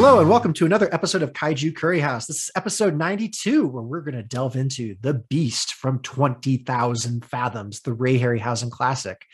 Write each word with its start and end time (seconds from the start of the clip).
Hello, 0.00 0.20
and 0.20 0.30
welcome 0.30 0.52
to 0.52 0.64
another 0.64 0.88
episode 0.94 1.22
of 1.22 1.32
Kaiju 1.32 1.74
Curry 1.74 1.98
House. 1.98 2.26
This 2.26 2.44
is 2.44 2.50
episode 2.54 2.96
92, 2.96 3.66
where 3.66 3.82
we're 3.82 4.02
going 4.02 4.14
to 4.14 4.22
delve 4.22 4.54
into 4.54 4.94
The 5.00 5.14
Beast 5.14 5.74
from 5.74 5.98
20,000 6.02 7.24
Fathoms, 7.24 7.80
the 7.80 7.92
Ray 7.92 8.16
Harryhausen 8.16 8.70
classic. 8.70 9.26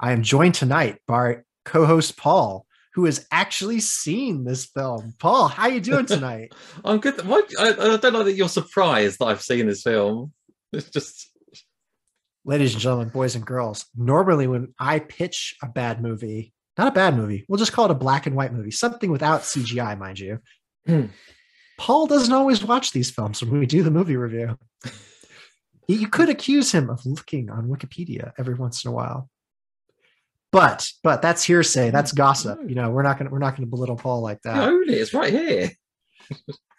I 0.00 0.12
am 0.12 0.22
joined 0.22 0.54
tonight 0.54 0.96
by 1.06 1.40
co 1.66 1.84
host 1.84 2.16
Paul, 2.16 2.64
who 2.94 3.04
has 3.04 3.26
actually 3.30 3.80
seen 3.80 4.44
this 4.44 4.64
film. 4.64 5.12
Paul, 5.18 5.48
how 5.48 5.64
are 5.64 5.70
you 5.70 5.80
doing 5.82 6.06
tonight? 6.06 6.54
I'm 6.82 6.98
good. 6.98 7.26
What? 7.26 7.50
I, 7.60 7.72
I 7.72 7.96
don't 7.98 8.14
know 8.14 8.24
that 8.24 8.32
you're 8.32 8.48
surprised 8.48 9.18
that 9.18 9.26
I've 9.26 9.42
seen 9.42 9.66
this 9.66 9.82
film. 9.82 10.32
It's 10.72 10.88
just. 10.88 11.30
Ladies 12.46 12.72
and 12.72 12.80
gentlemen, 12.80 13.10
boys 13.10 13.34
and 13.34 13.44
girls, 13.44 13.84
normally 13.94 14.46
when 14.46 14.72
I 14.78 15.00
pitch 15.00 15.54
a 15.62 15.66
bad 15.66 16.00
movie, 16.00 16.54
not 16.78 16.88
a 16.88 16.92
bad 16.92 17.16
movie. 17.16 17.44
We'll 17.48 17.58
just 17.58 17.72
call 17.72 17.86
it 17.86 17.90
a 17.90 17.94
black 17.94 18.26
and 18.26 18.34
white 18.34 18.52
movie, 18.52 18.70
something 18.70 19.10
without 19.10 19.42
CGI, 19.42 19.98
mind 19.98 20.18
you. 20.18 20.38
Hmm. 20.86 21.06
Paul 21.78 22.06
doesn't 22.06 22.32
always 22.32 22.64
watch 22.64 22.92
these 22.92 23.10
films 23.10 23.42
when 23.42 23.58
we 23.58 23.66
do 23.66 23.82
the 23.82 23.90
movie 23.90 24.16
review. 24.16 24.56
you 25.88 26.08
could 26.08 26.28
accuse 26.28 26.72
him 26.72 26.90
of 26.90 27.04
looking 27.04 27.50
on 27.50 27.68
Wikipedia 27.68 28.32
every 28.38 28.54
once 28.54 28.84
in 28.84 28.90
a 28.90 28.94
while. 28.94 29.28
But 30.52 30.88
but 31.02 31.22
that's 31.22 31.42
hearsay. 31.42 31.90
That's 31.90 32.12
gossip. 32.12 32.58
You 32.68 32.74
know, 32.74 32.90
we're 32.90 33.02
not 33.02 33.18
gonna 33.18 33.30
we're 33.30 33.38
not 33.38 33.56
gonna 33.56 33.66
belittle 33.66 33.96
Paul 33.96 34.20
like 34.20 34.40
that. 34.42 34.68
It. 34.68 34.90
It's 34.90 35.14
right 35.14 35.32
here. 35.32 35.70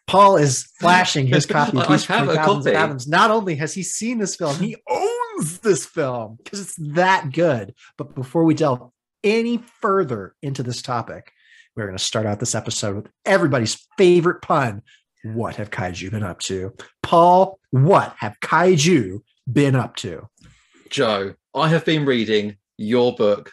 Paul 0.06 0.38
is 0.38 0.70
flashing 0.80 1.26
his 1.26 1.46
copy 1.48 1.78
of 1.78 1.90
I 1.90 1.98
have 1.98 2.30
a 2.30 2.36
Fathoms 2.36 2.66
copy. 2.66 2.76
Fathoms. 2.76 3.08
Not 3.08 3.32
only 3.32 3.56
has 3.56 3.74
he 3.74 3.82
seen 3.82 4.20
this 4.20 4.36
film, 4.36 4.56
he 4.58 4.76
owns 4.88 5.60
this 5.60 5.86
film 5.86 6.38
because 6.44 6.62
it's 6.62 6.76
that 6.94 7.32
good. 7.32 7.74
But 7.98 8.14
before 8.14 8.44
we 8.44 8.54
delve 8.54 8.92
any 9.24 9.58
further 9.82 10.36
into 10.42 10.64
this 10.64 10.82
topic, 10.82 11.32
we're 11.76 11.86
going 11.86 11.98
to 11.98 12.04
start 12.04 12.26
out 12.26 12.40
this 12.40 12.56
episode 12.56 12.96
with 12.96 13.08
everybody's 13.26 13.88
favorite 13.98 14.42
pun. 14.42 14.82
What 15.24 15.56
have 15.56 15.70
kaiju 15.70 16.12
been 16.12 16.24
up 16.24 16.40
to? 16.42 16.74
Paul, 17.02 17.60
what 17.72 18.16
have 18.20 18.40
kaiju 18.42 19.22
been 19.52 19.76
up 19.76 19.96
to? 19.98 20.28
Joe, 20.90 21.36
I 21.56 21.70
have 21.70 21.86
been 21.86 22.06
reading 22.06 22.58
your 22.78 23.16
book. 23.16 23.52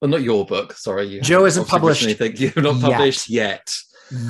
Well, 0.00 0.10
not 0.10 0.22
your 0.22 0.44
book. 0.46 0.74
Sorry, 0.74 1.06
you 1.06 1.20
Joe 1.20 1.44
isn't 1.46 1.66
published 1.66 2.04
Anything. 2.04 2.36
You're 2.36 2.62
not 2.62 2.80
published 2.80 3.28
yet. 3.28 3.72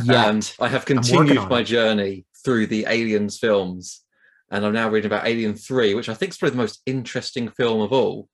Yet. 0.04 0.16
And 0.16 0.54
I 0.58 0.69
have 0.69 0.84
continued 0.84 1.48
my 1.48 1.60
it. 1.60 1.64
journey 1.64 2.24
through 2.44 2.69
the 2.69 2.86
Aliens 2.88 3.38
films, 3.38 4.02
and 4.50 4.64
I'm 4.64 4.72
now 4.72 4.88
reading 4.88 5.10
about 5.10 5.26
Alien 5.26 5.54
Three, 5.54 5.94
which 5.94 6.08
I 6.08 6.14
think 6.14 6.32
is 6.32 6.38
probably 6.38 6.52
the 6.56 6.62
most 6.62 6.80
interesting 6.86 7.50
film 7.50 7.80
of 7.82 7.92
all. 7.92 8.28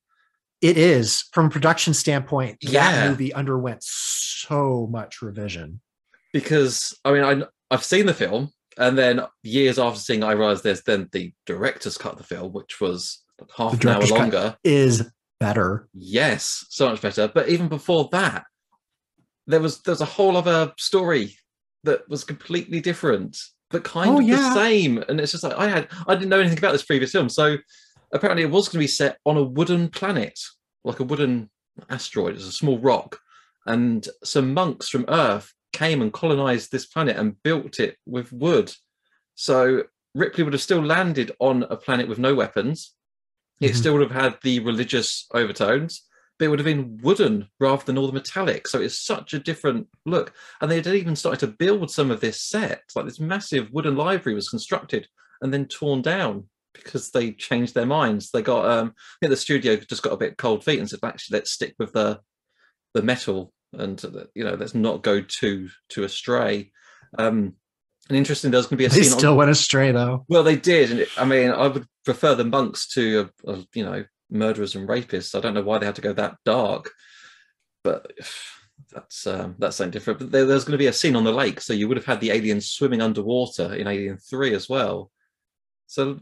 It 0.69 0.77
is, 0.79 1.25
from 1.33 1.47
a 1.47 1.51
production 1.51 1.93
standpoint, 1.95 2.59
that 2.63 2.71
Yeah. 2.73 3.09
movie 3.11 3.33
underwent 3.35 3.83
so 3.83 4.89
much 4.91 5.23
revision. 5.23 5.81
because 6.33 6.93
I 7.05 7.13
mean 7.13 7.23
I 7.23 7.47
I've 7.71 7.85
seen 7.85 8.07
the 8.07 8.15
film, 8.15 8.51
and 8.79 8.97
then 8.99 9.21
years 9.43 9.79
after 9.79 10.01
seeing, 10.01 10.23
I 10.25 10.33
realized 10.33 10.63
there's 10.65 10.83
then 10.83 11.09
the 11.13 11.33
director's 11.47 11.97
cut 11.99 12.13
of 12.13 12.19
the 12.19 12.25
film, 12.25 12.53
which 12.53 12.81
was 12.81 13.23
like 13.41 13.51
half 13.57 13.81
an 13.83 13.89
hour 13.89 14.07
longer. 14.07 14.57
Is 14.65 15.09
better. 15.41 15.89
Yes, 15.93 16.65
so 16.71 16.89
much 16.91 17.01
better. 17.03 17.29
But 17.29 17.49
even 17.49 17.69
before 17.69 18.09
that, 18.13 18.45
there 19.47 19.61
was 19.61 19.81
there 19.83 19.93
was 19.93 20.01
a 20.01 20.07
whole 20.17 20.37
other 20.37 20.73
story 20.79 21.37
that 21.85 22.09
was 22.09 22.25
completely 22.25 22.81
different, 22.81 23.37
but 23.71 23.85
kind 23.85 24.11
Oh, 24.11 24.19
of 24.21 24.25
yeah. 24.27 24.37
the 24.37 24.55
same. 24.55 24.99
And 25.09 25.21
it's 25.21 25.33
just 25.33 25.45
like 25.45 25.57
I 25.57 25.69
had 25.69 25.89
I 26.09 26.15
didn't 26.15 26.31
know 26.31 26.41
anything 26.41 26.59
about 26.59 26.73
this 26.73 26.85
previous 26.85 27.13
film, 27.13 27.29
so 27.29 27.57
apparently 28.13 28.43
it 28.45 28.51
was 28.51 28.67
going 28.69 28.75
to 28.81 28.85
be 28.85 28.87
set 28.87 29.19
on 29.25 29.37
a 29.37 29.43
wooden 29.43 29.89
planet, 29.89 30.39
like 30.85 31.01
a 31.01 31.05
wooden 31.05 31.51
asteroid. 31.91 32.37
It's 32.37 32.47
a 32.47 32.53
small 32.53 32.79
rock, 32.79 33.19
and 33.67 34.07
some 34.23 34.55
monks 34.55 34.89
from 34.89 35.07
Earth 35.09 35.53
came 35.73 36.01
and 36.03 36.13
colonized 36.13 36.71
this 36.71 36.87
planet 36.87 37.17
and 37.17 37.43
built 37.43 37.81
it 37.81 37.97
with 38.07 38.33
wood. 38.33 38.73
So 39.35 39.85
Ripley 40.15 40.45
would 40.45 40.53
have 40.53 40.63
still 40.63 40.85
landed 40.85 41.33
on 41.41 41.65
a 41.65 41.77
planet 41.77 42.07
with 42.09 42.19
no 42.19 42.35
weapons. 42.35 42.95
It 43.61 43.73
Mhm. 43.73 43.77
still 43.77 43.93
would 43.95 44.03
have 44.03 44.23
had 44.23 44.39
the 44.43 44.61
religious 44.61 45.27
overtones, 45.35 46.07
but 46.39 46.45
it 46.45 46.49
would 46.49 46.61
have 46.61 46.67
been 46.67 46.99
wooden 47.03 47.49
rather 47.59 47.85
than 47.85 47.99
all 47.99 48.07
the 48.07 48.13
metallic. 48.13 48.69
So 48.69 48.81
it's 48.81 49.01
such 49.01 49.35
a 49.35 49.41
different 49.41 49.89
look. 50.07 50.33
And 50.61 50.71
they 50.71 50.77
had 50.77 50.87
even 50.87 51.17
started 51.17 51.41
to 51.41 51.57
build 51.57 51.91
some 51.91 52.11
of 52.11 52.21
this 52.21 52.41
set. 52.41 52.83
Like 52.95 53.07
this 53.07 53.19
massive 53.19 53.71
wooden 53.73 53.97
library 53.97 54.35
was 54.35 54.49
constructed 54.49 55.09
and 55.41 55.53
then 55.53 55.67
torn 55.67 56.03
down 56.03 56.49
because 56.75 57.11
they 57.11 57.33
changed 57.33 57.75
their 57.75 57.87
minds. 57.87 58.31
They 58.31 58.43
got 58.43 58.67
um 58.69 58.95
I 58.97 59.27
think 59.27 59.31
the 59.31 59.37
studio 59.37 59.77
just 59.77 60.03
got 60.03 60.13
a 60.13 60.17
bit 60.19 60.37
cold 60.37 60.65
feet 60.65 60.79
and 60.81 60.89
said, 60.91 61.01
actually 61.03 61.39
let's 61.39 61.51
stick 61.53 61.75
with 61.79 61.93
the 61.93 62.21
the 62.93 63.03
metal 63.03 63.53
and 63.73 64.03
uh, 64.05 64.25
you 64.35 64.45
know 64.45 64.55
let's 64.55 64.75
not 64.75 65.03
go 65.03 65.21
too 65.21 65.69
too 65.89 66.05
astray. 66.05 66.71
Um 67.19 67.55
and 68.09 68.19
interesting, 68.19 68.51
there's 68.51 68.67
going 68.67 68.77
to 68.77 68.83
be 68.83 68.85
a 68.85 68.89
They 68.91 69.03
scene. 69.03 69.13
on- 69.15 69.19
still 69.19 69.37
went 69.37 69.51
astray 69.51 69.91
though. 69.91 70.27
well, 70.29 70.43
they 70.43 70.57
did, 70.57 70.91
and 70.91 71.01
it, 71.01 71.09
I 71.17 71.25
mean, 71.25 71.51
I 71.51 71.69
would 71.69 71.87
prefer 72.05 72.35
the 72.35 72.45
monks 72.45 72.87
to, 72.89 73.31
uh, 73.49 73.51
uh, 73.53 73.63
you 73.75 73.83
know, 73.83 74.05
murderers 74.31 74.75
and 74.75 74.87
rapists. 74.87 75.35
I 75.35 75.41
don't 75.41 75.55
know 75.55 75.63
why 75.63 75.79
they 75.79 75.87
had 75.87 75.95
to 75.95 76.03
go 76.03 76.13
that 76.13 76.37
dark, 76.45 76.91
but 77.83 78.13
that's 78.93 79.27
um, 79.27 79.55
that's 79.59 79.77
something 79.77 79.91
different. 79.91 80.19
But 80.19 80.33
there, 80.33 80.45
there's 80.45 80.65
going 80.65 80.73
to 80.73 80.79
be 80.79 80.87
a 80.89 80.93
scene 80.93 81.17
on 81.17 81.25
the 81.25 81.33
lake, 81.33 81.63
so 81.63 81.73
you 81.73 81.89
would 81.89 81.97
have 81.97 82.05
had 82.05 82.21
the 82.21 82.31
aliens 82.31 82.69
swimming 82.69 83.01
underwater 83.01 83.73
in 83.73 83.87
Alien 83.87 84.19
Three 84.19 84.55
as 84.55 84.69
well. 84.69 85.11
So 85.87 86.21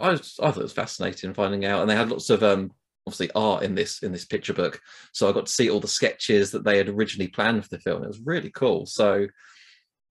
I, 0.00 0.10
was, 0.10 0.38
I 0.42 0.50
thought 0.50 0.60
it 0.60 0.62
was 0.64 0.72
fascinating 0.72 1.34
finding 1.34 1.64
out, 1.64 1.80
and 1.80 1.90
they 1.90 1.96
had 1.96 2.10
lots 2.10 2.30
of 2.30 2.42
um, 2.42 2.72
obviously 3.06 3.30
art 3.34 3.62
in 3.62 3.74
this 3.74 4.02
in 4.02 4.12
this 4.12 4.24
picture 4.24 4.54
book. 4.54 4.80
So 5.12 5.28
I 5.28 5.32
got 5.32 5.46
to 5.46 5.52
see 5.52 5.70
all 5.70 5.80
the 5.80 5.88
sketches 5.88 6.50
that 6.52 6.64
they 6.64 6.78
had 6.78 6.88
originally 6.88 7.28
planned 7.28 7.62
for 7.64 7.70
the 7.70 7.80
film. 7.80 8.02
It 8.02 8.08
was 8.08 8.20
really 8.24 8.50
cool. 8.50 8.86
So 8.86 9.26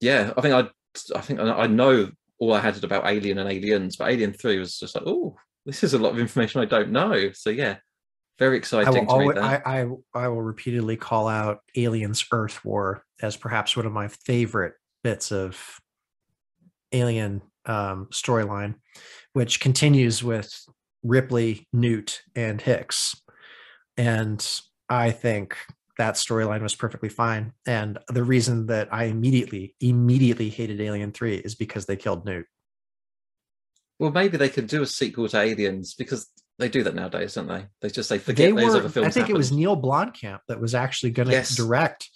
yeah, 0.00 0.32
I 0.36 0.40
think 0.40 0.54
I 0.54 0.68
I 1.16 1.20
think 1.20 1.40
I 1.40 1.50
I 1.50 1.66
know 1.66 2.10
all 2.38 2.52
I 2.52 2.60
had 2.60 2.82
about 2.82 3.06
Alien 3.06 3.38
and 3.38 3.50
Aliens, 3.50 3.96
but 3.96 4.10
Alien 4.10 4.32
Three 4.32 4.58
was 4.58 4.78
just 4.78 4.94
like, 4.94 5.04
oh, 5.06 5.36
this 5.66 5.82
is 5.82 5.94
a 5.94 5.98
lot 5.98 6.12
of 6.12 6.18
information 6.18 6.60
I 6.60 6.66
don't 6.66 6.90
know. 6.90 7.30
So 7.32 7.50
yeah, 7.50 7.76
very 8.38 8.56
I 8.56 8.58
exciting 8.58 8.92
will, 8.92 9.06
to 9.06 9.10
always. 9.10 9.38
I, 9.38 9.62
I, 9.64 9.86
I 10.14 10.28
will 10.28 10.42
repeatedly 10.42 10.96
call 10.96 11.28
out 11.28 11.60
Aliens 11.76 12.24
Earth 12.32 12.64
War 12.64 13.04
as 13.20 13.36
perhaps 13.36 13.76
one 13.76 13.86
of 13.86 13.92
my 13.92 14.08
favorite 14.08 14.74
bits 15.02 15.32
of 15.32 15.80
Alien 16.92 17.42
um, 17.66 18.08
storyline, 18.12 18.74
which 19.32 19.60
continues 19.60 20.22
with 20.22 20.52
Ripley, 21.02 21.66
Newt, 21.72 22.22
and 22.34 22.60
Hicks. 22.60 23.14
And 23.96 24.46
I 24.88 25.10
think 25.10 25.56
that 25.98 26.14
storyline 26.14 26.62
was 26.62 26.74
perfectly 26.74 27.08
fine. 27.08 27.52
And 27.66 27.98
the 28.08 28.24
reason 28.24 28.66
that 28.66 28.88
I 28.92 29.04
immediately, 29.04 29.74
immediately 29.80 30.48
hated 30.48 30.80
Alien 30.80 31.12
3 31.12 31.36
is 31.36 31.54
because 31.54 31.86
they 31.86 31.96
killed 31.96 32.24
Newt. 32.24 32.46
well, 34.00 34.10
maybe 34.10 34.36
they 34.36 34.48
could 34.48 34.66
do 34.66 34.82
a 34.82 34.86
sequel 34.86 35.28
to 35.28 35.40
Aliens 35.40 35.94
because 35.94 36.26
they 36.58 36.68
do 36.68 36.82
that 36.82 36.94
nowadays, 36.94 37.34
don't 37.34 37.46
they? 37.48 37.66
They 37.80 37.90
just 37.90 38.08
say 38.08 38.16
they 38.16 38.22
forget 38.24 38.54
those 38.54 38.72
were, 38.72 38.78
other 38.80 38.88
films. 38.88 39.06
I 39.06 39.10
think 39.10 39.30
it 39.30 39.36
was. 39.36 39.52
Neil 39.52 39.80
Blomkamp 39.80 40.40
that 40.48 40.60
was 40.60 40.74
actually 40.74 41.10
going 41.10 41.28
to 41.28 41.32
Yes. 41.34 41.56
direct 41.56 42.10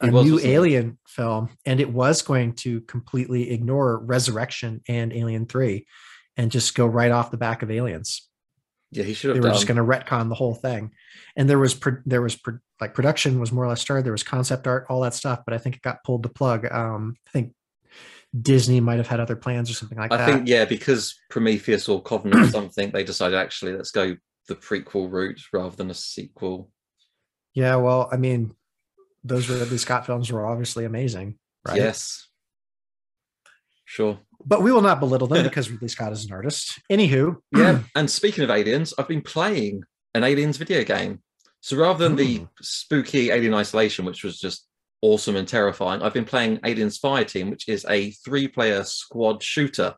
a 0.00 0.10
new? 0.10 0.38
Alien 0.40 0.98
film, 1.06 1.50
and 1.66 1.80
it 1.80 1.90
was 1.90 2.22
going 2.22 2.54
to 2.56 2.80
completely 2.82 3.50
ignore 3.50 3.98
Resurrection 3.98 4.80
and 4.88 5.12
Alien 5.12 5.46
Three, 5.46 5.86
and 6.36 6.50
just 6.50 6.74
go 6.74 6.86
right 6.86 7.10
off 7.10 7.30
the 7.30 7.36
back 7.36 7.62
of 7.62 7.70
Aliens. 7.70 8.28
Yeah, 8.90 9.04
he 9.04 9.12
should 9.12 9.34
They 9.34 9.40
were 9.40 9.48
done. 9.48 9.54
just 9.54 9.66
going 9.66 9.76
to 9.76 9.82
retcon 9.84 10.28
the 10.28 10.34
whole 10.34 10.54
thing, 10.54 10.92
and 11.36 11.48
there 11.48 11.58
was 11.58 11.74
pro- 11.74 12.02
there 12.06 12.22
was 12.22 12.36
pro- 12.36 12.58
like 12.80 12.94
production 12.94 13.40
was 13.40 13.52
more 13.52 13.64
or 13.64 13.68
less 13.68 13.80
started. 13.80 14.04
There 14.04 14.12
was 14.12 14.22
concept 14.22 14.66
art, 14.66 14.86
all 14.88 15.00
that 15.02 15.14
stuff, 15.14 15.40
but 15.44 15.52
I 15.52 15.58
think 15.58 15.76
it 15.76 15.82
got 15.82 16.04
pulled 16.04 16.22
the 16.22 16.28
plug. 16.28 16.64
Um, 16.70 17.16
I 17.26 17.30
think 17.32 17.52
Disney 18.40 18.80
might 18.80 18.98
have 18.98 19.08
had 19.08 19.20
other 19.20 19.36
plans 19.36 19.70
or 19.70 19.74
something 19.74 19.98
like 19.98 20.12
I 20.12 20.16
that. 20.16 20.28
I 20.28 20.32
think 20.32 20.48
yeah, 20.48 20.64
because 20.64 21.18
Prometheus 21.28 21.88
or 21.88 22.00
Covenant 22.02 22.46
or 22.46 22.48
something, 22.50 22.90
they 22.92 23.04
decided 23.04 23.36
actually 23.36 23.72
let's 23.74 23.90
go 23.90 24.16
the 24.46 24.54
prequel 24.56 25.10
route 25.10 25.40
rather 25.52 25.76
than 25.76 25.90
a 25.90 25.94
sequel. 25.94 26.70
yeah, 27.54 27.76
well, 27.76 28.08
I 28.10 28.16
mean, 28.16 28.54
those 29.28 29.48
Ridley 29.48 29.78
Scott 29.78 30.06
films 30.06 30.30
were 30.32 30.46
obviously 30.46 30.84
amazing, 30.84 31.36
right? 31.66 31.76
Yes, 31.76 32.26
sure. 33.84 34.18
but 34.44 34.62
we 34.62 34.72
will 34.72 34.80
not 34.82 35.00
belittle 35.00 35.26
them 35.28 35.42
because 35.44 35.70
Ridley 35.70 35.88
Scott 35.88 36.12
is 36.12 36.24
an 36.24 36.32
artist. 36.32 36.80
Anywho, 36.90 37.36
Yeah. 37.56 37.80
and 37.94 38.10
speaking 38.10 38.44
of 38.44 38.50
aliens, 38.50 38.94
I've 38.98 39.08
been 39.08 39.22
playing 39.22 39.82
an 40.14 40.24
aliens 40.24 40.56
video 40.56 40.84
game. 40.84 41.22
So 41.60 41.76
rather 41.76 42.04
than 42.08 42.16
the 42.16 42.38
Ooh. 42.38 42.48
spooky 42.60 43.30
Alien 43.30 43.54
Isolation, 43.54 44.04
which 44.04 44.22
was 44.22 44.38
just 44.38 44.66
awesome 45.02 45.36
and 45.36 45.46
terrifying, 45.46 46.02
I've 46.02 46.14
been 46.14 46.24
playing 46.24 46.60
Aliens 46.64 46.98
Fire 46.98 47.24
Team, 47.24 47.50
which 47.50 47.68
is 47.68 47.84
a 47.88 48.10
three-player 48.12 48.84
squad 48.84 49.42
shooter. 49.42 49.94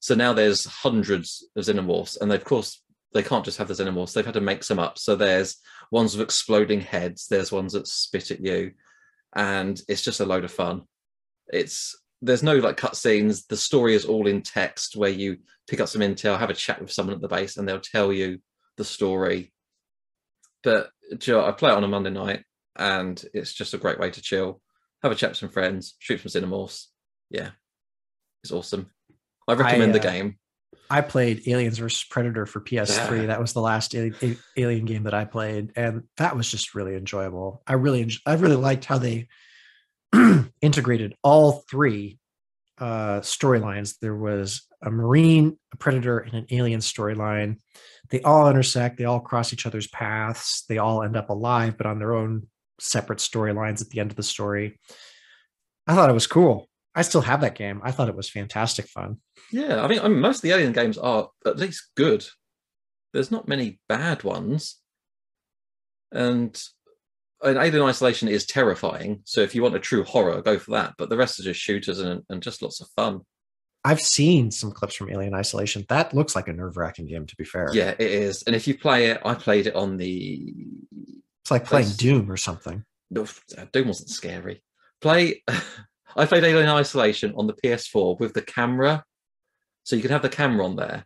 So 0.00 0.14
now 0.14 0.32
there's 0.32 0.64
hundreds 0.64 1.46
of 1.56 1.64
xenomorphs, 1.64 2.20
and 2.20 2.30
they, 2.30 2.34
of 2.36 2.44
course 2.44 2.82
they 3.14 3.22
can't 3.22 3.44
just 3.44 3.58
have 3.58 3.68
the 3.68 3.74
xenomorphs; 3.74 4.12
they've 4.12 4.24
had 4.24 4.34
to 4.34 4.40
make 4.40 4.64
some 4.64 4.78
up. 4.78 4.98
So 4.98 5.16
there's 5.16 5.56
ones 5.90 6.16
with 6.16 6.24
exploding 6.24 6.80
heads, 6.80 7.28
there's 7.28 7.52
ones 7.52 7.72
that 7.72 7.86
spit 7.86 8.30
at 8.30 8.40
you, 8.40 8.72
and 9.34 9.80
it's 9.88 10.02
just 10.02 10.20
a 10.20 10.26
load 10.26 10.44
of 10.44 10.50
fun. 10.52 10.82
It's 11.48 11.96
there's 12.20 12.42
no 12.42 12.56
like 12.56 12.76
cutscenes. 12.76 13.46
The 13.46 13.56
story 13.56 13.94
is 13.94 14.04
all 14.04 14.26
in 14.26 14.42
text, 14.42 14.96
where 14.96 15.10
you 15.10 15.38
pick 15.68 15.80
up 15.80 15.88
some 15.88 16.02
intel, 16.02 16.38
have 16.38 16.50
a 16.50 16.54
chat 16.54 16.80
with 16.80 16.92
someone 16.92 17.14
at 17.14 17.22
the 17.22 17.28
base, 17.28 17.56
and 17.56 17.68
they'll 17.68 17.80
tell 17.80 18.12
you 18.12 18.40
the 18.76 18.84
story. 18.84 19.52
But 20.62 20.90
Joe, 21.18 21.44
I 21.44 21.52
play 21.52 21.70
it 21.70 21.76
on 21.76 21.84
a 21.84 21.88
Monday 21.88 22.10
night, 22.10 22.44
and 22.76 23.22
it's 23.32 23.52
just 23.52 23.74
a 23.74 23.78
great 23.78 23.98
way 23.98 24.10
to 24.10 24.22
chill. 24.22 24.60
have 25.02 25.12
a 25.12 25.14
chat 25.14 25.30
with 25.30 25.38
some 25.38 25.50
friends, 25.50 25.94
shoot 25.98 26.20
some 26.20 26.42
xenomorphs. 26.42 26.86
Yeah, 27.30 27.50
it's 28.42 28.52
awesome. 28.52 28.90
I 29.46 29.54
recommend 29.54 29.94
the 29.94 30.00
uh, 30.00 30.10
game. 30.10 30.38
I 30.90 31.00
played 31.00 31.46
Aliens 31.48 31.78
vs 31.78 32.04
Predator 32.04 32.46
for 32.46 32.60
PS3. 32.60 33.20
Yeah. 33.20 33.26
That 33.26 33.40
was 33.40 33.52
the 33.52 33.60
last 33.60 33.94
Ali- 33.94 34.38
Alien 34.56 34.84
game 34.84 35.04
that 35.04 35.14
I 35.14 35.24
played, 35.24 35.72
and 35.76 36.04
that 36.16 36.36
was 36.36 36.50
just 36.50 36.74
really 36.74 36.94
enjoyable. 36.94 37.62
I 37.66 37.74
really, 37.74 38.10
I 38.26 38.34
really 38.34 38.56
liked 38.56 38.84
how 38.84 38.98
they 38.98 39.28
integrated 40.60 41.14
all 41.22 41.64
three 41.70 42.18
uh, 42.78 43.20
storylines. 43.20 43.94
There 44.00 44.16
was 44.16 44.66
a 44.82 44.90
Marine, 44.90 45.58
a 45.72 45.76
Predator, 45.76 46.18
and 46.18 46.34
an 46.34 46.46
Alien 46.50 46.80
storyline. 46.80 47.58
They 48.10 48.20
all 48.22 48.48
intersect. 48.48 48.98
They 48.98 49.04
all 49.04 49.20
cross 49.20 49.52
each 49.52 49.66
other's 49.66 49.86
paths. 49.88 50.64
They 50.68 50.78
all 50.78 51.02
end 51.02 51.16
up 51.16 51.30
alive, 51.30 51.76
but 51.76 51.86
on 51.86 51.98
their 51.98 52.14
own 52.14 52.48
separate 52.80 53.18
storylines 53.18 53.80
at 53.80 53.90
the 53.90 54.00
end 54.00 54.10
of 54.10 54.16
the 54.16 54.22
story. 54.22 54.78
I 55.86 55.94
thought 55.94 56.10
it 56.10 56.14
was 56.14 56.26
cool. 56.26 56.68
I 56.94 57.02
still 57.02 57.22
have 57.22 57.40
that 57.40 57.56
game. 57.56 57.80
I 57.82 57.90
thought 57.90 58.08
it 58.08 58.16
was 58.16 58.30
fantastic 58.30 58.86
fun. 58.86 59.18
Yeah, 59.50 59.82
I 59.82 59.88
mean, 59.88 59.98
I 60.00 60.08
mean, 60.08 60.20
most 60.20 60.36
of 60.36 60.42
the 60.42 60.52
Alien 60.52 60.72
games 60.72 60.96
are 60.96 61.28
at 61.44 61.58
least 61.58 61.90
good. 61.96 62.24
There's 63.12 63.30
not 63.30 63.48
many 63.48 63.80
bad 63.88 64.22
ones, 64.24 64.80
and 66.12 66.60
an 67.42 67.56
Alien 67.56 67.82
Isolation 67.82 68.28
is 68.28 68.46
terrifying. 68.46 69.20
So 69.24 69.40
if 69.40 69.54
you 69.54 69.62
want 69.62 69.76
a 69.76 69.80
true 69.80 70.04
horror, 70.04 70.40
go 70.42 70.58
for 70.58 70.72
that. 70.72 70.94
But 70.96 71.10
the 71.10 71.16
rest 71.16 71.38
are 71.38 71.44
just 71.44 71.60
shooters 71.60 72.00
and, 72.00 72.22
and 72.28 72.42
just 72.42 72.62
lots 72.62 72.80
of 72.80 72.88
fun. 72.96 73.20
I've 73.84 74.00
seen 74.00 74.50
some 74.50 74.72
clips 74.72 74.96
from 74.96 75.10
Alien 75.10 75.34
Isolation. 75.34 75.84
That 75.90 76.14
looks 76.14 76.34
like 76.34 76.48
a 76.48 76.52
nerve 76.52 76.78
wracking 76.78 77.06
game, 77.06 77.26
to 77.26 77.36
be 77.36 77.44
fair. 77.44 77.68
Yeah, 77.72 77.90
it 77.90 78.00
is. 78.00 78.42
And 78.44 78.56
if 78.56 78.66
you 78.66 78.78
play 78.78 79.10
it, 79.10 79.20
I 79.24 79.34
played 79.34 79.66
it 79.66 79.74
on 79.74 79.98
the 79.98 80.54
It's 81.42 81.50
like 81.50 81.66
playing 81.66 81.90
Doom 81.96 82.30
or 82.30 82.38
something. 82.38 82.84
Doom 83.12 83.88
wasn't 83.88 84.08
scary. 84.08 84.62
Play. 85.02 85.42
I 86.16 86.26
played 86.26 86.44
Alien 86.44 86.68
Isolation 86.68 87.34
on 87.36 87.46
the 87.46 87.54
PS4 87.54 88.18
with 88.20 88.34
the 88.34 88.42
camera, 88.42 89.04
so 89.82 89.96
you 89.96 90.02
can 90.02 90.12
have 90.12 90.22
the 90.22 90.28
camera 90.28 90.64
on 90.64 90.76
there, 90.76 91.04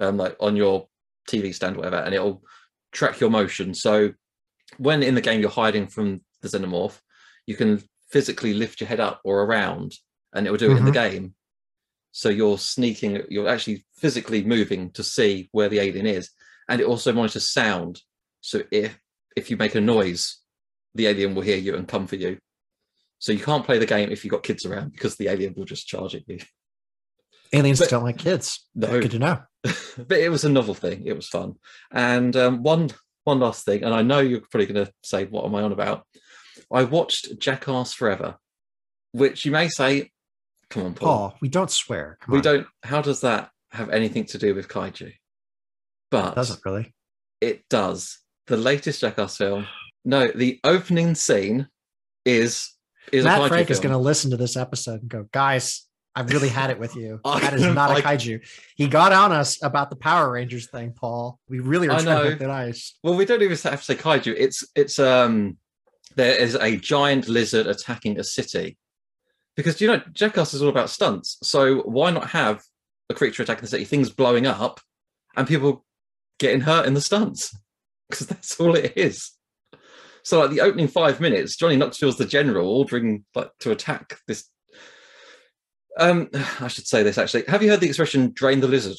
um, 0.00 0.16
like 0.16 0.36
on 0.40 0.56
your 0.56 0.86
TV 1.28 1.54
stand, 1.54 1.76
or 1.76 1.80
whatever, 1.80 1.96
and 1.96 2.14
it'll 2.14 2.42
track 2.92 3.20
your 3.20 3.30
motion. 3.30 3.74
So 3.74 4.12
when 4.78 5.02
in 5.02 5.14
the 5.14 5.20
game 5.20 5.40
you're 5.40 5.50
hiding 5.50 5.86
from 5.86 6.22
the 6.40 6.48
xenomorph, 6.48 6.98
you 7.46 7.56
can 7.56 7.82
physically 8.10 8.54
lift 8.54 8.80
your 8.80 8.88
head 8.88 9.00
up 9.00 9.20
or 9.24 9.42
around, 9.42 9.94
and 10.34 10.46
it 10.46 10.50
will 10.50 10.58
do 10.58 10.72
it 10.72 10.78
in 10.78 10.84
the 10.84 10.90
game. 10.90 11.34
So 12.12 12.28
you're 12.28 12.58
sneaking, 12.58 13.22
you're 13.28 13.48
actually 13.48 13.84
physically 13.96 14.44
moving 14.44 14.90
to 14.92 15.02
see 15.02 15.48
where 15.52 15.68
the 15.68 15.78
alien 15.78 16.06
is, 16.06 16.30
and 16.68 16.80
it 16.80 16.86
also 16.86 17.12
monitors 17.12 17.50
sound. 17.50 18.00
So 18.40 18.62
if 18.70 18.98
if 19.36 19.50
you 19.50 19.56
make 19.56 19.74
a 19.74 19.80
noise, 19.80 20.38
the 20.94 21.06
alien 21.06 21.34
will 21.34 21.42
hear 21.42 21.56
you 21.56 21.74
and 21.74 21.88
come 21.88 22.06
for 22.06 22.16
you. 22.16 22.38
So 23.22 23.30
you 23.30 23.38
can't 23.38 23.64
play 23.64 23.78
the 23.78 23.86
game 23.86 24.10
if 24.10 24.24
you've 24.24 24.32
got 24.32 24.42
kids 24.42 24.66
around 24.66 24.90
because 24.90 25.14
the 25.14 25.28
alien 25.28 25.54
will 25.56 25.64
just 25.64 25.86
charge 25.86 26.16
at 26.16 26.28
you. 26.28 26.40
Aliens 27.52 27.78
But- 27.78 27.88
don't 27.88 28.02
like 28.02 28.18
kids. 28.18 28.66
No. 28.74 29.00
Good 29.00 29.12
to 29.12 29.20
know. 29.20 29.38
but 29.62 30.18
it 30.18 30.28
was 30.28 30.44
a 30.44 30.48
novel 30.48 30.74
thing. 30.74 31.06
It 31.06 31.14
was 31.14 31.28
fun. 31.28 31.54
And 31.92 32.34
um, 32.34 32.64
one 32.64 32.90
one 33.22 33.38
last 33.38 33.64
thing, 33.64 33.84
and 33.84 33.94
I 33.94 34.02
know 34.02 34.18
you're 34.18 34.40
probably 34.40 34.66
going 34.66 34.84
to 34.86 34.92
say, 35.04 35.26
"What 35.26 35.44
am 35.44 35.54
I 35.54 35.62
on 35.62 35.70
about?" 35.70 36.04
I 36.72 36.82
watched 36.82 37.38
Jackass 37.38 37.94
Forever, 37.94 38.38
which 39.12 39.44
you 39.44 39.52
may 39.52 39.68
say, 39.68 40.10
"Come 40.68 40.86
on, 40.86 40.94
Paul, 40.94 41.06
Paul, 41.30 41.38
we 41.40 41.48
don't 41.48 41.70
swear. 41.70 42.18
Come 42.22 42.32
we 42.32 42.38
on. 42.38 42.42
don't." 42.42 42.66
How 42.82 43.02
does 43.02 43.20
that 43.20 43.50
have 43.70 43.90
anything 43.90 44.24
to 44.24 44.38
do 44.38 44.52
with 44.56 44.66
kaiju? 44.66 45.12
But 46.10 46.34
Doesn't 46.34 46.58
really. 46.64 46.92
it 47.40 47.62
does. 47.70 48.18
The 48.48 48.56
latest 48.56 49.00
Jackass 49.02 49.36
film. 49.36 49.68
No, 50.04 50.26
the 50.26 50.58
opening 50.64 51.14
scene 51.14 51.68
is 52.24 52.71
is 53.10 53.24
Matt 53.24 53.48
Frank 53.48 53.70
is 53.70 53.80
going 53.80 53.92
to 53.92 53.98
listen 53.98 54.30
to 54.30 54.36
this 54.36 54.56
episode 54.56 55.00
and 55.00 55.08
go, 55.08 55.26
guys, 55.32 55.86
I've 56.14 56.30
really 56.30 56.48
had 56.48 56.70
it 56.70 56.78
with 56.78 56.94
you. 56.94 57.20
That 57.24 57.54
is 57.54 57.62
not 57.62 57.98
a 57.98 58.02
kaiju. 58.02 58.46
He 58.76 58.86
got 58.86 59.12
on 59.12 59.32
us 59.32 59.62
about 59.62 59.90
the 59.90 59.96
Power 59.96 60.32
Rangers 60.32 60.68
thing, 60.68 60.92
Paul. 60.92 61.38
We 61.48 61.60
really 61.60 61.88
are 61.88 62.00
trying 62.00 62.16
to 62.18 62.28
break 62.28 62.38
that 62.40 62.50
ice. 62.50 62.98
Well, 63.02 63.16
we 63.16 63.24
don't 63.24 63.42
even 63.42 63.56
have 63.56 63.80
to 63.80 63.84
say 63.84 63.94
kaiju. 63.94 64.34
It's 64.36 64.64
it's 64.74 64.98
um 64.98 65.56
there 66.14 66.36
is 66.36 66.54
a 66.54 66.76
giant 66.76 67.28
lizard 67.28 67.66
attacking 67.66 68.18
a 68.18 68.24
city. 68.24 68.76
Because 69.56 69.80
you 69.80 69.88
know, 69.88 70.02
Jackass 70.12 70.54
is 70.54 70.62
all 70.62 70.68
about 70.68 70.90
stunts. 70.90 71.38
So 71.42 71.80
why 71.80 72.10
not 72.10 72.30
have 72.30 72.62
a 73.10 73.14
creature 73.14 73.42
attacking 73.42 73.62
the 73.62 73.68
city, 73.68 73.84
things 73.84 74.10
blowing 74.10 74.46
up, 74.46 74.80
and 75.36 75.48
people 75.48 75.84
getting 76.38 76.60
hurt 76.60 76.86
in 76.86 76.94
the 76.94 77.00
stunts? 77.00 77.56
Because 78.10 78.26
that's 78.26 78.60
all 78.60 78.74
it 78.74 78.92
is. 78.94 79.30
So 80.24 80.40
like 80.40 80.50
the 80.50 80.60
opening 80.60 80.88
five 80.88 81.20
minutes, 81.20 81.56
Johnny 81.56 81.76
Knoxville's 81.76 82.16
the 82.16 82.24
general 82.24 82.68
ordering 82.68 83.24
like 83.34 83.50
to 83.60 83.70
attack 83.70 84.18
this. 84.26 84.48
Um, 85.98 86.30
I 86.60 86.68
should 86.68 86.86
say 86.86 87.02
this 87.02 87.18
actually. 87.18 87.44
Have 87.48 87.62
you 87.62 87.70
heard 87.70 87.80
the 87.80 87.88
expression 87.88 88.32
"drain 88.34 88.60
the 88.60 88.68
lizard"? 88.68 88.98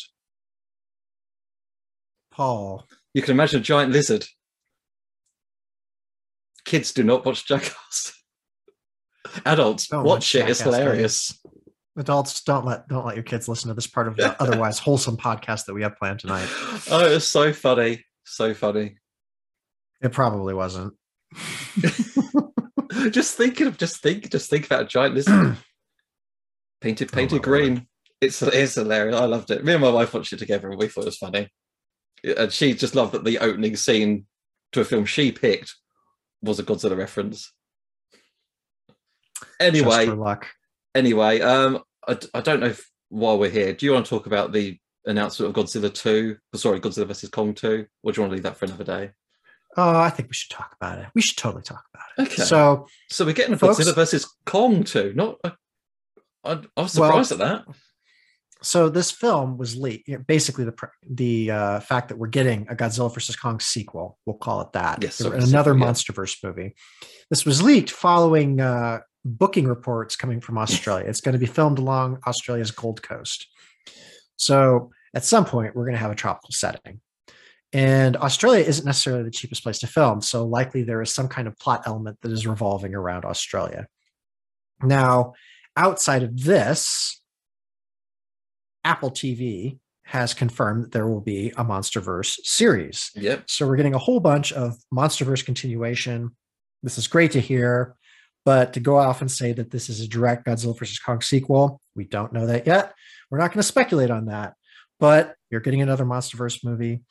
Paul, 2.32 2.88
You 3.14 3.22
can 3.22 3.32
imagine 3.32 3.60
a 3.60 3.64
giant 3.64 3.92
lizard. 3.92 4.26
Kids 6.66 6.92
do 6.92 7.04
not 7.04 7.26
watch 7.26 7.46
Jackass. 7.46 8.14
Adults 9.46 9.88
Don't 9.88 10.04
watch 10.04 10.34
watch 10.34 10.36
it. 10.36 10.50
It's 10.50 10.62
hilarious. 10.62 11.40
adults, 11.96 12.42
don't 12.44 12.66
let 12.66 12.88
don't 12.88 13.06
let 13.06 13.16
your 13.16 13.24
kids 13.24 13.48
listen 13.48 13.68
to 13.68 13.74
this 13.74 13.88
part 13.88 14.08
of 14.08 14.16
the 14.16 14.36
otherwise 14.42 14.80
wholesome 14.80 15.18
podcast 15.18 15.66
that 15.66 15.74
we 15.74 15.84
have 15.84 15.96
planned 15.98 16.20
tonight. 16.20 16.48
Oh, 16.90 17.06
it 17.06 17.14
was 17.14 17.28
so 17.28 17.54
funny. 17.54 18.04
So 18.26 18.54
funny. 18.54 18.98
It 20.02 20.12
probably 20.12 20.54
wasn't. 20.54 20.94
just 23.12 23.36
thinking 23.38 23.68
of 23.68 23.78
just 23.78 24.02
think 24.02 24.30
just 24.30 24.50
think 24.50 24.66
about 24.66 24.84
a 24.84 24.86
giant 24.86 25.16
lizard. 25.16 25.58
painted 26.82 27.10
Oh, 27.12 27.16
painted 27.16 27.42
green. 27.42 27.88
It's 28.22 28.42
it's 28.42 28.76
hilarious. 28.76 29.16
I 29.16 29.26
loved 29.26 29.52
it. 29.52 29.64
Me 29.66 29.74
and 29.74 29.82
my 29.82 29.90
wife 29.90 30.14
watched 30.14 30.34
it 30.34 30.40
together 30.40 30.70
and 30.70 30.80
we 30.80 30.88
thought 30.88 31.02
it 31.02 31.06
was 31.06 31.18
funny. 31.18 31.50
And 32.24 32.52
she 32.52 32.74
just 32.74 32.96
loved 32.96 33.12
that 33.14 33.26
the 33.26 33.40
opening 33.40 33.76
scene 33.76 34.26
to 34.72 34.82
a 34.82 34.86
film 34.86 35.06
she 35.06 35.32
picked 35.32 35.76
was 36.42 36.60
a 36.60 36.64
Godzilla 36.64 36.98
reference. 36.98 37.52
Anyway, 39.60 40.06
Just 40.06 40.08
for 40.08 40.16
luck. 40.16 40.48
anyway, 40.96 41.42
um, 41.42 41.80
I, 42.08 42.18
I 42.34 42.42
don't 42.42 42.60
know 42.62 42.68
if 42.68 42.90
while 43.10 43.38
we're 43.38 43.50
here, 43.50 43.74
do 43.74 43.86
you 43.86 43.94
want 43.94 44.06
to 44.06 44.10
talk 44.10 44.26
about 44.26 44.52
the 44.52 44.78
announcement 45.06 45.56
of 45.56 45.64
Godzilla 45.66 45.94
2? 45.94 46.38
Sorry, 46.56 46.80
Godzilla 46.80 47.08
versus 47.08 47.30
Kong 47.30 47.54
2, 47.54 47.86
or 48.04 48.12
do 48.12 48.18
you 48.18 48.22
want 48.24 48.32
to 48.32 48.36
leave 48.36 48.44
that 48.44 48.58
for 48.58 48.66
another 48.66 48.84
day? 48.84 49.12
Oh, 49.76 49.98
I 50.00 50.10
think 50.10 50.30
we 50.30 50.34
should 50.36 50.52
talk 50.52 50.76
about 50.80 51.00
it. 51.00 51.08
We 51.16 51.22
should 51.22 51.38
totally 51.38 51.64
talk 51.64 51.84
about 51.94 52.06
it. 52.28 52.32
Okay. 52.32 52.44
So 52.44 52.88
So 53.10 53.26
we're 53.26 53.34
getting 53.34 53.54
a 53.54 53.58
Folks- 53.58 53.80
Godzilla 53.80 53.96
versus 53.96 54.32
Kong 54.46 54.84
too. 54.84 55.14
Not, 55.16 55.38
I, 55.44 55.52
I, 56.44 56.52
I 56.78 56.82
was 56.82 56.96
Well- 56.98 57.10
surprised 57.10 57.32
at 57.34 57.38
that. 57.40 57.66
so 58.62 58.90
this 58.90 59.10
film 59.12 59.58
was 59.58 59.76
leaked. 59.76 60.10
Basically, 60.28 60.64
the 60.66 60.74
the 61.10 61.52
uh, 61.52 61.80
fact 61.80 62.10
that 62.10 62.18
we're 62.18 62.28
getting 62.28 62.68
a 62.70 62.76
Godzilla 62.76 63.14
versus 63.14 63.36
Kong 63.36 63.60
sequel, 63.60 64.18
we'll 64.26 64.38
call 64.38 64.62
it 64.62 64.74
that. 64.74 65.02
Yes, 65.02 65.16
so- 65.16 65.32
another 65.32 65.76
yeah. 65.76 65.86
MonsterVerse 65.86 66.38
movie. 66.44 66.76
This 67.30 67.46
was 67.46 67.62
leaked 67.64 67.90
following 67.92 68.60
uh, 68.62 69.00
booking 69.26 69.68
reports 69.68 70.16
coming 70.16 70.40
from 70.40 70.58
Australia. 70.64 71.06
it's 71.08 71.22
going 71.22 71.34
to 71.34 71.40
be 71.40 71.46
filmed 71.46 71.80
along 71.80 72.20
Australia's 72.28 72.72
Gold 72.72 73.02
Coast. 73.02 73.48
So 74.36 74.92
at 75.16 75.24
some 75.26 75.46
point, 75.46 75.76
we're 75.76 75.86
going 75.86 75.94
to 75.96 76.00
have 76.02 76.12
a 76.12 76.16
tropical 76.16 76.52
setting. 76.52 77.00
And 77.74 78.16
Australia 78.18 78.64
isn't 78.64 78.86
necessarily 78.86 79.24
the 79.24 79.32
cheapest 79.32 79.64
place 79.64 79.80
to 79.80 79.88
film. 79.88 80.22
So 80.22 80.46
likely 80.46 80.84
there 80.84 81.02
is 81.02 81.12
some 81.12 81.28
kind 81.28 81.48
of 81.48 81.58
plot 81.58 81.84
element 81.86 82.20
that 82.22 82.32
is 82.32 82.46
revolving 82.46 82.94
around 82.94 83.26
Australia. 83.26 83.88
Now, 84.84 85.34
outside 85.76 86.22
of 86.22 86.40
this, 86.44 87.20
Apple 88.84 89.10
TV 89.10 89.80
has 90.06 90.34
confirmed 90.34 90.84
that 90.84 90.92
there 90.92 91.08
will 91.08 91.22
be 91.22 91.50
a 91.58 91.64
Monsterverse 91.64 92.38
series. 92.44 93.10
Yep. 93.16 93.46
So 93.48 93.66
we're 93.66 93.78
getting 93.78 93.96
a 93.96 94.00
whole 94.00 94.20
bunch 94.20 94.52
of 94.52 94.76
Monsterverse 94.94 95.44
continuation. 95.44 96.36
This 96.84 96.98
is 96.98 97.08
great 97.08 97.32
to 97.32 97.40
hear, 97.40 97.96
but 98.46 98.74
to 98.74 98.80
go 98.80 98.98
off 98.98 99.22
and 99.22 99.32
say 99.32 99.54
that 99.54 99.72
this 99.72 99.90
is 99.90 100.02
a 100.02 100.08
direct 100.08 100.46
Godzilla 100.46 100.78
versus 100.78 101.00
Kong 101.00 101.22
sequel, 101.22 101.82
we 101.96 102.04
don't 102.04 102.34
know 102.34 102.46
that 102.46 102.68
yet. 102.68 102.94
We're 103.32 103.40
not 103.40 103.48
going 103.48 103.60
to 103.60 103.64
speculate 103.64 104.12
on 104.12 104.26
that, 104.26 104.54
but 105.00 105.36
you're 105.50 105.62
getting 105.62 105.82
another 105.82 106.06
Monsterverse 106.06 106.64
movie. 106.64 107.02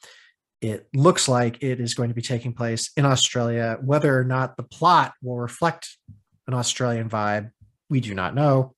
It 0.62 0.86
looks 0.94 1.28
like 1.28 1.60
it 1.60 1.80
is 1.80 1.94
going 1.94 2.08
to 2.08 2.14
be 2.14 2.22
taking 2.22 2.54
place 2.54 2.92
in 2.96 3.04
Australia. 3.04 3.78
Whether 3.82 4.16
or 4.16 4.22
not 4.22 4.56
the 4.56 4.62
plot 4.62 5.12
will 5.20 5.36
reflect 5.36 5.98
an 6.46 6.54
Australian 6.54 7.10
vibe, 7.10 7.50
we 7.90 8.00
do 8.00 8.14
not 8.14 8.36
know, 8.36 8.74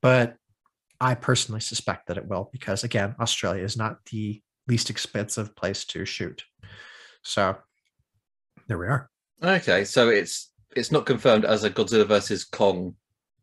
but 0.00 0.36
I 0.98 1.14
personally 1.14 1.60
suspect 1.60 2.06
that 2.06 2.16
it 2.16 2.26
will 2.26 2.48
because, 2.52 2.84
again, 2.84 3.14
Australia 3.20 3.62
is 3.62 3.76
not 3.76 3.98
the 4.10 4.40
least 4.66 4.88
expensive 4.88 5.54
place 5.54 5.84
to 5.84 6.06
shoot. 6.06 6.42
So 7.22 7.56
there 8.66 8.78
we 8.78 8.86
are. 8.86 9.10
Okay, 9.42 9.84
so 9.84 10.08
it's 10.08 10.50
it's 10.74 10.90
not 10.90 11.04
confirmed 11.04 11.44
as 11.44 11.64
a 11.64 11.70
Godzilla 11.70 12.06
versus 12.06 12.44
Kong 12.44 12.94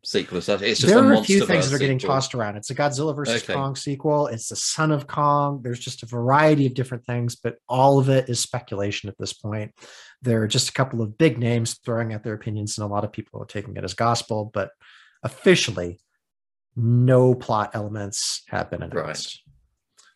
sequel 0.03 0.37
as 0.39 0.45
such. 0.45 0.61
It's 0.61 0.79
just 0.81 0.93
there 0.93 1.03
a 1.03 1.07
are 1.07 1.13
a 1.13 1.23
few 1.23 1.45
things 1.45 1.69
that 1.69 1.75
are 1.75 1.79
getting 1.79 1.99
sequel. 1.99 2.15
tossed 2.15 2.35
around. 2.35 2.57
It's 2.57 2.69
a 2.69 2.75
Godzilla 2.75 3.15
versus 3.15 3.41
Okay. 3.43 3.53
Kong 3.53 3.75
sequel. 3.75 4.27
It's 4.27 4.49
the 4.49 4.55
Son 4.55 4.91
of 4.91 5.07
Kong. 5.07 5.61
There's 5.63 5.79
just 5.79 6.03
a 6.03 6.05
variety 6.05 6.65
of 6.65 6.73
different 6.73 7.05
things, 7.05 7.35
but 7.35 7.55
all 7.69 7.99
of 7.99 8.09
it 8.09 8.27
is 8.29 8.39
speculation 8.39 9.09
at 9.09 9.17
this 9.17 9.33
point. 9.33 9.71
There 10.21 10.41
are 10.43 10.47
just 10.47 10.69
a 10.69 10.73
couple 10.73 11.01
of 11.01 11.17
big 11.17 11.39
names 11.39 11.75
throwing 11.85 12.13
out 12.13 12.23
their 12.23 12.33
opinions, 12.33 12.77
and 12.77 12.85
a 12.85 12.93
lot 12.93 13.03
of 13.03 13.11
people 13.11 13.41
are 13.41 13.45
taking 13.45 13.75
it 13.77 13.83
as 13.83 13.93
gospel. 13.93 14.51
But 14.53 14.71
officially, 15.23 15.99
no 16.75 17.33
plot 17.35 17.71
elements 17.73 18.43
have 18.49 18.69
been 18.71 18.81
announced. 18.83 19.41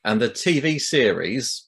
And 0.04 0.22
the 0.22 0.30
TV 0.30 0.80
series, 0.82 1.68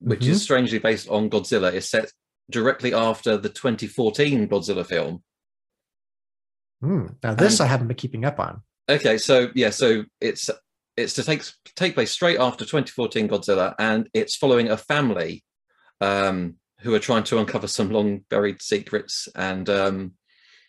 which 0.00 0.20
Mm-hmm. 0.20 0.30
is 0.32 0.42
strangely 0.42 0.78
based 0.78 1.08
on 1.08 1.30
Godzilla, 1.30 1.72
is 1.72 1.88
set 1.88 2.10
directly 2.50 2.92
after 2.94 3.36
the 3.36 3.48
2014 3.48 4.48
Godzilla 4.48 4.84
film. 4.84 5.22
Hmm. 6.80 7.06
Now, 7.22 7.34
this 7.34 7.60
And- 7.60 7.66
I 7.66 7.70
haven't 7.70 7.88
been 7.88 7.96
keeping 7.96 8.24
up 8.24 8.38
on. 8.40 8.62
Okay, 8.88 9.18
so 9.18 9.50
yeah, 9.54 9.70
so 9.70 10.04
it's 10.20 10.50
it's 10.96 11.14
to 11.14 11.22
take 11.22 11.42
take 11.76 11.94
place 11.94 12.10
straight 12.10 12.40
after 12.40 12.64
2014 12.64 13.28
Godzilla, 13.28 13.74
and 13.78 14.08
it's 14.12 14.36
following 14.36 14.68
a 14.68 14.76
family 14.76 15.44
um, 16.00 16.56
who 16.80 16.92
are 16.94 16.98
trying 16.98 17.22
to 17.24 17.38
uncover 17.38 17.68
some 17.68 17.90
long 17.90 18.24
buried 18.30 18.60
secrets, 18.62 19.28
and 19.36 19.68
um, 19.70 20.12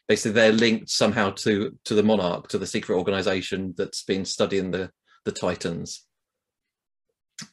basically 0.08 0.34
they're 0.34 0.52
linked 0.52 0.90
somehow 0.90 1.32
to 1.32 1.76
to 1.86 1.96
the 1.96 2.04
Monarch, 2.04 2.48
to 2.50 2.60
the 2.60 2.68
secret 2.68 2.96
organization 2.96 3.74
that's 3.76 4.04
been 4.04 4.26
studying 4.26 4.70
the 4.72 4.92
the 5.26 5.32
Titans. 5.32 6.06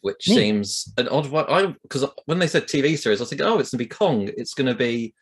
Which 0.02 0.28
Neat. 0.28 0.34
seems 0.34 0.92
an 0.98 1.08
odd 1.08 1.28
one. 1.30 1.46
I 1.48 1.74
because 1.82 2.04
when 2.26 2.38
they 2.40 2.46
said 2.46 2.64
TV 2.64 2.98
series, 2.98 3.20
I 3.20 3.22
was 3.22 3.30
thinking, 3.30 3.46
oh, 3.46 3.58
it's 3.58 3.70
gonna 3.70 3.78
be 3.78 3.86
Kong. 3.86 4.28
It's 4.36 4.52
gonna 4.52 4.74
be 4.74 5.14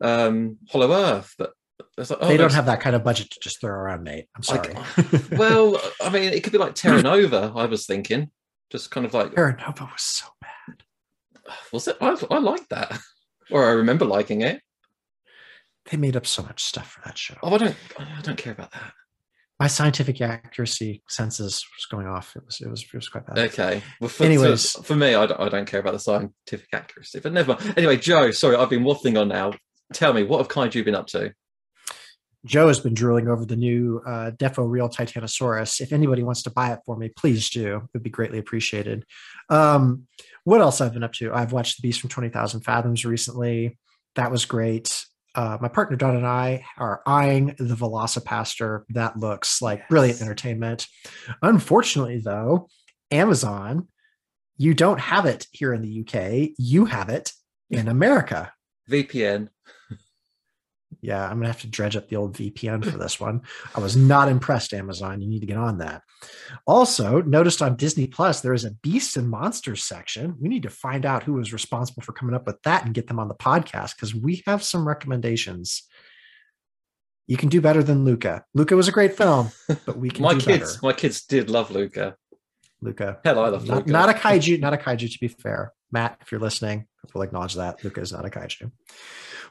um, 0.00 0.56
Hollow 0.70 0.92
Earth, 0.92 1.34
but 1.36 1.52
like, 1.98 2.18
oh, 2.20 2.28
they 2.28 2.36
don't 2.36 2.52
have 2.52 2.66
that 2.66 2.80
kind 2.80 2.96
of 2.96 3.04
budget 3.04 3.30
to 3.30 3.40
just 3.40 3.60
throw 3.60 3.70
around, 3.70 4.02
mate. 4.02 4.26
I'm 4.34 4.42
sorry. 4.42 4.74
well, 5.32 5.80
I 6.02 6.10
mean, 6.10 6.32
it 6.32 6.42
could 6.42 6.52
be 6.52 6.58
like 6.58 6.74
Terra 6.74 7.02
Nova. 7.02 7.52
I 7.54 7.66
was 7.66 7.86
thinking, 7.86 8.30
just 8.70 8.90
kind 8.90 9.06
of 9.06 9.14
like, 9.14 9.34
Terra 9.34 9.56
Nova 9.56 9.84
was 9.84 10.02
so 10.02 10.26
bad. 10.40 10.82
was 11.72 11.86
it? 11.88 11.96
I, 12.00 12.16
I 12.30 12.38
like 12.38 12.68
that, 12.70 12.98
or 13.50 13.64
I 13.64 13.70
remember 13.70 14.04
liking 14.04 14.40
it. 14.40 14.60
They 15.90 15.96
made 15.96 16.16
up 16.16 16.26
so 16.26 16.42
much 16.42 16.64
stuff 16.64 16.92
for 16.92 17.02
that 17.04 17.18
show. 17.18 17.36
Oh, 17.42 17.54
I 17.54 17.58
don't, 17.58 17.76
I 17.98 18.20
don't 18.22 18.38
care 18.38 18.54
about 18.54 18.72
that. 18.72 18.92
My 19.60 19.68
scientific 19.68 20.20
accuracy 20.20 21.02
senses 21.08 21.64
was 21.76 21.86
going 21.88 22.08
off. 22.08 22.34
It 22.34 22.44
was 22.44 22.60
it 22.60 22.68
was 22.68 22.82
it 22.82 22.94
was 22.94 23.08
quite 23.08 23.26
bad. 23.26 23.38
Okay. 23.38 23.82
Well, 24.00 24.08
for, 24.08 24.24
Anyways. 24.24 24.72
for, 24.72 24.82
for 24.82 24.96
me, 24.96 25.14
I 25.14 25.26
don't, 25.26 25.40
I 25.40 25.48
don't 25.48 25.66
care 25.66 25.78
about 25.78 25.92
the 25.92 26.00
scientific 26.00 26.68
accuracy, 26.72 27.20
but 27.20 27.32
never. 27.32 27.54
mind. 27.54 27.74
Anyway, 27.76 27.98
Joe, 27.98 28.32
sorry, 28.32 28.56
I've 28.56 28.70
been 28.70 28.82
waffling 28.82 29.20
on 29.20 29.28
now. 29.28 29.52
Tell 29.92 30.12
me, 30.12 30.24
what 30.24 30.38
have 30.38 30.48
Kaiju 30.48 30.84
been 30.84 30.96
up 30.96 31.06
to? 31.08 31.32
Joe 32.44 32.68
has 32.68 32.80
been 32.80 32.94
drooling 32.94 33.28
over 33.28 33.46
the 33.46 33.56
new 33.56 34.02
uh, 34.06 34.30
Defo 34.32 34.68
Real 34.68 34.88
Titanosaurus. 34.88 35.80
If 35.80 35.92
anybody 35.92 36.22
wants 36.22 36.42
to 36.42 36.50
buy 36.50 36.72
it 36.72 36.80
for 36.84 36.96
me, 36.96 37.08
please 37.08 37.48
do. 37.48 37.76
It 37.76 37.82
would 37.94 38.02
be 38.02 38.10
greatly 38.10 38.38
appreciated. 38.38 39.04
Um, 39.48 40.06
what 40.44 40.60
else 40.60 40.80
I've 40.80 40.92
been 40.92 41.04
up 41.04 41.14
to? 41.14 41.32
I've 41.32 41.52
watched 41.52 41.80
The 41.80 41.86
Beast 41.86 42.00
from 42.00 42.10
20,000 42.10 42.60
Fathoms 42.60 43.04
recently. 43.04 43.78
That 44.14 44.30
was 44.30 44.44
great. 44.44 45.04
Uh, 45.34 45.58
my 45.60 45.68
partner 45.68 45.96
Don 45.96 46.16
and 46.16 46.26
I 46.26 46.64
are 46.78 47.02
eyeing 47.06 47.54
the 47.58 47.74
VelociPastor. 47.74 48.82
That 48.90 49.18
looks 49.18 49.60
like 49.60 49.88
brilliant 49.88 50.20
entertainment. 50.20 50.86
Unfortunately, 51.42 52.18
though, 52.18 52.68
Amazon, 53.10 53.88
you 54.56 54.74
don't 54.74 55.00
have 55.00 55.26
it 55.26 55.46
here 55.50 55.72
in 55.72 55.82
the 55.82 56.00
UK. 56.06 56.50
You 56.58 56.84
have 56.84 57.08
it 57.08 57.32
in 57.70 57.88
America. 57.88 58.52
VPN. 58.88 59.48
Yeah, 61.00 61.24
I'm 61.24 61.36
gonna 61.36 61.46
have 61.48 61.60
to 61.62 61.66
dredge 61.66 61.96
up 61.96 62.08
the 62.08 62.16
old 62.16 62.36
VPN 62.36 62.84
for 62.84 62.96
this 62.98 63.18
one. 63.20 63.42
I 63.74 63.80
was 63.80 63.96
not 63.96 64.28
impressed, 64.28 64.72
Amazon. 64.72 65.20
You 65.20 65.28
need 65.28 65.40
to 65.40 65.46
get 65.46 65.56
on 65.56 65.78
that. 65.78 66.02
Also, 66.66 67.22
noticed 67.22 67.62
on 67.62 67.76
Disney 67.76 68.06
Plus 68.06 68.40
there 68.40 68.54
is 68.54 68.64
a 68.64 68.72
Beasts 68.82 69.16
and 69.16 69.28
Monsters 69.28 69.84
section. 69.84 70.36
We 70.40 70.48
need 70.48 70.62
to 70.64 70.70
find 70.70 71.04
out 71.06 71.22
who 71.22 71.34
was 71.34 71.52
responsible 71.52 72.02
for 72.02 72.12
coming 72.12 72.34
up 72.34 72.46
with 72.46 72.60
that 72.62 72.84
and 72.84 72.94
get 72.94 73.06
them 73.06 73.18
on 73.18 73.28
the 73.28 73.34
podcast 73.34 73.96
because 73.96 74.14
we 74.14 74.42
have 74.46 74.62
some 74.62 74.86
recommendations. 74.86 75.82
You 77.26 77.36
can 77.38 77.48
do 77.48 77.60
better 77.60 77.82
than 77.82 78.04
Luca. 78.04 78.44
Luca 78.54 78.76
was 78.76 78.88
a 78.88 78.92
great 78.92 79.16
film, 79.16 79.50
but 79.86 79.96
we 79.96 80.10
can 80.10 80.22
My 80.22 80.34
kids, 80.34 80.74
better. 80.76 80.78
my 80.82 80.92
kids 80.92 81.24
did 81.24 81.48
love 81.48 81.70
Luca. 81.70 82.16
Luca, 82.84 83.18
Hell, 83.24 83.38
I 83.40 83.48
love 83.48 83.66
not, 83.66 83.78
Luca. 83.78 83.90
not 83.90 84.08
a 84.10 84.12
kaiju, 84.12 84.60
not 84.60 84.74
a 84.74 84.76
kaiju. 84.76 85.10
To 85.12 85.18
be 85.18 85.28
fair, 85.28 85.72
Matt, 85.90 86.18
if 86.20 86.30
you're 86.30 86.40
listening, 86.40 86.86
we'll 87.14 87.22
acknowledge 87.22 87.54
that 87.54 87.82
Luca 87.82 88.00
is 88.00 88.12
not 88.12 88.26
a 88.26 88.30
kaiju. 88.30 88.70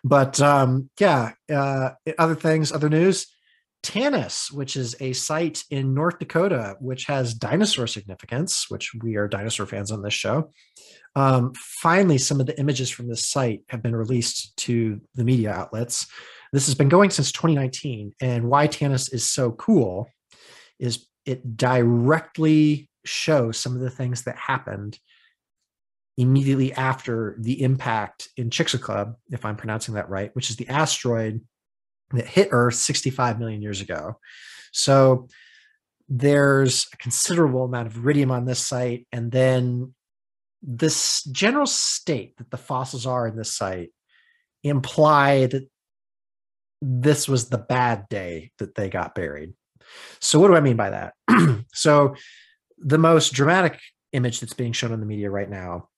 But 0.03 0.39
um, 0.39 0.89
yeah, 0.99 1.31
uh, 1.51 1.91
other 2.17 2.35
things, 2.35 2.71
other 2.71 2.89
news. 2.89 3.27
Tanis, 3.83 4.49
which 4.49 4.77
is 4.77 4.95
a 5.01 5.11
site 5.11 5.63
in 5.69 5.93
North 5.93 6.17
Dakota, 6.17 6.77
which 6.79 7.03
has 7.05 7.33
dinosaur 7.33 7.85
significance, 7.85 8.67
which 8.69 8.91
we 9.01 9.17
are 9.17 9.27
dinosaur 9.27 9.65
fans 9.65 9.91
on 9.91 10.01
this 10.01 10.13
show. 10.13 10.51
Um, 11.17 11.51
finally, 11.55 12.17
some 12.17 12.39
of 12.39 12.45
the 12.45 12.57
images 12.57 12.89
from 12.89 13.09
this 13.09 13.25
site 13.25 13.63
have 13.67 13.83
been 13.83 13.95
released 13.95 14.55
to 14.57 15.01
the 15.15 15.25
media 15.25 15.51
outlets. 15.51 16.07
This 16.53 16.65
has 16.67 16.75
been 16.75 16.87
going 16.87 17.09
since 17.09 17.33
2019, 17.33 18.13
and 18.21 18.45
why 18.45 18.69
Tanis 18.69 19.13
is 19.13 19.29
so 19.29 19.51
cool 19.51 20.07
is 20.79 21.05
it 21.25 21.57
directly 21.57 22.89
shows 23.05 23.57
some 23.57 23.75
of 23.75 23.81
the 23.81 23.89
things 23.89 24.23
that 24.23 24.37
happened 24.37 24.99
immediately 26.17 26.73
after 26.73 27.35
the 27.39 27.61
impact 27.63 28.29
in 28.37 28.49
Chicxulub, 28.49 29.15
if 29.31 29.45
I'm 29.45 29.55
pronouncing 29.55 29.95
that 29.95 30.09
right, 30.09 30.33
which 30.35 30.49
is 30.49 30.57
the 30.57 30.69
asteroid 30.69 31.41
that 32.11 32.27
hit 32.27 32.49
Earth 32.51 32.75
65 32.75 33.39
million 33.39 33.61
years 33.61 33.81
ago. 33.81 34.19
So 34.71 35.27
there's 36.09 36.87
a 36.93 36.97
considerable 36.97 37.65
amount 37.65 37.87
of 37.87 37.97
iridium 37.97 38.31
on 38.31 38.45
this 38.45 38.59
site. 38.59 39.07
And 39.11 39.31
then 39.31 39.93
this 40.61 41.23
general 41.25 41.65
state 41.65 42.37
that 42.37 42.51
the 42.51 42.57
fossils 42.57 43.05
are 43.05 43.27
in 43.27 43.35
this 43.35 43.53
site 43.53 43.91
imply 44.63 45.47
that 45.47 45.67
this 46.81 47.27
was 47.27 47.49
the 47.49 47.57
bad 47.57 48.07
day 48.09 48.51
that 48.59 48.75
they 48.75 48.89
got 48.89 49.15
buried. 49.15 49.53
So, 50.19 50.39
what 50.39 50.49
do 50.49 50.55
I 50.55 50.61
mean 50.61 50.75
by 50.75 50.89
that? 50.89 51.13
so, 51.73 52.15
the 52.83 52.97
most 52.97 53.33
dramatic 53.33 53.79
image 54.11 54.39
that's 54.39 54.53
being 54.53 54.73
shown 54.73 54.91
in 54.91 54.99
the 54.99 55.05
media 55.05 55.29
right 55.29 55.49
now 55.49 55.89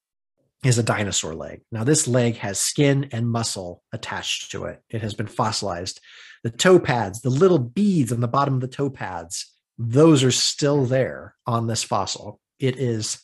is 0.64 0.78
a 0.78 0.84
dinosaur 0.84 1.36
leg. 1.36 1.62
Now, 1.72 1.84
this 1.84 2.08
leg 2.08 2.38
has 2.38 2.60
skin 2.60 3.10
and 3.12 3.30
muscle 3.30 3.84
attached 3.92 4.52
to 4.52 4.66
it. 4.66 4.82
It 4.90 5.02
has 5.02 5.14
been 5.14 5.28
fossilized. 5.28 6.00
The 6.44 6.50
toe 6.50 6.80
pads, 6.80 7.22
the 7.22 7.30
little 7.30 7.60
beads 7.60 8.12
on 8.12 8.20
the 8.20 8.28
bottom 8.28 8.56
of 8.56 8.62
the 8.62 8.68
toe 8.68 8.90
pads, 8.90 9.52
those 9.78 10.24
are 10.24 10.32
still 10.32 10.86
there 10.86 11.36
on 11.46 11.68
this 11.68 11.84
fossil. 11.84 12.40
It 12.60 12.78
is 12.78 13.20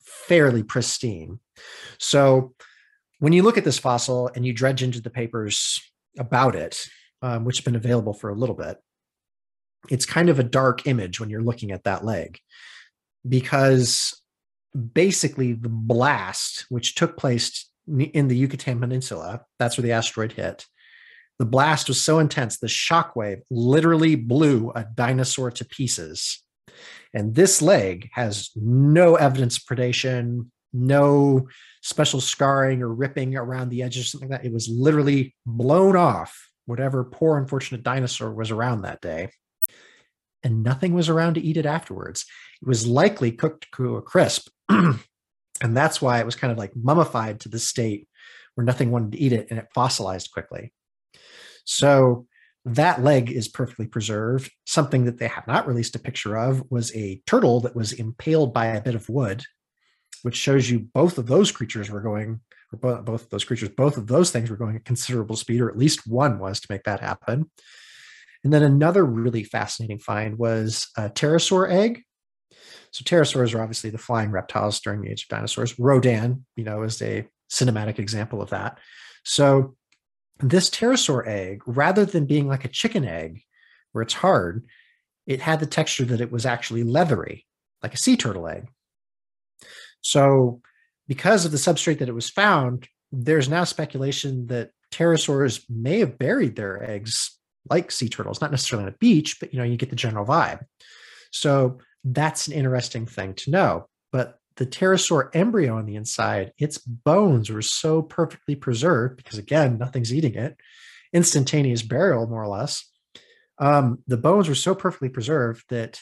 fairly 0.00 0.62
pristine. 0.62 1.38
So, 1.98 2.54
when 3.20 3.32
you 3.32 3.42
look 3.44 3.56
at 3.56 3.64
this 3.64 3.78
fossil 3.78 4.28
and 4.34 4.44
you 4.44 4.52
dredge 4.52 4.82
into 4.82 5.00
the 5.00 5.10
papers 5.10 5.80
about 6.18 6.56
it, 6.56 6.88
um, 7.22 7.44
which 7.44 7.58
have 7.58 7.64
been 7.64 7.76
available 7.76 8.14
for 8.14 8.30
a 8.30 8.34
little 8.34 8.56
bit, 8.56 8.78
it's 9.88 10.04
kind 10.04 10.28
of 10.28 10.40
a 10.40 10.44
dark 10.44 10.88
image 10.88 11.20
when 11.20 11.30
you're 11.30 11.42
looking 11.42 11.70
at 11.70 11.84
that 11.84 12.04
leg 12.04 12.40
because 13.28 14.20
basically 14.94 15.52
the 15.52 15.68
blast 15.68 16.66
which 16.68 16.94
took 16.94 17.16
place 17.16 17.68
in 17.88 18.28
the 18.28 18.36
Yucatan 18.36 18.80
Peninsula, 18.80 19.44
that's 19.58 19.76
where 19.76 19.82
the 19.82 19.92
asteroid 19.92 20.32
hit. 20.32 20.66
The 21.38 21.44
blast 21.46 21.88
was 21.88 22.00
so 22.00 22.18
intense, 22.18 22.58
the 22.58 22.68
shockwave 22.68 23.40
literally 23.50 24.14
blew 24.14 24.70
a 24.74 24.84
dinosaur 24.94 25.50
to 25.50 25.64
pieces. 25.64 26.42
And 27.14 27.34
this 27.34 27.60
leg 27.60 28.10
has 28.12 28.50
no 28.54 29.16
evidence 29.16 29.56
of 29.58 29.64
predation, 29.64 30.46
no 30.72 31.48
special 31.82 32.20
scarring 32.20 32.82
or 32.82 32.88
ripping 32.88 33.36
around 33.36 33.68
the 33.68 33.82
edges, 33.82 34.04
or 34.04 34.08
something 34.08 34.30
like 34.30 34.42
that. 34.42 34.46
It 34.46 34.52
was 34.52 34.68
literally 34.68 35.34
blown 35.44 35.96
off, 35.96 36.48
whatever 36.66 37.04
poor, 37.04 37.38
unfortunate 37.38 37.82
dinosaur 37.82 38.32
was 38.32 38.50
around 38.50 38.82
that 38.82 39.00
day. 39.00 39.30
And 40.44 40.62
nothing 40.62 40.94
was 40.94 41.08
around 41.08 41.34
to 41.34 41.40
eat 41.40 41.56
it 41.56 41.66
afterwards. 41.66 42.24
It 42.60 42.68
was 42.68 42.86
likely 42.86 43.32
cooked 43.32 43.66
to 43.76 43.96
a 43.96 44.02
crisp. 44.02 44.48
and 44.68 44.98
that's 45.60 46.02
why 46.02 46.18
it 46.18 46.26
was 46.26 46.36
kind 46.36 46.52
of 46.52 46.58
like 46.58 46.74
mummified 46.74 47.40
to 47.40 47.48
the 47.48 47.58
state 47.58 48.08
where 48.54 48.64
nothing 48.64 48.90
wanted 48.90 49.12
to 49.12 49.18
eat 49.18 49.32
it 49.32 49.46
and 49.50 49.58
it 49.58 49.68
fossilized 49.74 50.30
quickly. 50.32 50.72
So 51.64 52.26
that 52.64 53.02
leg 53.02 53.30
is 53.30 53.48
perfectly 53.48 53.86
preserved. 53.86 54.50
Something 54.66 55.04
that 55.04 55.18
they 55.18 55.28
have 55.28 55.46
not 55.46 55.66
released 55.66 55.96
a 55.96 56.00
picture 56.00 56.36
of 56.36 56.62
was 56.70 56.94
a 56.94 57.20
turtle 57.26 57.60
that 57.60 57.74
was 57.74 57.92
impaled 57.92 58.54
by 58.54 58.66
a 58.66 58.82
bit 58.82 58.94
of 58.94 59.08
wood, 59.08 59.42
which 60.22 60.36
shows 60.36 60.70
you 60.70 60.80
both 60.80 61.18
of 61.18 61.26
those 61.26 61.50
creatures 61.50 61.90
were 61.90 62.00
going, 62.00 62.40
both 62.72 63.08
of 63.08 63.30
those 63.30 63.44
creatures, 63.44 63.68
both 63.68 63.96
of 63.96 64.06
those 64.06 64.30
things 64.30 64.48
were 64.48 64.56
going 64.56 64.76
at 64.76 64.84
considerable 64.84 65.36
speed, 65.36 65.60
or 65.60 65.68
at 65.68 65.78
least 65.78 66.06
one 66.06 66.38
was 66.38 66.60
to 66.60 66.68
make 66.70 66.84
that 66.84 67.00
happen. 67.00 67.50
And 68.44 68.52
then 68.52 68.62
another 68.62 69.04
really 69.04 69.44
fascinating 69.44 69.98
find 69.98 70.38
was 70.38 70.88
a 70.96 71.08
pterosaur 71.08 71.70
egg. 71.70 72.02
So 72.90 73.04
pterosaurs 73.04 73.54
are 73.54 73.62
obviously 73.62 73.90
the 73.90 73.98
flying 73.98 74.30
reptiles 74.30 74.80
during 74.80 75.00
the 75.00 75.10
age 75.10 75.24
of 75.24 75.28
dinosaurs. 75.28 75.78
Rodan, 75.78 76.44
you 76.56 76.64
know, 76.64 76.82
is 76.82 77.00
a 77.00 77.26
cinematic 77.50 77.98
example 77.98 78.42
of 78.42 78.50
that. 78.50 78.78
So 79.24 79.76
this 80.40 80.68
pterosaur 80.68 81.26
egg, 81.26 81.62
rather 81.66 82.04
than 82.04 82.26
being 82.26 82.48
like 82.48 82.64
a 82.64 82.68
chicken 82.68 83.04
egg, 83.04 83.42
where 83.92 84.02
it's 84.02 84.14
hard, 84.14 84.66
it 85.26 85.40
had 85.40 85.60
the 85.60 85.66
texture 85.66 86.04
that 86.06 86.20
it 86.20 86.32
was 86.32 86.44
actually 86.44 86.82
leathery, 86.82 87.46
like 87.82 87.94
a 87.94 87.98
sea 87.98 88.16
turtle 88.16 88.48
egg. 88.48 88.68
So, 90.00 90.60
because 91.06 91.44
of 91.44 91.52
the 91.52 91.58
substrate 91.58 91.98
that 91.98 92.08
it 92.08 92.14
was 92.14 92.30
found, 92.30 92.88
there's 93.12 93.48
now 93.48 93.64
speculation 93.64 94.46
that 94.48 94.70
pterosaurs 94.90 95.64
may 95.68 96.00
have 96.00 96.18
buried 96.18 96.56
their 96.56 96.82
eggs 96.82 97.38
like 97.68 97.90
sea 97.90 98.08
turtles, 98.08 98.40
not 98.40 98.50
necessarily 98.50 98.86
on 98.86 98.92
a 98.92 98.98
beach, 98.98 99.38
but 99.40 99.52
you 99.52 99.58
know, 99.58 99.64
you 99.64 99.76
get 99.76 99.90
the 99.90 99.96
general 99.96 100.26
vibe. 100.26 100.64
So 101.30 101.78
that's 102.04 102.48
an 102.48 102.54
interesting 102.54 103.06
thing 103.06 103.34
to 103.34 103.50
know. 103.50 103.86
But 104.10 104.38
the 104.56 104.66
pterosaur 104.66 105.30
embryo 105.34 105.76
on 105.76 105.86
the 105.86 105.96
inside, 105.96 106.52
its 106.58 106.78
bones 106.78 107.50
were 107.50 107.62
so 107.62 108.02
perfectly 108.02 108.54
preserved 108.54 109.16
because 109.16 109.38
again, 109.38 109.78
nothing's 109.78 110.12
eating 110.12 110.34
it, 110.34 110.56
instantaneous 111.12 111.82
burial, 111.82 112.26
more 112.26 112.42
or 112.42 112.48
less. 112.48 112.88
Um, 113.58 114.02
the 114.06 114.16
bones 114.16 114.48
were 114.48 114.54
so 114.54 114.74
perfectly 114.74 115.08
preserved 115.08 115.64
that 115.68 116.00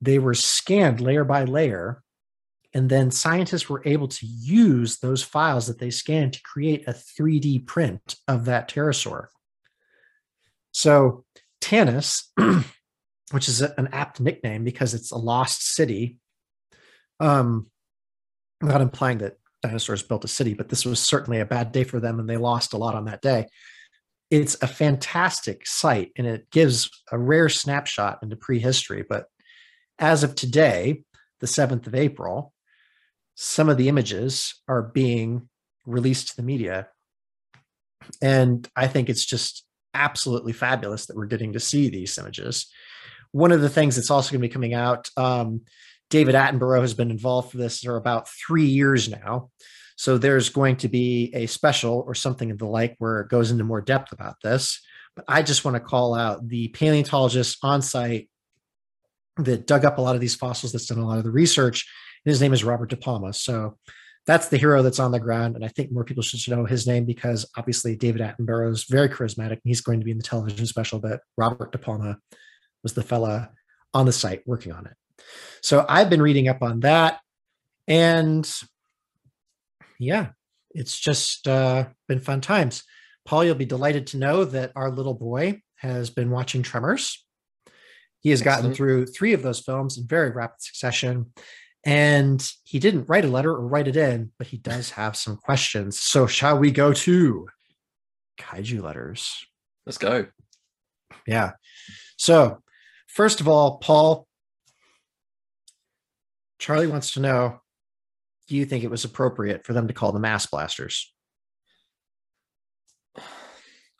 they 0.00 0.18
were 0.18 0.34
scanned 0.34 1.00
layer 1.00 1.24
by 1.24 1.44
layer 1.44 2.02
and 2.76 2.90
then 2.90 3.10
scientists 3.10 3.70
were 3.70 3.80
able 3.86 4.06
to 4.06 4.26
use 4.26 4.98
those 4.98 5.22
files 5.22 5.66
that 5.66 5.78
they 5.78 5.88
scanned 5.88 6.34
to 6.34 6.42
create 6.42 6.86
a 6.86 6.92
3D 6.92 7.66
print 7.66 8.16
of 8.28 8.44
that 8.44 8.68
pterosaur. 8.68 9.28
So 10.76 11.24
Tanis, 11.62 12.24
which 13.30 13.48
is 13.48 13.62
an 13.62 13.88
apt 13.92 14.20
nickname 14.20 14.62
because 14.62 14.92
it's 14.92 15.10
a 15.10 15.16
lost 15.16 15.74
city, 15.74 16.18
um, 17.18 17.68
I'm 18.60 18.68
not 18.68 18.82
implying 18.82 19.16
that 19.18 19.38
dinosaurs 19.62 20.02
built 20.02 20.26
a 20.26 20.28
city, 20.28 20.52
but 20.52 20.68
this 20.68 20.84
was 20.84 21.00
certainly 21.00 21.40
a 21.40 21.46
bad 21.46 21.72
day 21.72 21.82
for 21.82 21.98
them 21.98 22.20
and 22.20 22.28
they 22.28 22.36
lost 22.36 22.74
a 22.74 22.76
lot 22.76 22.94
on 22.94 23.06
that 23.06 23.22
day. 23.22 23.46
It's 24.30 24.54
a 24.60 24.66
fantastic 24.66 25.66
site 25.66 26.12
and 26.14 26.26
it 26.26 26.50
gives 26.50 26.90
a 27.10 27.18
rare 27.18 27.48
snapshot 27.48 28.18
into 28.22 28.36
prehistory. 28.36 29.02
But 29.08 29.28
as 29.98 30.24
of 30.24 30.34
today, 30.34 31.04
the 31.40 31.46
7th 31.46 31.86
of 31.86 31.94
April, 31.94 32.52
some 33.34 33.70
of 33.70 33.78
the 33.78 33.88
images 33.88 34.60
are 34.68 34.82
being 34.82 35.48
released 35.86 36.28
to 36.28 36.36
the 36.36 36.42
media. 36.42 36.88
And 38.20 38.68
I 38.76 38.88
think 38.88 39.08
it's 39.08 39.24
just 39.24 39.65
absolutely 39.96 40.52
fabulous 40.52 41.06
that 41.06 41.16
we're 41.16 41.26
getting 41.26 41.52
to 41.54 41.60
see 41.60 41.88
these 41.88 42.16
images. 42.18 42.66
One 43.32 43.52
of 43.52 43.60
the 43.60 43.68
things 43.68 43.96
that's 43.96 44.10
also 44.10 44.30
going 44.32 44.42
to 44.42 44.48
be 44.48 44.52
coming 44.52 44.74
out, 44.74 45.10
um, 45.16 45.62
David 46.10 46.34
Attenborough 46.34 46.80
has 46.80 46.94
been 46.94 47.10
involved 47.10 47.50
for 47.50 47.58
this 47.58 47.80
for 47.80 47.96
about 47.96 48.28
three 48.28 48.66
years 48.66 49.08
now. 49.08 49.50
So 49.96 50.18
there's 50.18 50.50
going 50.50 50.76
to 50.76 50.88
be 50.88 51.32
a 51.34 51.46
special 51.46 52.04
or 52.06 52.14
something 52.14 52.50
of 52.50 52.58
the 52.58 52.66
like 52.66 52.94
where 52.98 53.20
it 53.20 53.30
goes 53.30 53.50
into 53.50 53.64
more 53.64 53.80
depth 53.80 54.12
about 54.12 54.36
this. 54.42 54.80
But 55.16 55.24
I 55.26 55.42
just 55.42 55.64
want 55.64 55.74
to 55.74 55.80
call 55.80 56.14
out 56.14 56.46
the 56.46 56.68
paleontologist 56.68 57.58
on 57.62 57.80
site 57.82 58.28
that 59.38 59.66
dug 59.66 59.84
up 59.84 59.98
a 59.98 60.02
lot 60.02 60.14
of 60.14 60.20
these 60.20 60.34
fossils, 60.34 60.72
that's 60.72 60.86
done 60.86 60.98
a 60.98 61.06
lot 61.06 61.18
of 61.18 61.24
the 61.24 61.30
research, 61.30 61.86
his 62.24 62.40
name 62.40 62.52
is 62.52 62.64
Robert 62.64 62.90
De 62.90 62.96
Palma. 62.96 63.32
So 63.32 63.78
that's 64.26 64.48
the 64.48 64.58
hero 64.58 64.82
that's 64.82 64.98
on 64.98 65.12
the 65.12 65.20
ground. 65.20 65.54
And 65.54 65.64
I 65.64 65.68
think 65.68 65.92
more 65.92 66.04
people 66.04 66.22
should 66.22 66.50
know 66.50 66.64
his 66.64 66.86
name 66.86 67.04
because 67.04 67.48
obviously 67.56 67.94
David 67.94 68.20
Attenborough 68.20 68.72
is 68.72 68.84
very 68.84 69.08
charismatic 69.08 69.52
and 69.52 69.60
he's 69.64 69.80
going 69.80 70.00
to 70.00 70.04
be 70.04 70.10
in 70.10 70.18
the 70.18 70.24
television 70.24 70.66
special, 70.66 70.98
but 70.98 71.20
Robert 71.36 71.70
De 71.70 71.78
Palma 71.78 72.18
was 72.82 72.94
the 72.94 73.02
fella 73.02 73.50
on 73.94 74.04
the 74.04 74.12
site 74.12 74.42
working 74.46 74.72
on 74.72 74.86
it. 74.86 74.94
So 75.62 75.86
I've 75.88 76.10
been 76.10 76.22
reading 76.22 76.48
up 76.48 76.62
on 76.62 76.80
that. 76.80 77.20
And 77.86 78.50
yeah, 79.98 80.30
it's 80.72 80.98
just 80.98 81.46
uh, 81.46 81.86
been 82.08 82.20
fun 82.20 82.40
times. 82.40 82.82
Paul, 83.24 83.44
you'll 83.44 83.54
be 83.54 83.64
delighted 83.64 84.08
to 84.08 84.18
know 84.18 84.44
that 84.44 84.72
our 84.76 84.90
little 84.90 85.14
boy 85.14 85.62
has 85.76 86.10
been 86.10 86.30
watching 86.30 86.62
Tremors. 86.62 87.24
He 88.20 88.30
has 88.30 88.42
gotten 88.42 88.70
Excellent. 88.70 88.76
through 88.76 89.06
three 89.06 89.32
of 89.34 89.42
those 89.42 89.60
films 89.60 89.98
in 89.98 90.06
very 90.06 90.30
rapid 90.30 90.60
succession. 90.60 91.32
And 91.86 92.46
he 92.64 92.80
didn't 92.80 93.08
write 93.08 93.24
a 93.24 93.28
letter 93.28 93.52
or 93.52 93.66
write 93.66 93.86
it 93.86 93.96
in, 93.96 94.32
but 94.38 94.48
he 94.48 94.58
does 94.58 94.90
have 94.90 95.16
some 95.16 95.36
questions. 95.36 95.98
So, 96.00 96.26
shall 96.26 96.58
we 96.58 96.72
go 96.72 96.92
to 96.92 97.48
kaiju 98.40 98.82
letters? 98.82 99.46
Let's 99.86 99.98
go. 99.98 100.26
Yeah. 101.26 101.52
So, 102.16 102.58
first 103.06 103.40
of 103.40 103.46
all, 103.46 103.78
Paul, 103.78 104.26
Charlie 106.58 106.88
wants 106.88 107.12
to 107.12 107.20
know 107.20 107.60
do 108.48 108.56
you 108.56 108.64
think 108.64 108.84
it 108.84 108.90
was 108.90 109.04
appropriate 109.04 109.64
for 109.64 109.72
them 109.72 109.88
to 109.88 109.94
call 109.94 110.12
them 110.12 110.22
mass 110.22 110.46
blasters? 110.46 111.12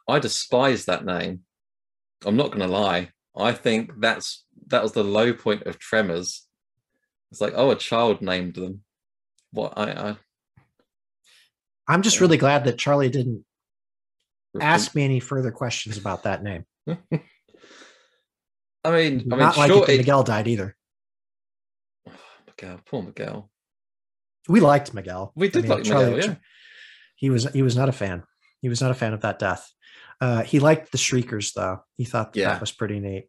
I 0.09 0.19
despise 0.21 0.85
that 0.85 1.05
name. 1.05 1.41
I'm 2.25 2.37
not 2.37 2.49
going 2.49 2.61
to 2.61 2.69
lie. 2.69 3.11
I 3.37 3.53
think 3.53 3.93
that's 3.99 4.45
that 4.69 4.83
was 4.83 4.93
the 4.93 5.05
low 5.05 5.33
point 5.33 5.65
of 5.65 5.79
Tremors. 5.79 6.46
It's 7.31 7.41
like, 7.41 7.55
oh, 7.57 7.71
a 7.71 7.77
child 7.77 8.23
named 8.23 8.55
them. 8.55 8.83
What 9.53 9.75
I, 9.77 9.91
I 10.11 10.17
I'm 11.89 12.03
just 12.03 12.17
Yeah. 12.17 12.23
really 12.23 12.37
glad 12.37 12.65
that 12.65 12.79
Charlie 12.79 13.09
didn't 13.11 13.45
ask 14.61 14.95
me 14.95 15.05
any 15.05 15.21
further 15.21 15.51
questions 15.51 15.97
about 15.99 16.23
that 16.25 16.43
name. 16.43 16.65
I 16.87 16.91
mean, 17.11 17.23
I 18.85 18.93
mean, 18.93 19.29
Not 19.29 19.57
like 19.57 19.71
sure, 19.71 19.85
it, 19.91 19.99
Miguel 19.99 20.23
died 20.23 20.47
either. 20.49 20.77
Miguel, 22.47 22.81
poor 22.87 23.03
Miguel. 23.03 23.51
We 24.49 24.61
liked 24.61 24.95
Miguel. 24.95 25.33
We 25.35 25.49
I 25.49 25.51
did 25.51 25.63
mean, 25.65 25.71
like 25.73 25.85
Charlie- 25.85 26.15
Miguel, 26.15 26.29
yeah. 26.31 26.37
He 27.17 27.31
was 27.31 27.51
he 27.53 27.63
was 27.63 27.77
not 27.77 27.89
a 27.89 27.93
fan. 27.93 28.23
He 28.61 28.69
was 28.69 28.81
not 28.81 28.91
a 28.91 28.95
fan 28.95 29.13
of 29.15 29.23
that 29.23 29.39
death. 29.39 29.69
Uh, 30.21 30.43
he 30.43 30.61
liked 30.61 30.93
the 30.93 30.99
Shriekers 30.99 31.53
though. 31.55 31.81
He 31.97 32.05
thought 32.05 32.33
that, 32.35 32.39
Yeah. 32.41 32.49
that 32.51 32.61
was 32.61 32.73
pretty 32.73 33.01
neat. 33.01 33.29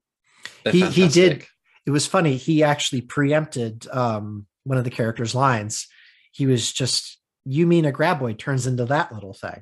They're 0.64 0.74
He- 0.74 0.86
he 0.90 1.08
did- 1.08 1.32
fantastic. 1.44 1.50
It 1.88 1.92
was 1.92 2.06
funny. 2.06 2.36
He 2.36 2.64
actually 2.64 3.02
preempted 3.02 3.88
um, 3.92 4.46
one 4.66 4.78
of 4.78 4.84
the 4.84 4.92
characters' 4.92 5.34
lines. 5.34 5.88
He 6.34 6.46
was 6.46 6.72
just, 6.72 7.18
"You 7.46 7.66
mean 7.66 7.86
a 7.86 7.94
graboid 7.94 8.38
turns 8.38 8.68
into 8.68 8.86
that 8.86 9.14
little 9.14 9.34
thing?" 9.34 9.62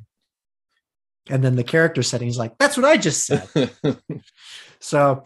And 1.30 1.44
then 1.44 1.56
the 1.56 1.64
character 1.64 2.02
said, 2.02 2.22
"He's 2.22 2.40
like, 2.40 2.58
that's 2.58 2.78
what 2.78 2.86
I 2.86 2.98
just 2.98 3.28
said." 3.28 3.72
so 4.80 5.24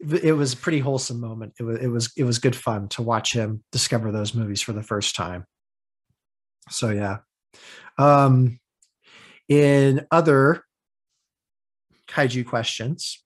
it 0.00 0.34
was 0.34 0.54
a 0.54 0.56
pretty 0.56 0.78
wholesome 0.78 1.20
moment. 1.20 1.52
It 1.60 1.62
was 1.62 1.78
it 1.78 1.88
was 1.88 2.12
it 2.16 2.24
was 2.24 2.38
good 2.38 2.56
fun 2.56 2.88
to 2.88 3.02
watch 3.02 3.34
him 3.34 3.62
discover 3.70 4.10
those 4.10 4.34
movies 4.34 4.62
for 4.62 4.72
the 4.72 4.82
first 4.82 5.14
time. 5.14 5.44
So 6.70 6.88
yeah. 6.88 7.18
Um 7.98 8.60
in 9.46 10.06
other 10.10 10.64
kaiju 12.08 12.46
questions, 12.46 13.22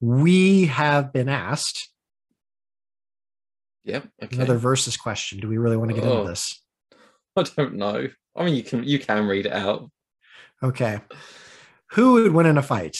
we 0.00 0.66
have 0.66 1.12
been 1.12 1.28
asked 1.28 1.88
yep. 3.84 4.08
Okay. 4.22 4.36
another 4.36 4.56
versus 4.56 4.96
question. 4.96 5.40
Do 5.40 5.48
we 5.48 5.58
really 5.58 5.76
want 5.76 5.90
to 5.90 5.94
get 5.94 6.04
Oh. 6.04 6.18
into 6.20 6.30
this? 6.30 6.62
I 7.36 7.42
don't 7.42 7.74
know. 7.74 8.08
I 8.36 8.44
mean, 8.44 8.54
you 8.54 8.62
can 8.62 8.84
you 8.84 8.98
can 8.98 9.26
read 9.26 9.46
it 9.46 9.52
out. 9.52 9.90
Okay. 10.62 11.00
Who 11.92 12.12
would 12.14 12.32
win 12.32 12.46
in 12.46 12.58
a 12.58 12.62
fight? 12.62 12.96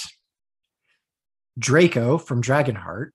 Draco 1.58 2.18
from 2.18 2.42
Dragonheart 2.42 3.10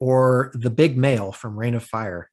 or 0.00 0.50
the 0.54 0.70
big 0.70 0.96
male 0.98 1.32
from 1.32 1.58
Reign 1.58 1.74
of 1.74 1.84
Fire? 1.84 2.30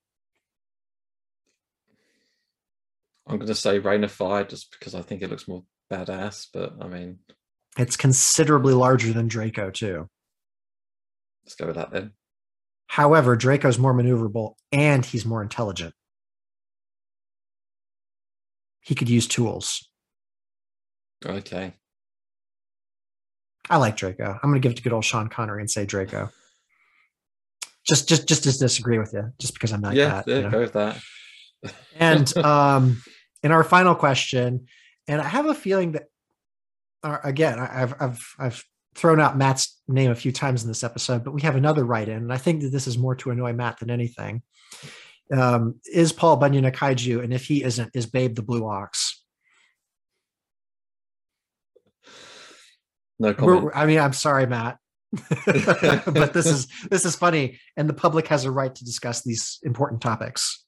I'm 3.28 3.38
going 3.38 3.48
to 3.48 3.56
say 3.56 3.80
Reign 3.80 4.04
of 4.04 4.12
Fire 4.12 4.44
just 4.44 4.72
because 4.72 4.96
I 4.96 5.02
think 5.02 5.22
it 5.22 5.30
looks 5.30 5.48
more 5.48 5.64
badass. 5.92 6.48
But 6.52 6.74
I 6.82 6.88
mean, 6.88 7.20
It's 7.78 7.96
considerably 7.96 8.74
larger 8.74 9.14
than 9.14 9.28
Draco, 9.28 9.72
too. 9.72 10.10
let's 11.46 11.56
go 11.56 11.68
with 11.68 11.76
that 11.76 11.92
then. 11.92 12.12
However, 12.88 13.38
Draco's 13.38 13.80
more 13.80 13.94
maneuverable 13.94 14.56
and 14.72 15.06
he's 15.06 15.26
more 15.26 15.42
intelligent. 15.42 15.94
He 18.82 18.96
could 18.96 19.10
use 19.10 19.28
tools. 19.28 19.88
Okay. 21.26 21.74
I 23.70 23.78
like 23.78 23.96
Draco. 23.96 24.26
I'm 24.26 24.50
going 24.50 24.56
to 24.56 24.60
give 24.60 24.74
it 24.74 24.76
to 24.76 24.84
good 24.84 24.92
old 24.92 25.06
Sean 25.06 25.30
Connery 25.30 25.62
and 25.62 25.72
say 25.72 25.86
Draco. 25.86 26.30
Just, 27.88 28.10
just, 28.10 28.28
just 28.28 28.44
to 28.44 28.52
disagree 28.52 29.00
with 29.00 29.14
you, 29.14 29.32
just 29.40 29.54
because 29.54 29.72
I'm 29.72 29.82
not. 29.82 29.94
yeah, 29.94 30.24
that. 30.26 30.28
yeah, 30.28 30.36
you 30.36 30.42
know? 30.44 30.50
go 30.50 30.60
with 30.60 30.74
that. 30.74 31.02
And 31.96 32.38
um, 32.46 33.02
in 33.42 33.52
our 33.52 33.64
final 33.64 33.96
question, 33.96 34.66
and 35.08 35.22
I 35.22 35.28
have 35.28 35.46
a 35.46 35.56
feeling 35.56 35.94
that, 35.94 36.08
uh, 37.04 37.18
again, 37.24 37.60
I've 37.60 37.94
I've 38.00 38.36
I've 38.40 38.64
thrown 38.96 39.20
out 39.20 39.38
Matt's 39.38 39.80
name 39.88 40.12
a 40.12 40.16
few 40.16 40.32
times 40.32 40.64
in 40.64 40.68
this 40.68 40.84
episode, 40.84 41.24
but 41.24 41.34
we 41.34 41.42
have 41.42 41.56
another 41.56 41.86
write-in, 41.86 42.18
and 42.18 42.34
I 42.34 42.38
think 42.38 42.62
that 42.62 42.70
this 42.70 42.88
is 42.88 42.98
more 42.98 43.16
to 43.16 43.32
annoy 43.32 43.54
Matt 43.54 43.80
than 43.80 43.90
anything. 43.90 44.42
Um, 45.36 45.76
is 45.92 46.12
Paul 46.12 46.38
Bunyan 46.38 46.66
a 46.66 46.72
kaiju? 46.72 47.24
And 47.24 47.34
if 47.34 47.46
he 47.46 47.64
isn't, 47.64 47.92
is 47.94 48.06
Babe 48.06 48.36
the 48.36 48.42
Blue 48.42 48.68
Ox? 48.68 49.24
No 53.20 53.30
We're- 53.30 53.36
comment. 53.38 53.72
I 53.76 53.86
mean, 53.86 54.00
I'm 54.00 54.14
sorry, 54.14 54.46
Matt, 54.48 54.78
but 55.46 56.34
this 56.34 56.48
is 56.48 56.68
this 56.90 57.06
is 57.06 57.16
funny, 57.16 57.60
and 57.78 57.88
the 57.88 57.94
public 57.94 58.28
has 58.28 58.46
a 58.46 58.52
right 58.52 58.74
to 58.74 58.86
discuss 58.86 59.24
these 59.24 59.60
important 59.64 60.02
topics. 60.02 60.66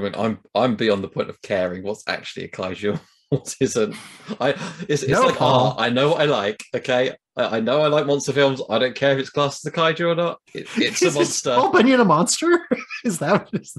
I 0.00 0.04
mean, 0.04 0.14
I'm 0.16 0.38
I'm 0.54 0.76
beyond 0.76 1.04
the 1.04 1.08
point 1.08 1.30
of 1.30 1.40
caring 1.42 1.82
what's 1.82 2.04
actually 2.08 2.44
a 2.46 2.48
kaiju, 2.48 2.98
what 3.28 3.54
isn't. 3.60 3.94
I 4.40 4.50
it's, 4.88 5.02
it's 5.02 5.08
No, 5.08 5.22
like 5.26 5.36
Paul. 5.36 5.74
ah, 5.78 5.82
I 5.82 5.88
know 5.90 6.10
what 6.10 6.20
I 6.20 6.24
like. 6.24 6.62
Okay, 6.74 7.14
I, 7.36 7.58
I 7.58 7.60
know 7.60 7.80
I 7.82 7.88
like 7.88 8.06
monster 8.06 8.32
films. 8.32 8.60
I 8.68 8.78
don't 8.78 8.94
care 8.94 9.12
if 9.12 9.18
it's 9.18 9.30
classed 9.30 9.64
as 9.66 9.72
a 9.72 9.76
kaiju 9.76 10.12
or 10.12 10.14
not. 10.14 10.38
It, 10.54 10.66
it's 10.76 11.02
a 11.02 11.06
Is 11.06 11.14
this 11.14 11.14
monster. 11.14 11.54
Paul 11.54 11.72
Bunyan 11.72 12.00
a 12.00 12.04
monster? 12.04 12.66
is 13.04 13.18
that 13.20 13.44
what 13.52 13.60
is, 13.62 13.76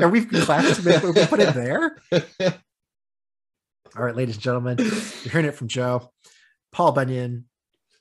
are 0.00 0.08
we 0.08 0.24
classed 0.24 0.84
we 0.84 0.92
put 1.26 1.40
it 1.40 1.54
there? 1.54 1.96
All 3.96 4.04
right, 4.04 4.16
ladies 4.16 4.36
and 4.36 4.42
gentlemen, 4.42 4.76
you're 4.78 4.90
hearing 5.32 5.46
it 5.46 5.54
from 5.54 5.68
Joe. 5.68 6.10
Paul 6.72 6.92
Bunyan 6.92 7.44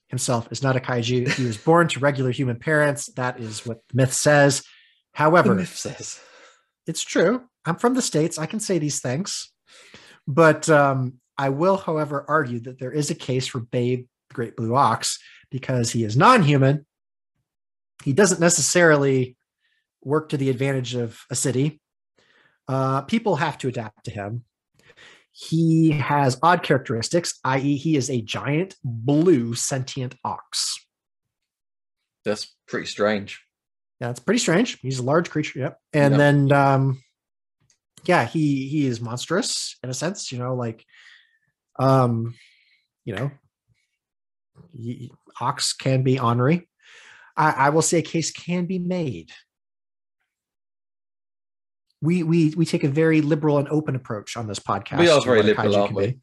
himself 0.07 0.47
is 0.51 0.63
not 0.63 0.75
a 0.77 0.79
kaiju. 0.79 1.27
He 1.33 1.45
was 1.45 1.57
born 1.57 1.87
to 1.89 1.99
regular 1.99 2.31
human 2.31 2.57
parents. 2.59 3.07
That 3.15 3.39
is 3.39 3.65
what 3.65 3.79
the 3.89 3.95
myth 3.97 4.13
says. 4.13 4.61
The 4.61 4.67
However, 5.13 5.55
myth 5.55 5.75
says. 5.75 6.19
it's 6.87 7.01
true. 7.03 7.43
I'm 7.65 7.75
from 7.75 7.93
the 7.93 8.01
States. 8.01 8.37
I 8.37 8.45
can 8.45 8.59
say 8.59 8.79
these 8.79 9.01
things. 9.01 9.51
But 10.27 10.69
um, 10.69 11.15
I 11.37 11.49
will, 11.49 11.77
however, 11.77 12.25
argue 12.27 12.59
that 12.61 12.79
there 12.79 12.91
is 12.91 13.09
a 13.09 13.15
case 13.15 13.47
for 13.47 13.59
Babe, 13.59 14.05
the 14.29 14.33
Great 14.33 14.55
Blue 14.55 14.75
Ox, 14.75 15.19
because 15.49 15.91
he 15.91 16.03
is 16.03 16.15
non 16.17 16.43
human. 16.43 16.85
He 18.03 18.13
doesn't 18.13 18.39
necessarily 18.39 19.35
work 20.03 20.29
to 20.29 20.37
the 20.37 20.49
advantage 20.49 20.95
of 20.95 21.19
a 21.29 21.35
city. 21.35 21.81
Uh, 22.67 23.01
people 23.01 23.35
have 23.35 23.57
to 23.59 23.67
adapt 23.67 24.05
to 24.05 24.11
him. 24.11 24.43
He 25.31 25.91
has 25.91 26.37
odd 26.43 26.61
characteristics, 26.63 27.39
i.e., 27.43 27.77
he 27.77 27.95
is 27.95 28.09
a 28.09 28.21
giant 28.21 28.75
blue 28.83 29.53
sentient 29.55 30.15
ox. 30.25 30.85
That's 32.25 32.55
pretty 32.67 32.85
strange. 32.87 33.41
Yeah, 33.99 34.09
it's 34.09 34.19
pretty 34.19 34.39
strange. 34.39 34.79
He's 34.81 34.99
a 34.99 35.03
large 35.03 35.29
creature. 35.29 35.59
Yep. 35.59 35.79
And 35.93 36.11
Yep. 36.13 36.17
then 36.19 36.51
um 36.51 37.03
yeah, 38.05 38.25
he 38.25 38.67
he 38.67 38.85
is 38.85 39.01
monstrous 39.01 39.77
in 39.83 39.89
a 39.89 39.93
sense, 39.93 40.31
you 40.31 40.39
know, 40.39 40.55
like 40.55 40.85
um, 41.79 42.35
you 43.05 43.15
know, 43.15 43.31
he- 44.73 45.11
ox 45.39 45.73
can 45.73 46.03
be 46.03 46.19
ornery. 46.19 46.67
I, 47.37 47.51
I 47.51 47.69
will 47.69 47.81
say 47.81 47.99
a 47.99 48.03
case 48.03 48.31
can 48.31 48.65
be 48.65 48.79
made. 48.79 49.31
We 52.01 52.23
we 52.23 52.49
we 52.55 52.65
take 52.65 52.83
a 52.83 52.89
very 52.89 53.21
liberal 53.21 53.59
and 53.59 53.69
open 53.69 53.95
approach 53.95 54.35
on 54.35 54.47
this 54.47 54.59
podcast. 54.59 54.99
We 54.99 55.09
are 55.09 55.21
very 55.21 55.43
liberal, 55.43 55.75
aren't 55.75 55.93
we? 55.93 56.19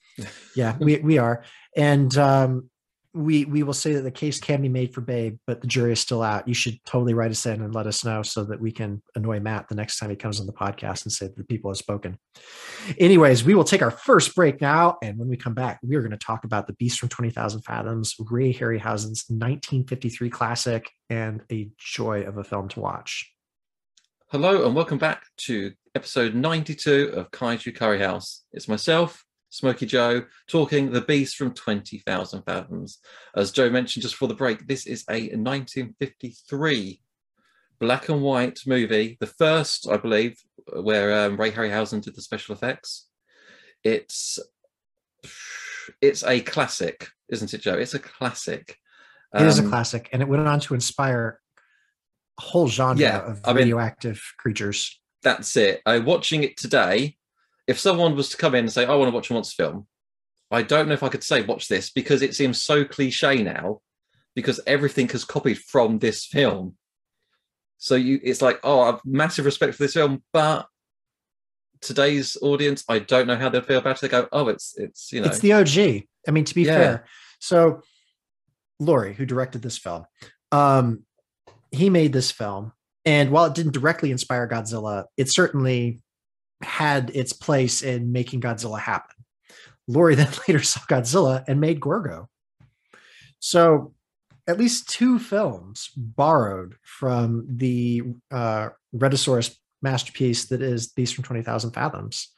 Yeah, 0.56 0.76
we 0.78 0.98
we 0.98 1.18
are. 1.18 1.44
And 1.76 2.16
um 2.18 2.70
we 3.14 3.46
we 3.46 3.62
will 3.62 3.72
say 3.72 3.94
that 3.94 4.02
the 4.02 4.10
case 4.10 4.38
can 4.38 4.60
be 4.60 4.68
made 4.68 4.92
for 4.92 5.00
Babe, 5.00 5.38
but 5.46 5.60
the 5.60 5.66
jury 5.66 5.92
is 5.92 6.00
still 6.00 6.22
out. 6.22 6.46
You 6.46 6.54
should 6.54 6.78
totally 6.84 7.14
write 7.14 7.30
us 7.30 7.46
in 7.46 7.62
and 7.62 7.74
let 7.74 7.86
us 7.86 8.04
know 8.04 8.22
so 8.22 8.44
that 8.44 8.60
we 8.60 8.70
can 8.70 9.02
annoy 9.14 9.40
Matt 9.40 9.68
the 9.68 9.74
next 9.74 9.98
time 9.98 10.10
he 10.10 10.16
comes 10.16 10.40
on 10.40 10.46
the 10.46 10.52
podcast 10.52 11.04
and 11.04 11.12
say 11.12 11.26
that 11.26 11.36
the 11.36 11.44
people 11.44 11.70
have 11.70 11.78
spoken. 11.78 12.18
Anyways, 12.98 13.44
we 13.44 13.54
will 13.54 13.64
take 13.64 13.82
our 13.82 13.90
first 13.90 14.34
break 14.34 14.60
now, 14.60 14.98
and 15.02 15.18
when 15.18 15.28
we 15.28 15.36
come 15.36 15.54
back, 15.54 15.78
we 15.82 15.96
are 15.96 16.00
going 16.00 16.10
to 16.10 16.18
talk 16.18 16.44
about 16.44 16.66
the 16.66 16.74
Beast 16.74 16.98
from 16.98 17.08
Twenty 17.08 17.30
Thousand 17.30 17.62
Fathoms, 17.62 18.14
Ray 18.18 18.52
Harryhausen's 18.52 19.24
1953 19.28 20.30
classic, 20.30 20.90
and 21.08 21.42
a 21.50 21.70
joy 21.78 22.22
of 22.22 22.36
a 22.36 22.44
film 22.44 22.68
to 22.68 22.80
watch. 22.80 23.32
Hello 24.30 24.66
and 24.66 24.74
welcome 24.74 24.98
back 24.98 25.24
to 25.38 25.72
episode 25.94 26.34
92 26.34 27.12
of 27.14 27.30
Kaiju 27.30 27.74
Curry 27.74 27.98
House. 27.98 28.44
It's 28.52 28.68
myself, 28.68 29.24
Smokey 29.50 29.86
Joe, 29.86 30.24
talking 30.46 30.90
The 30.92 31.00
Beast 31.00 31.36
from 31.36 31.54
20,000 31.54 32.42
Fathoms. 32.42 32.98
As 33.34 33.50
Joe 33.50 33.70
mentioned 33.70 34.02
just 34.02 34.14
before 34.14 34.28
the 34.28 34.34
break, 34.34 34.66
this 34.66 34.86
is 34.86 35.04
a 35.08 35.28
1953 35.36 37.00
black 37.80 38.08
and 38.08 38.22
white 38.22 38.58
movie, 38.66 39.16
the 39.20 39.26
first, 39.26 39.88
I 39.90 39.96
believe, 39.96 40.36
where 40.82 41.24
um, 41.26 41.36
Ray 41.38 41.50
Harryhausen 41.52 42.02
did 42.02 42.14
the 42.16 42.22
special 42.22 42.54
effects. 42.54 43.06
It's 43.84 44.38
it's 46.02 46.22
a 46.24 46.40
classic, 46.40 47.08
isn't 47.30 47.54
it, 47.54 47.62
Joe? 47.62 47.74
It's 47.74 47.94
a 47.94 47.98
classic. 47.98 48.76
It 49.34 49.42
is 49.46 49.58
a 49.58 49.62
Um, 49.62 49.68
classic, 49.70 50.08
and 50.12 50.20
it 50.22 50.28
went 50.28 50.46
on 50.46 50.60
to 50.60 50.74
inspire 50.74 51.40
a 52.38 52.42
whole 52.42 52.68
genre 52.68 53.00
Yeah, 53.00 53.18
of 53.30 53.40
I 53.44 53.48
mean- 53.52 53.58
radioactive 53.64 54.20
creatures. 54.38 55.00
that's 55.22 55.56
it. 55.56 55.80
I 55.86 55.98
watching 55.98 56.42
it 56.44 56.56
today. 56.56 57.16
If 57.68 57.78
someone 57.78 58.16
was 58.16 58.30
to 58.30 58.36
come 58.36 58.56
in 58.56 58.64
and 58.64 58.72
say, 58.72 58.84
"I 58.84 58.94
want 58.96 59.10
to 59.10 59.14
watch 59.14 59.30
a 59.30 59.34
monster 59.34 59.62
film," 59.62 59.86
I 60.50 60.62
don't 60.62 60.88
know 60.88 60.94
if 60.94 61.02
I 61.04 61.08
could 61.08 61.22
say 61.22 61.42
watch 61.42 61.68
this 61.68 61.90
because 61.90 62.22
it 62.22 62.34
seems 62.34 62.60
so 62.60 62.84
cliche 62.84 63.42
now, 63.42 63.80
because 64.34 64.60
everything 64.66 65.08
has 65.10 65.24
copied 65.24 65.58
from 65.58 65.98
this 65.98 66.24
film. 66.24 66.76
So 67.76 67.94
you, 67.94 68.18
it's 68.24 68.42
like, 68.42 68.58
oh, 68.64 68.80
I've 68.80 69.00
massive 69.04 69.44
respect 69.44 69.74
for 69.74 69.84
this 69.84 69.94
film, 69.94 70.22
but 70.32 70.66
today's 71.80 72.36
audience, 72.42 72.84
I 72.88 72.98
don't 72.98 73.26
know 73.26 73.36
how 73.36 73.48
they'll 73.50 73.62
feel 73.62 73.78
about 73.78 73.96
it. 73.96 74.00
They 74.00 74.08
go, 74.08 74.28
oh, 74.32 74.48
it's 74.48 74.76
it's 74.76 75.12
you 75.12 75.20
know, 75.20 75.28
It's 75.28 75.38
the 75.38 75.52
OG. 75.52 76.04
I 76.26 76.30
mean, 76.30 76.44
to 76.44 76.54
be 76.54 76.62
Yeah. 76.62 76.74
fair. 76.74 77.04
So, 77.38 77.82
Lourié, 78.82 79.14
who 79.14 79.26
directed 79.26 79.62
this 79.62 79.78
film, 79.78 80.06
um, 80.50 81.04
he 81.70 81.90
made 81.90 82.12
this 82.12 82.30
film, 82.30 82.72
and 83.04 83.30
while 83.30 83.44
it 83.44 83.54
didn't 83.54 83.72
directly 83.72 84.10
inspire 84.10 84.48
Godzilla, 84.48 85.04
it 85.16 85.30
certainly 85.30 86.00
had 86.62 87.10
its 87.14 87.32
place 87.32 87.82
in 87.82 88.12
making 88.12 88.40
Godzilla 88.40 88.80
happen. 88.80 89.16
Lourié 89.88 90.16
then 90.16 90.32
later 90.46 90.62
saw 90.62 90.80
Godzilla 90.80 91.44
and 91.46 91.60
made 91.60 91.80
Gorgo. 91.80 92.28
So, 93.40 93.94
at 94.46 94.58
least 94.58 94.88
two 94.88 95.18
films 95.18 95.90
borrowed 95.94 96.76
from 96.82 97.46
the 97.48 98.02
uh, 98.30 98.70
Rhedosaurus 98.96 99.54
masterpiece 99.82 100.46
that 100.46 100.62
is 100.62 100.88
Beast 100.88 101.14
from 101.14 101.24
20,000 101.24 101.72
Fathoms 101.72 102.28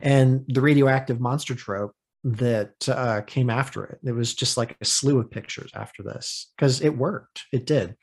and 0.00 0.44
the 0.48 0.60
radioactive 0.60 1.20
monster 1.20 1.54
trope 1.54 1.92
that 2.24 2.88
uh, 2.88 3.22
came 3.22 3.50
after 3.50 3.84
it. 3.84 3.98
It 4.04 4.12
was 4.12 4.34
just 4.34 4.56
like 4.56 4.76
a 4.80 4.84
slew 4.84 5.18
of 5.18 5.30
pictures 5.30 5.70
after 5.74 6.02
this 6.02 6.52
because 6.56 6.80
it 6.80 6.96
worked. 6.96 7.44
It 7.52 7.66
did. 7.66 7.96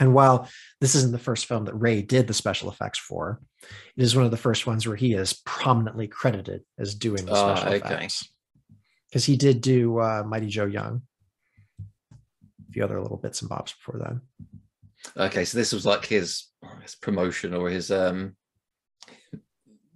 And 0.00 0.14
while 0.14 0.48
this 0.80 0.94
isn't 0.94 1.12
the 1.12 1.18
first 1.18 1.46
film 1.46 1.64
that 1.64 1.74
Ray 1.74 2.02
did 2.02 2.26
the 2.26 2.34
special 2.34 2.70
effects 2.70 2.98
for, 2.98 3.40
it 3.96 4.02
is 4.02 4.14
one 4.14 4.24
of 4.24 4.30
the 4.30 4.36
first 4.36 4.66
ones 4.66 4.86
where 4.86 4.96
he 4.96 5.14
is 5.14 5.40
prominently 5.44 6.06
credited 6.06 6.62
as 6.78 6.94
doing 6.94 7.24
the 7.26 7.32
Ah, 7.32 7.56
special 7.56 7.74
okay. 7.74 7.94
effects. 7.94 8.28
Because 9.08 9.24
he 9.24 9.36
did 9.36 9.60
do 9.60 9.98
uh, 9.98 10.22
Mighty 10.26 10.46
Joe 10.46 10.66
Young, 10.66 11.02
a 11.80 12.72
few 12.72 12.84
other 12.84 13.00
little 13.00 13.16
bits 13.16 13.40
and 13.40 13.48
bobs 13.48 13.72
before 13.72 13.98
then. 13.98 14.20
okay. 15.16 15.44
So 15.44 15.58
this 15.58 15.72
was 15.72 15.84
like 15.86 16.04
his, 16.04 16.44
his 16.82 16.94
promotion 16.94 17.54
or 17.54 17.68
his 17.70 17.90
um, 17.90 18.36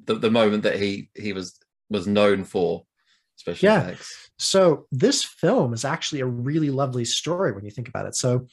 the 0.04 0.14
the 0.14 0.30
moment 0.30 0.64
that 0.64 0.80
he 0.80 1.10
he 1.14 1.32
was 1.32 1.58
was 1.90 2.06
known 2.06 2.42
for 2.44 2.84
special 3.36 3.66
Yeah. 3.68 3.82
effects. 3.88 4.30
So 4.38 4.86
this 4.90 5.22
film 5.22 5.72
is 5.74 5.84
actually 5.84 6.20
a 6.22 6.26
really 6.26 6.70
lovely 6.70 7.04
story 7.04 7.52
when 7.52 7.64
you 7.64 7.70
think 7.70 7.88
about 7.88 8.06
it. 8.06 8.16
So 8.16 8.48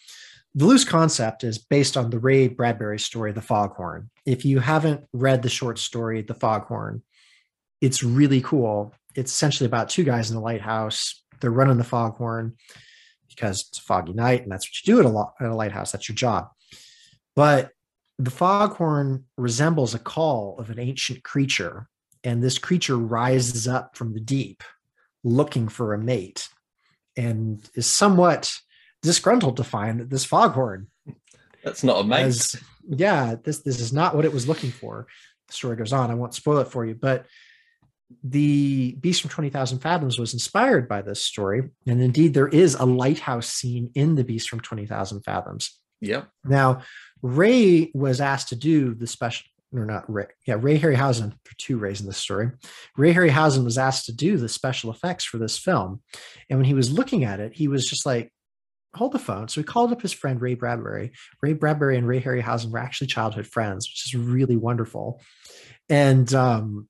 the 0.55 0.65
loose 0.65 0.83
concept 0.83 1.43
is 1.43 1.57
based 1.57 1.95
on 1.95 2.09
the 2.09 2.19
Ray 2.19 2.47
Bradbury 2.47 2.99
story, 2.99 3.31
The 3.31 3.41
Foghorn. 3.41 4.09
If 4.25 4.45
you 4.45 4.59
haven't 4.59 5.05
read 5.13 5.41
the 5.41 5.49
short 5.49 5.77
story, 5.77 6.21
The 6.21 6.33
Foghorn, 6.33 7.03
it's 7.81 8.03
really 8.03 8.41
cool. 8.41 8.93
It's 9.15 9.31
essentially 9.31 9.67
about 9.67 9.89
two 9.89 10.03
guys 10.03 10.31
in 10.31 10.37
a 10.37 10.41
lighthouse. 10.41 11.23
They're 11.39 11.51
running 11.51 11.77
the 11.77 11.83
foghorn 11.83 12.55
because 13.29 13.65
it's 13.69 13.79
a 13.79 13.81
foggy 13.81 14.13
night, 14.13 14.43
and 14.43 14.51
that's 14.51 14.67
what 14.67 14.85
you 14.85 14.93
do 14.93 14.99
at 14.99 15.05
a, 15.05 15.09
lo- 15.09 15.33
at 15.39 15.47
a 15.47 15.55
lighthouse. 15.55 15.91
That's 15.91 16.09
your 16.09 16.15
job. 16.15 16.49
But 17.35 17.71
the 18.17 18.31
foghorn 18.31 19.25
resembles 19.37 19.95
a 19.95 19.99
call 19.99 20.57
of 20.59 20.69
an 20.69 20.79
ancient 20.79 21.23
creature, 21.23 21.87
and 22.23 22.43
this 22.43 22.57
creature 22.57 22.97
rises 22.97 23.67
up 23.67 23.95
from 23.95 24.13
the 24.13 24.19
deep 24.19 24.63
looking 25.23 25.69
for 25.69 25.93
a 25.93 25.97
mate 25.97 26.49
and 27.15 27.61
is 27.75 27.85
somewhat 27.87 28.53
disgruntled 29.01 29.57
to 29.57 29.63
find 29.63 29.99
that 29.99 30.09
this 30.09 30.25
foghorn 30.25 30.87
That's 31.63 31.83
not 31.83 32.01
a 32.01 32.03
mate. 32.03 32.55
yeah 32.87 33.35
this 33.43 33.59
this 33.59 33.79
is 33.79 33.93
not 33.93 34.15
what 34.15 34.25
it 34.25 34.33
was 34.33 34.47
looking 34.47 34.71
for 34.71 35.07
the 35.47 35.53
story 35.53 35.75
goes 35.75 35.93
on 35.93 36.11
i 36.11 36.15
won't 36.15 36.33
spoil 36.33 36.57
it 36.59 36.67
for 36.67 36.85
you 36.85 36.95
but 36.95 37.25
the 38.23 38.95
beast 38.99 39.21
from 39.21 39.29
20000 39.29 39.79
fathoms 39.79 40.17
was 40.17 40.33
inspired 40.33 40.87
by 40.89 41.01
this 41.01 41.23
story 41.23 41.69
and 41.85 42.01
indeed 42.01 42.33
there 42.33 42.47
is 42.47 42.75
a 42.75 42.85
lighthouse 42.85 43.47
scene 43.47 43.91
in 43.95 44.15
the 44.15 44.23
beast 44.23 44.49
from 44.49 44.59
20000 44.59 45.21
fathoms 45.21 45.79
Yeah. 46.01 46.23
now, 46.43 46.81
Ray 47.21 47.91
was 47.93 48.21
asked 48.21 48.47
to 48.49 48.55
do 48.55 48.95
the 48.95 49.05
special, 49.05 49.45
or 49.73 49.85
not 49.85 50.11
Ray, 50.11 50.27
yeah, 50.47 50.55
Ray 50.57 50.79
Harryhausen, 50.79 51.29
there 51.31 51.51
are 51.51 51.57
two 51.57 51.77
Rays 51.77 51.99
in 51.99 52.07
this 52.07 52.15
story. 52.17 52.49
Ray 52.95 53.13
Harryhausen 53.13 53.65
was 53.65 53.77
asked 53.77 54.05
to 54.05 54.13
do 54.13 54.37
the 54.37 54.47
special 54.47 54.89
effects 54.89 55.25
for 55.25 55.37
this 55.37 55.57
film. 55.57 56.01
And 56.49 56.57
when 56.57 56.65
he 56.65 56.73
was 56.73 56.91
looking 56.93 57.25
at 57.25 57.41
it, 57.41 57.51
he 57.53 57.67
was 57.67 57.85
just 57.85 58.05
like, 58.05 58.31
hold 58.95 59.11
the 59.11 59.19
phone. 59.19 59.47
So 59.47 59.61
he 59.61 59.65
called 59.65 59.91
up 59.91 60.01
his 60.01 60.13
friend 60.13 60.41
Ray 60.41 60.55
Bradbury. 60.55 61.11
Ray 61.41 61.53
Bradbury 61.53 61.97
and 61.97 62.07
Ray 62.07 62.21
Harryhausen 62.21 62.71
were 62.71 62.79
actually 62.79 63.07
childhood 63.07 63.47
friends, 63.47 63.87
which 63.87 64.05
is 64.05 64.15
really 64.15 64.55
wonderful. 64.55 65.21
And 65.89 66.31
um, 66.33 66.87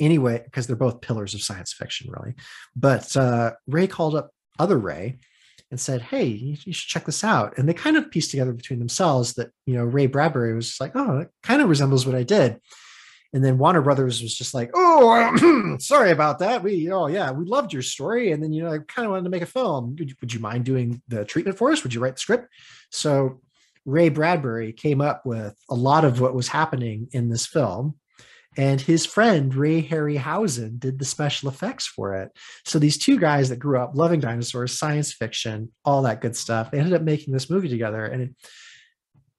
anyway, 0.00 0.42
because 0.44 0.66
they're 0.66 0.76
both 0.76 1.00
pillars 1.00 1.34
of 1.34 1.42
science 1.42 1.72
fiction, 1.72 2.10
really. 2.10 2.34
But 2.74 3.16
uh, 3.16 3.52
Ray 3.66 3.86
called 3.86 4.14
up 4.14 4.30
other 4.58 4.78
Ray 4.78 5.18
and 5.70 5.80
said, 5.80 6.02
"Hey, 6.02 6.24
you, 6.24 6.56
you 6.64 6.72
should 6.72 6.88
check 6.88 7.06
this 7.06 7.24
out." 7.24 7.58
And 7.58 7.68
they 7.68 7.74
kind 7.74 7.96
of 7.96 8.10
pieced 8.10 8.30
together 8.30 8.52
between 8.52 8.78
themselves 8.78 9.34
that 9.34 9.50
you 9.66 9.74
know 9.74 9.84
Ray 9.84 10.06
Bradbury 10.06 10.54
was 10.54 10.76
like, 10.80 10.92
"Oh, 10.94 11.18
it 11.18 11.30
kind 11.42 11.62
of 11.62 11.68
resembles 11.68 12.06
what 12.06 12.14
I 12.14 12.22
did." 12.22 12.60
And 13.36 13.44
then 13.44 13.58
Warner 13.58 13.82
Brothers 13.82 14.22
was 14.22 14.34
just 14.34 14.54
like, 14.54 14.70
"Oh, 14.72 15.76
sorry 15.78 16.10
about 16.10 16.38
that. 16.38 16.62
We, 16.62 16.90
oh 16.90 17.06
yeah, 17.08 17.30
we 17.32 17.44
loved 17.44 17.70
your 17.70 17.82
story, 17.82 18.32
and 18.32 18.42
then 18.42 18.50
you 18.50 18.62
know, 18.62 18.72
I 18.72 18.78
kind 18.78 19.04
of 19.04 19.10
wanted 19.10 19.24
to 19.24 19.30
make 19.30 19.42
a 19.42 19.46
film. 19.46 19.94
Would 19.98 20.08
you, 20.08 20.16
would 20.22 20.32
you 20.32 20.40
mind 20.40 20.64
doing 20.64 21.02
the 21.08 21.22
treatment 21.26 21.58
for 21.58 21.70
us? 21.70 21.82
Would 21.82 21.92
you 21.92 22.00
write 22.00 22.14
the 22.14 22.20
script?" 22.20 22.48
So 22.90 23.42
Ray 23.84 24.08
Bradbury 24.08 24.72
came 24.72 25.02
up 25.02 25.26
with 25.26 25.54
a 25.68 25.74
lot 25.74 26.06
of 26.06 26.18
what 26.18 26.34
was 26.34 26.48
happening 26.48 27.08
in 27.12 27.28
this 27.28 27.44
film, 27.44 27.96
and 28.56 28.80
his 28.80 29.04
friend 29.04 29.54
Ray 29.54 29.82
Harryhausen 29.82 30.80
did 30.80 30.98
the 30.98 31.04
special 31.04 31.50
effects 31.50 31.86
for 31.86 32.14
it. 32.14 32.30
So 32.64 32.78
these 32.78 32.96
two 32.96 33.18
guys 33.18 33.50
that 33.50 33.58
grew 33.58 33.78
up 33.78 33.90
loving 33.94 34.20
dinosaurs, 34.20 34.78
science 34.78 35.12
fiction, 35.12 35.72
all 35.84 36.00
that 36.04 36.22
good 36.22 36.36
stuff, 36.36 36.70
they 36.70 36.78
ended 36.78 36.94
up 36.94 37.02
making 37.02 37.34
this 37.34 37.50
movie 37.50 37.68
together, 37.68 38.06
and 38.06 38.22
it, 38.22 38.30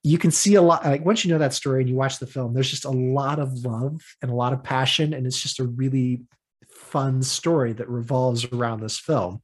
you 0.08 0.18
can 0.18 0.32
see 0.32 0.56
a 0.56 0.62
lot. 0.62 0.86
Like 0.86 1.06
once 1.06 1.26
you 1.26 1.32
know 1.32 1.40
that 1.40 1.54
story 1.54 1.82
and 1.82 1.90
you 1.90 1.96
watch 1.96 2.20
the 2.20 2.28
film, 2.28 2.54
there's 2.54 2.70
just 2.70 2.86
a 2.86 2.90
lot 2.90 3.40
of 3.40 3.66
love 3.66 4.02
and 4.22 4.32
a 4.32 4.36
lot 4.36 4.54
of 4.54 4.64
passion, 4.64 5.14
and 5.14 5.28
it's 5.28 5.42
just 5.42 5.60
a 5.60 5.66
really 5.66 6.22
fun 6.70 7.22
story 7.22 7.74
that 7.74 7.90
revolves 7.90 8.46
around 8.46 8.80
this 8.80 8.98
film. 8.98 9.42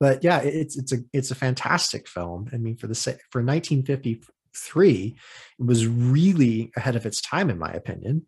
But 0.00 0.24
yeah, 0.24 0.40
it's 0.40 0.76
it's 0.76 0.92
a 0.92 0.98
it's 1.12 1.30
a 1.30 1.36
fantastic 1.36 2.08
film. 2.08 2.48
I 2.52 2.56
mean, 2.56 2.76
for 2.76 2.88
the 2.88 2.94
for 3.30 3.40
1953, 3.40 5.16
it 5.58 5.64
was 5.64 5.86
really 5.86 6.72
ahead 6.76 6.96
of 6.96 7.06
its 7.06 7.20
time, 7.20 7.50
in 7.50 7.58
my 7.58 7.70
opinion, 7.70 8.26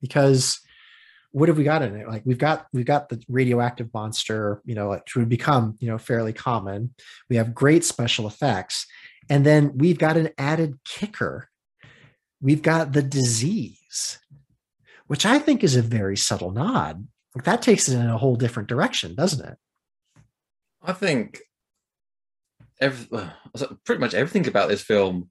because 0.00 0.60
what 1.38 1.48
have 1.48 1.58
we 1.58 1.64
got 1.64 1.82
in 1.82 1.96
it? 1.96 2.08
Like 2.08 2.22
we've 2.24 2.38
got 2.38 2.66
we've 2.72 2.84
got 2.84 3.08
the 3.08 3.22
radioactive 3.28 3.88
monster, 3.94 4.60
you 4.64 4.74
know, 4.74 4.90
which 4.90 5.14
would 5.14 5.28
become 5.28 5.76
you 5.80 5.88
know 5.88 5.98
fairly 5.98 6.32
common. 6.32 6.94
We 7.30 7.36
have 7.36 7.54
great 7.54 7.84
special 7.84 8.26
effects, 8.26 8.86
and 9.30 9.46
then 9.46 9.76
we've 9.76 9.98
got 9.98 10.16
an 10.16 10.30
added 10.36 10.78
kicker. 10.84 11.48
We've 12.40 12.62
got 12.62 12.92
the 12.92 13.02
disease, 13.02 14.18
which 15.06 15.24
I 15.24 15.38
think 15.38 15.62
is 15.62 15.76
a 15.76 15.82
very 15.82 16.16
subtle 16.16 16.50
nod. 16.50 17.06
Like 17.34 17.44
that 17.44 17.62
takes 17.62 17.88
it 17.88 17.96
in 17.98 18.08
a 18.08 18.18
whole 18.18 18.36
different 18.36 18.68
direction, 18.68 19.14
doesn't 19.14 19.46
it? 19.46 19.56
I 20.82 20.92
think 20.92 21.40
every, 22.80 23.06
pretty 23.84 24.00
much 24.00 24.14
everything 24.14 24.46
about 24.48 24.68
this 24.68 24.82
film 24.82 25.30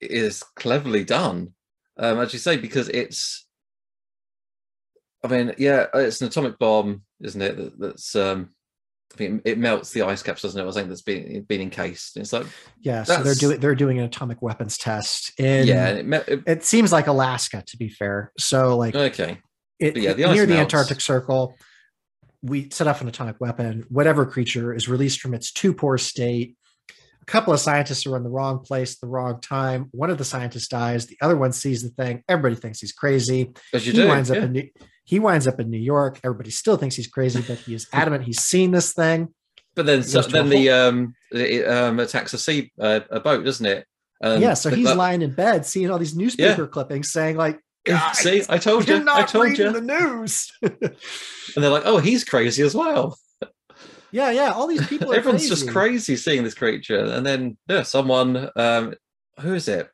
is 0.00 0.42
cleverly 0.56 1.04
done, 1.04 1.54
um, 1.98 2.18
as 2.18 2.32
you 2.32 2.38
say, 2.38 2.56
because 2.56 2.88
it's. 2.88 3.46
I 5.24 5.28
mean, 5.28 5.54
yeah, 5.58 5.86
it's 5.94 6.20
an 6.20 6.26
atomic 6.28 6.58
bomb, 6.58 7.02
isn't 7.20 7.40
it? 7.40 7.56
That, 7.56 7.78
that's 7.78 8.16
um, 8.16 8.50
I 9.12 9.16
think 9.16 9.42
it 9.44 9.58
melts 9.58 9.90
the 9.90 10.02
ice 10.02 10.22
caps, 10.22 10.42
doesn't 10.42 10.60
it? 10.60 10.68
I 10.68 10.72
think 10.72 10.88
that's 10.88 11.02
been 11.02 11.42
been 11.42 11.60
encased. 11.60 12.16
It's 12.16 12.32
like 12.32 12.46
yeah, 12.80 13.04
so 13.04 13.22
they're 13.22 13.34
doing 13.34 13.60
they're 13.60 13.74
doing 13.74 13.98
an 13.98 14.04
atomic 14.04 14.40
weapons 14.40 14.78
test. 14.78 15.38
In, 15.38 15.66
yeah, 15.66 15.88
it, 15.88 16.28
it, 16.28 16.42
it, 16.46 16.64
seems 16.64 16.92
like 16.92 17.06
Alaska, 17.06 17.62
to 17.66 17.76
be 17.76 17.88
fair. 17.88 18.32
So 18.38 18.76
like 18.76 18.94
okay, 18.94 19.38
it, 19.78 19.96
yeah, 19.96 20.14
the 20.14 20.32
near 20.32 20.46
the 20.46 20.56
Antarctic 20.56 21.00
Circle, 21.00 21.54
we 22.42 22.70
set 22.70 22.86
off 22.86 23.00
an 23.00 23.08
atomic 23.08 23.40
weapon. 23.40 23.84
Whatever 23.90 24.24
creature 24.24 24.72
is 24.72 24.88
released 24.88 25.20
from 25.20 25.34
its 25.34 25.52
torpor 25.52 25.98
state. 25.98 26.56
A 27.22 27.24
couple 27.26 27.54
of 27.54 27.60
scientists 27.60 28.04
are 28.06 28.16
in 28.16 28.24
the 28.24 28.30
wrong 28.30 28.58
place, 28.58 28.98
the 28.98 29.06
wrong 29.06 29.40
time. 29.40 29.88
One 29.92 30.10
of 30.10 30.18
the 30.18 30.24
scientists 30.24 30.66
dies. 30.66 31.06
The 31.06 31.16
other 31.20 31.36
one 31.36 31.52
sees 31.52 31.82
the 31.82 31.90
thing. 31.90 32.24
Everybody 32.28 32.60
thinks 32.60 32.80
he's 32.80 32.92
crazy. 32.92 33.52
As 33.72 33.86
you 33.86 33.92
he 33.92 33.98
do, 33.98 34.08
winds 34.08 34.28
yeah. 34.28 34.38
up 34.38 34.42
in 34.42 34.52
New, 34.52 34.68
he 35.04 35.20
winds 35.20 35.46
up 35.46 35.60
in 35.60 35.70
New 35.70 35.78
York. 35.78 36.18
Everybody 36.24 36.50
still 36.50 36.76
thinks 36.76 36.96
he's 36.96 37.06
crazy, 37.06 37.40
but 37.46 37.58
he 37.58 37.74
is 37.74 37.86
adamant 37.92 38.24
he's 38.24 38.40
seen 38.40 38.72
this 38.72 38.92
thing. 38.92 39.28
But 39.74 39.86
then, 39.86 40.02
so, 40.02 40.20
then 40.22 40.48
the 40.48 40.70
um, 40.70 41.14
it 41.30 41.66
um, 41.66 41.98
attacks 42.00 42.34
a 42.34 42.38
sea 42.38 42.72
uh, 42.78 43.00
a 43.10 43.20
boat, 43.20 43.44
doesn't 43.44 43.64
it? 43.64 43.86
Um, 44.22 44.40
yeah, 44.40 44.54
so 44.54 44.70
he's 44.70 44.92
lying 44.94 45.22
in 45.22 45.34
bed, 45.34 45.64
seeing 45.64 45.90
all 45.90 45.98
these 45.98 46.14
newspaper 46.14 46.62
yeah. 46.62 46.68
clippings 46.68 47.10
saying 47.12 47.36
like, 47.36 47.58
"See, 48.14 48.42
I 48.48 48.58
told 48.58 48.86
you, 48.86 49.04
I 49.08 49.22
told 49.22 49.56
you." 49.56 49.72
the 49.72 49.80
news. 49.80 50.52
and 50.62 50.74
they're 51.56 51.70
like, 51.70 51.84
"Oh, 51.86 51.98
he's 51.98 52.24
crazy 52.24 52.62
as 52.62 52.74
well." 52.74 53.18
Yeah, 54.12 54.30
yeah. 54.30 54.52
All 54.52 54.66
these 54.66 54.86
people. 54.86 55.12
Everyone's 55.12 55.42
crazy. 55.42 55.48
just 55.48 55.68
crazy 55.70 56.16
seeing 56.16 56.44
this 56.44 56.54
creature, 56.54 56.98
and 56.98 57.24
then 57.26 57.56
yeah, 57.68 57.82
someone. 57.82 58.50
Um, 58.54 58.94
who 59.40 59.54
is 59.54 59.66
it? 59.66 59.88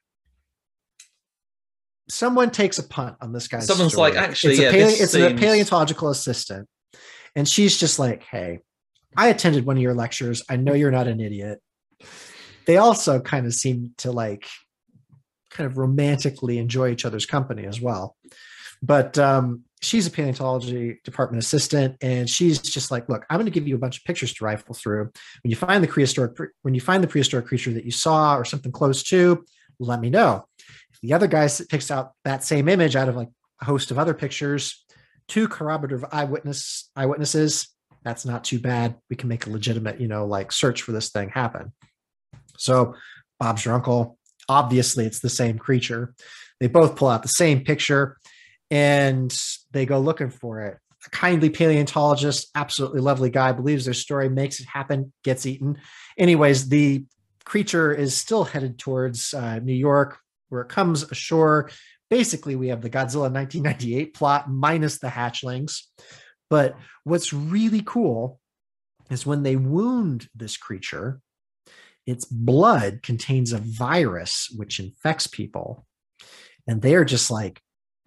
Someone 2.10 2.50
takes 2.50 2.78
a 2.78 2.82
punt 2.82 3.16
on 3.20 3.32
this 3.32 3.46
guy. 3.48 3.60
Someone's 3.60 3.92
story. 3.92 4.10
like, 4.10 4.20
actually, 4.20 4.54
it's 4.54 4.62
yeah, 4.62 4.70
a 4.70 4.72
paleo- 4.72 5.00
it's 5.02 5.12
seems... 5.12 5.32
a 5.32 5.34
paleontological 5.34 6.08
assistant, 6.10 6.68
and 7.36 7.48
she's 7.48 7.78
just 7.78 7.98
like, 7.98 8.24
"Hey, 8.24 8.60
I 9.16 9.28
attended 9.28 9.64
one 9.64 9.76
of 9.76 9.82
your 9.82 9.94
lectures. 9.94 10.42
I 10.50 10.56
know 10.56 10.74
you're 10.74 10.90
not 10.90 11.06
an 11.06 11.20
idiot." 11.20 11.60
They 12.66 12.76
also 12.76 13.20
kind 13.20 13.46
of 13.46 13.54
seem 13.54 13.94
to 13.98 14.10
like, 14.10 14.46
kind 15.50 15.70
of 15.70 15.78
romantically 15.78 16.58
enjoy 16.58 16.90
each 16.90 17.04
other's 17.04 17.24
company 17.24 17.66
as 17.66 17.80
well, 17.80 18.16
but 18.82 19.16
um, 19.16 19.62
she's 19.80 20.06
a 20.06 20.10
paleontology 20.10 21.00
department 21.04 21.42
assistant 21.42 21.96
and 22.00 22.28
she's 22.28 22.58
just 22.58 22.90
like 22.90 23.08
look 23.08 23.24
i'm 23.30 23.36
going 23.36 23.46
to 23.46 23.50
give 23.50 23.68
you 23.68 23.74
a 23.74 23.78
bunch 23.78 23.98
of 23.98 24.04
pictures 24.04 24.32
to 24.34 24.44
rifle 24.44 24.74
through. 24.74 25.10
When 25.42 25.50
you 25.50 25.56
find 25.56 25.82
the 25.82 25.88
prehistoric 25.88 26.52
when 26.62 26.74
you 26.74 26.80
find 26.80 27.02
the 27.02 27.08
prehistoric 27.08 27.46
creature 27.46 27.72
that 27.72 27.84
you 27.84 27.90
saw 27.90 28.36
or 28.36 28.44
something 28.44 28.72
close 28.72 29.02
to 29.04 29.44
let 29.78 30.00
me 30.00 30.10
know. 30.10 30.44
The 31.02 31.12
other 31.12 31.28
guy 31.28 31.48
picks 31.68 31.90
out 31.90 32.12
that 32.24 32.42
same 32.42 32.68
image 32.68 32.96
out 32.96 33.08
of 33.08 33.16
like 33.16 33.28
a 33.60 33.64
host 33.64 33.90
of 33.90 33.98
other 33.98 34.14
pictures 34.14 34.84
two 35.28 35.46
corroborative 35.46 36.04
eyewitness 36.10 36.90
eyewitnesses 36.96 37.68
that's 38.04 38.24
not 38.24 38.44
too 38.44 38.58
bad. 38.58 38.96
We 39.10 39.16
can 39.16 39.28
make 39.28 39.46
a 39.46 39.50
legitimate 39.50 40.00
you 40.00 40.08
know 40.08 40.26
like 40.26 40.52
search 40.52 40.82
for 40.82 40.92
this 40.92 41.10
thing 41.10 41.28
happen. 41.28 41.72
So 42.56 42.94
bob's 43.38 43.64
your 43.64 43.74
uncle. 43.74 44.18
Obviously 44.48 45.04
it's 45.04 45.20
the 45.20 45.28
same 45.28 45.58
creature. 45.58 46.14
They 46.58 46.66
both 46.66 46.96
pull 46.96 47.08
out 47.08 47.22
the 47.22 47.28
same 47.28 47.62
picture 47.62 48.16
and 48.70 49.32
they 49.72 49.86
go 49.86 49.98
looking 49.98 50.30
for 50.30 50.62
it. 50.62 50.78
A 51.06 51.10
kindly 51.10 51.50
paleontologist, 51.50 52.50
absolutely 52.54 53.00
lovely 53.00 53.30
guy, 53.30 53.52
believes 53.52 53.84
their 53.84 53.94
story, 53.94 54.28
makes 54.28 54.60
it 54.60 54.66
happen, 54.66 55.12
gets 55.22 55.46
eaten. 55.46 55.78
Anyways, 56.16 56.68
the 56.68 57.04
creature 57.44 57.92
is 57.92 58.16
still 58.16 58.44
headed 58.44 58.78
towards 58.78 59.32
uh, 59.32 59.58
New 59.60 59.74
York, 59.74 60.18
where 60.48 60.62
it 60.62 60.68
comes 60.68 61.04
ashore. 61.10 61.70
Basically, 62.10 62.56
we 62.56 62.68
have 62.68 62.82
the 62.82 62.90
Godzilla 62.90 63.30
1998 63.32 64.14
plot 64.14 64.50
minus 64.50 64.98
the 64.98 65.08
hatchlings. 65.08 65.82
But 66.50 66.76
what's 67.04 67.32
really 67.32 67.82
cool 67.84 68.40
is 69.10 69.26
when 69.26 69.42
they 69.42 69.56
wound 69.56 70.28
this 70.34 70.56
creature, 70.56 71.20
its 72.06 72.24
blood 72.24 73.02
contains 73.02 73.52
a 73.52 73.58
virus 73.58 74.48
which 74.56 74.80
infects 74.80 75.26
people. 75.26 75.86
And 76.66 76.82
they're 76.82 77.04
just 77.04 77.30
like, 77.30 77.60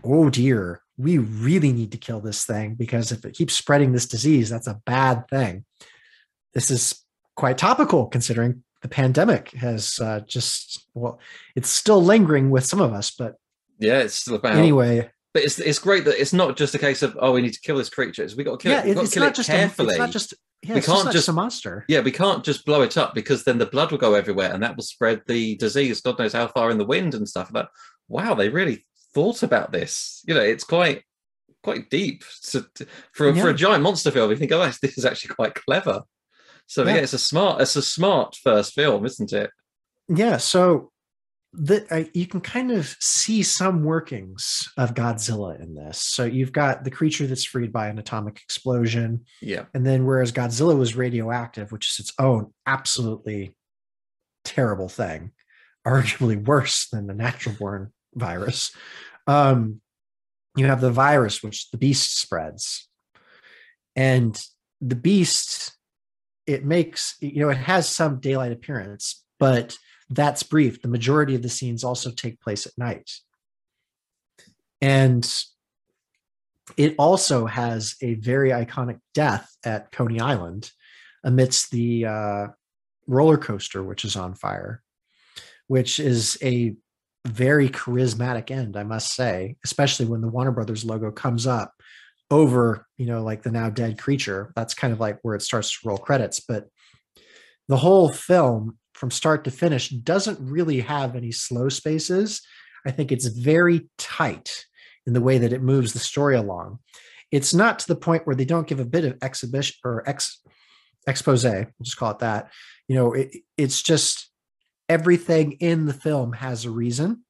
oh 0.04 0.30
dear, 0.30 0.82
we 1.02 1.18
really 1.18 1.74
need 1.74 1.92
to 1.92 1.98
kill 1.98 2.20
this 2.20 2.46
thing 2.46 2.76
because 2.76 3.12
if 3.12 3.26
it 3.26 3.34
keeps 3.34 3.56
spreading 3.56 3.92
this 3.92 4.06
disease, 4.06 4.50
that's 4.50 4.68
a 4.68 4.80
bad 4.86 5.28
thing. 5.30 5.66
This 6.54 6.70
is 6.70 7.04
quite 7.36 7.58
topical 7.58 8.06
considering 8.06 8.64
the 8.82 8.88
pandemic 8.88 9.52
has 9.52 10.00
uh, 10.00 10.20
just, 10.22 10.86
well, 10.94 11.20
it's 11.56 11.70
still 11.70 12.04
lingering 12.04 12.50
with 12.50 12.66
some 12.66 12.82
of 12.82 12.94
us, 12.94 13.12
but 13.12 13.36
yeah, 13.80 14.00
it's 14.00 14.16
still 14.16 14.36
about. 14.36 14.56
Anyway. 14.56 15.10
But 15.34 15.44
it's 15.44 15.60
it's 15.60 15.80
great 15.80 16.04
that 16.06 16.20
it's 16.20 16.34
not 16.34 16.58
just 16.58 16.76
a 16.76 16.78
case 16.78 17.02
of 17.02 17.18
oh 17.22 17.32
we 17.32 17.42
need 17.42 17.54
to 17.54 17.62
kill 17.62 17.78
this 17.78 17.90
creature. 17.90 18.22
It's 18.22 18.36
we 18.36 18.44
got 18.44 18.60
to 18.60 18.64
kill 18.64 18.74
yeah, 18.74 18.82
it. 18.82 18.98
We've 18.98 19.06
it's 19.06 19.16
not 19.16 19.30
it 19.30 19.36
just 19.36 19.50
carefully. 19.50 19.88
A, 19.88 19.92
it's 19.92 20.00
not 20.00 20.12
just 20.12 20.34
yeah, 20.62 20.74
We 20.74 20.78
it's 20.80 20.88
can't 20.88 21.06
not 21.06 21.14
just- 21.14 21.30
a 21.30 21.34
monster. 21.34 21.86
Yeah, 21.88 22.02
we 22.02 22.12
can't 22.12 22.44
just 22.44 22.66
blow 22.66 22.82
it 22.82 22.98
up 22.98 23.16
because 23.16 23.46
then 23.46 23.58
the 23.58 23.66
blood 23.66 23.92
will 23.92 23.98
go 23.98 24.14
everywhere 24.14 24.54
and 24.54 24.62
that 24.62 24.76
will 24.76 24.84
spread 24.84 25.22
the 25.28 25.56
disease. 25.56 26.02
God 26.02 26.20
knows 26.20 26.34
how 26.34 26.48
far 26.48 26.70
in 26.70 26.78
the 26.78 26.86
wind 26.86 27.16
and 27.16 27.28
stuff. 27.28 27.50
But 27.52 27.70
wow, 28.10 28.34
they 28.34 28.50
really 28.50 28.86
thought 29.13 29.43
about 29.43 29.71
this. 29.71 30.24
You 30.28 30.34
know, 30.34 30.41
it's 30.41 30.63
quite 30.63 31.04
quite 31.63 31.89
deep 31.89 32.24
to, 32.43 32.65
to- 32.76 32.88
for 33.13 33.30
a, 33.30 33.36
for 33.36 33.50
a 33.50 33.54
giant 33.54 33.84
monster 33.84 34.12
film. 34.12 34.32
You 34.32 34.38
think, 34.38 34.52
oh, 34.52 34.65
this, 34.65 34.80
this 34.82 34.97
is 34.97 35.06
actually 35.06 35.36
quite 35.36 35.56
clever. 35.56 36.02
So 36.67 36.86
yeah. 36.86 36.95
Yeah. 36.95 37.02
it's 37.02 37.13
a 37.13 37.19
smart, 37.19 37.62
it's 37.62 37.76
a 37.76 37.82
smart 37.82 38.36
first 38.41 38.74
film, 38.74 39.06
isn't 39.06 39.34
it? 39.34 39.52
Yeah, 40.08 40.38
so 40.38 40.91
that 41.54 41.86
I, 41.91 42.10
you 42.13 42.28
can 42.28 42.39
kind 42.39 42.71
of 42.71 42.95
see 43.00 43.43
some 43.43 43.84
workings 43.84 44.69
of 44.78 44.93
Godzilla 44.93 45.62
in 45.62 45.76
this. 45.76 46.00
So 46.02 46.24
you've 46.24 46.54
got 46.54 46.84
the 46.86 46.91
creature 46.91 47.28
that's 47.28 47.43
freed 47.43 47.74
by 47.74 47.88
an 47.88 48.00
atomic 48.00 48.41
explosion. 48.41 49.26
Yeah, 49.41 49.65
And 49.74 49.86
then 49.86 50.06
whereas 50.06 50.32
Godzilla 50.32 50.78
was 50.78 50.95
radioactive, 50.95 51.71
which 51.71 51.89
is 51.89 52.00
its 52.00 52.13
own 52.17 52.54
absolutely 52.65 53.54
terrible 54.45 54.88
thing, 54.88 55.32
arguably 55.86 56.41
worse 56.43 56.88
than 56.88 57.08
the 57.08 57.13
natural 57.13 57.56
born 57.60 57.91
virus. 58.13 58.71
Um, 59.28 59.82
you 60.56 60.65
have 60.65 60.82
the 60.82 60.91
virus, 60.91 61.41
which 61.41 61.69
the 61.71 61.78
beast 61.78 62.19
spreads. 62.19 62.88
And 63.95 64.41
the 64.82 64.95
beast, 64.95 65.74
it 66.45 66.65
makes, 66.65 67.15
you 67.21 67.41
know, 67.41 67.50
it 67.50 67.58
has 67.58 67.88
some 67.88 68.19
daylight 68.19 68.52
appearance, 68.52 69.24
but 69.39 69.78
that's 70.10 70.43
brief. 70.43 70.82
The 70.82 70.88
majority 70.88 71.36
of 71.36 71.41
the 71.41 71.50
scenes 71.50 71.84
also 71.84 72.12
take 72.12 72.41
place 72.41 72.65
at 72.65 72.78
night. 72.78 73.10
And 74.82 75.30
it 76.78 76.95
also 76.97 77.45
has 77.45 77.95
a 78.02 78.15
very 78.15 78.50
iconic 78.50 79.00
death 79.13 79.50
at 79.63 79.91
Coney 79.91 80.19
Island 80.19 80.71
amidst 81.24 81.71
the 81.71 82.06
uh, 82.06 82.47
roller 83.08 83.38
coaster, 83.38 83.84
which 83.84 84.06
is 84.06 84.15
on 84.15 84.36
fire, 84.36 84.82
which 85.67 86.00
is 86.00 86.38
a 86.41 86.76
very 87.26 87.70
charismatic 87.70 88.52
end, 88.52 88.76
I 88.76 88.84
must 88.84 89.14
say, 89.14 89.56
especially 89.64 90.06
when 90.06 90.22
the 90.22 90.28
Warner 90.28 90.52
Brothers 90.52 90.84
logo 90.84 91.12
comes 91.12 91.46
up 91.46 91.74
over, 92.30 92.88
you 92.98 93.06
know, 93.06 93.24
like 93.24 93.44
the 93.44 93.52
now 93.52 93.70
dead 93.70 94.00
creature. 94.00 94.52
That's 94.56 94.74
kind 94.74 94.94
of 94.94 95.00
like 95.00 95.20
where 95.22 95.36
it 95.36 95.42
starts 95.42 95.72
to 95.72 95.88
roll 95.88 95.98
credits. 95.98 96.40
But 96.40 96.68
the 97.68 97.78
whole 97.78 98.10
film 98.10 98.78
from 98.94 99.12
start 99.12 99.44
to 99.44 99.52
finish 99.52 99.90
doesn't 99.90 100.40
really 100.40 100.82
have 100.82 101.16
any 101.16 101.32
slow 101.32 101.70
spaces. 101.70 102.42
I 102.86 102.92
think 102.92 103.12
it's 103.12 103.28
very 103.28 103.90
tight 103.98 104.66
in 105.06 105.14
the 105.14 105.22
way 105.22 105.38
that 105.38 105.54
it 105.54 105.62
moves 105.62 105.94
the 105.94 106.00
story 106.00 106.36
along. 106.36 106.80
It's 107.32 107.54
not 107.54 107.80
to 107.80 107.88
the 107.88 107.96
point 107.96 108.26
where 108.26 108.36
they 108.36 108.46
don't 108.46 108.68
give 108.68 108.80
a 108.80 108.86
bit 108.86 109.06
of 109.06 109.18
exhibition 109.22 109.76
or 109.84 110.08
ex 110.08 110.42
expose, 111.08 111.44
we'll 111.44 111.66
just 111.82 111.98
call 111.98 112.12
it 112.12 112.20
that. 112.20 112.52
You 112.88 112.96
know, 112.96 113.14
it, 113.14 113.36
it's 113.58 113.82
just 113.82 114.31
everything 114.92 115.54
in 115.54 115.86
the 115.86 115.94
film 115.94 116.34
has 116.34 116.66
a 116.66 116.70
reason. 116.70 117.24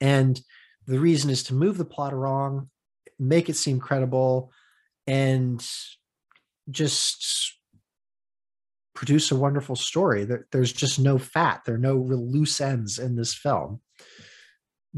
And 0.00 0.40
the 0.88 0.98
reason 0.98 1.30
is 1.30 1.44
to 1.44 1.54
move 1.54 1.78
the 1.78 1.84
plot 1.84 2.12
along, 2.12 2.70
make 3.20 3.48
it 3.48 3.54
seem 3.54 3.78
credible, 3.78 4.50
and 5.06 5.64
just 6.68 7.54
produce 8.96 9.30
a 9.30 9.36
wonderful 9.36 9.76
story. 9.76 10.24
There, 10.24 10.48
there's 10.50 10.72
just 10.72 10.98
no 10.98 11.18
fat. 11.18 11.62
There 11.64 11.76
are 11.76 11.78
no 11.78 11.94
loose 11.94 12.60
ends 12.60 12.98
in 12.98 13.14
this 13.14 13.32
film. 13.32 13.80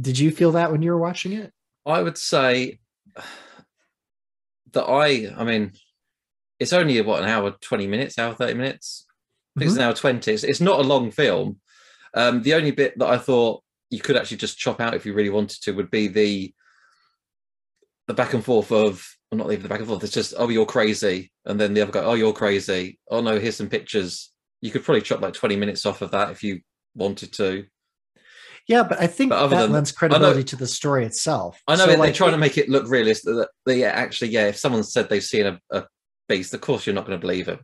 Did 0.00 0.18
you 0.18 0.30
feel 0.30 0.52
that 0.52 0.72
when 0.72 0.80
you 0.80 0.92
were 0.92 0.98
watching 0.98 1.34
it? 1.34 1.52
I 1.84 2.02
would 2.02 2.16
say 2.16 2.78
that 4.72 4.84
I, 4.84 5.34
I 5.36 5.44
mean, 5.44 5.72
it's 6.58 6.72
only 6.72 6.98
what 7.02 7.22
an 7.22 7.28
hour, 7.28 7.50
20 7.60 7.86
minutes, 7.88 8.18
hour, 8.18 8.32
30 8.32 8.54
minutes. 8.54 9.04
I 9.56 9.60
think 9.60 9.68
it's 9.68 9.76
an 9.76 9.84
hour 9.84 9.94
20. 9.94 10.32
It's, 10.32 10.44
it's 10.44 10.60
not 10.60 10.80
a 10.80 10.82
long 10.82 11.10
film. 11.10 11.58
Um, 12.14 12.42
the 12.42 12.54
only 12.54 12.70
bit 12.70 12.98
that 12.98 13.08
I 13.08 13.18
thought 13.18 13.62
you 13.90 14.00
could 14.00 14.16
actually 14.16 14.38
just 14.38 14.58
chop 14.58 14.80
out 14.80 14.94
if 14.94 15.04
you 15.04 15.12
really 15.14 15.30
wanted 15.30 15.60
to 15.62 15.72
would 15.72 15.90
be 15.90 16.08
the 16.08 16.54
the 18.08 18.14
back 18.14 18.34
and 18.34 18.44
forth 18.44 18.72
of 18.72 19.06
well, 19.30 19.38
not 19.38 19.52
even 19.52 19.62
the 19.62 19.68
back 19.68 19.78
and 19.78 19.88
forth. 19.88 20.02
It's 20.04 20.12
just 20.12 20.34
oh 20.36 20.48
you're 20.48 20.66
crazy, 20.66 21.30
and 21.44 21.60
then 21.60 21.74
the 21.74 21.82
other 21.82 21.92
guy 21.92 22.00
oh 22.00 22.14
you're 22.14 22.32
crazy. 22.32 22.98
Oh 23.10 23.20
no, 23.20 23.38
here's 23.38 23.56
some 23.56 23.68
pictures. 23.68 24.30
You 24.60 24.70
could 24.70 24.84
probably 24.84 25.02
chop 25.02 25.20
like 25.20 25.34
20 25.34 25.56
minutes 25.56 25.86
off 25.86 26.02
of 26.02 26.12
that 26.12 26.30
if 26.30 26.42
you 26.42 26.60
wanted 26.94 27.32
to. 27.34 27.66
Yeah, 28.68 28.84
but 28.84 29.00
I 29.00 29.08
think 29.08 29.30
But 29.30 29.48
that 29.48 29.62
than- 29.62 29.72
lends 29.72 29.92
credibility 29.92 30.44
to 30.44 30.56
the 30.56 30.66
story 30.68 31.04
itself. 31.04 31.60
I 31.66 31.72
know 31.74 31.78
So, 31.84 31.86
they're 31.88 31.98
like, 31.98 32.14
trying 32.14 32.30
to 32.32 32.38
make 32.38 32.58
it 32.58 32.68
look 32.68 32.88
realistic. 32.88 33.34
That 33.34 33.48
they 33.66 33.84
actually, 33.84 34.30
yeah. 34.30 34.46
If 34.46 34.56
someone 34.56 34.84
said 34.84 35.08
they've 35.08 35.22
seen 35.22 35.46
a, 35.46 35.60
a 35.70 35.84
beast, 36.28 36.54
of 36.54 36.60
course 36.60 36.86
you're 36.86 36.94
not 36.94 37.06
going 37.06 37.18
to 37.18 37.20
believe 37.20 37.48
it. 37.48 37.58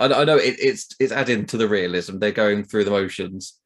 I, 0.00 0.22
I 0.22 0.24
know 0.24 0.36
it, 0.36 0.56
it's 0.58 0.88
it's 0.98 1.12
adding 1.12 1.46
to 1.46 1.56
the 1.56 1.68
realism. 1.68 2.18
They're 2.18 2.32
going 2.32 2.64
through 2.64 2.84
the 2.84 2.90
motions. 2.90 3.58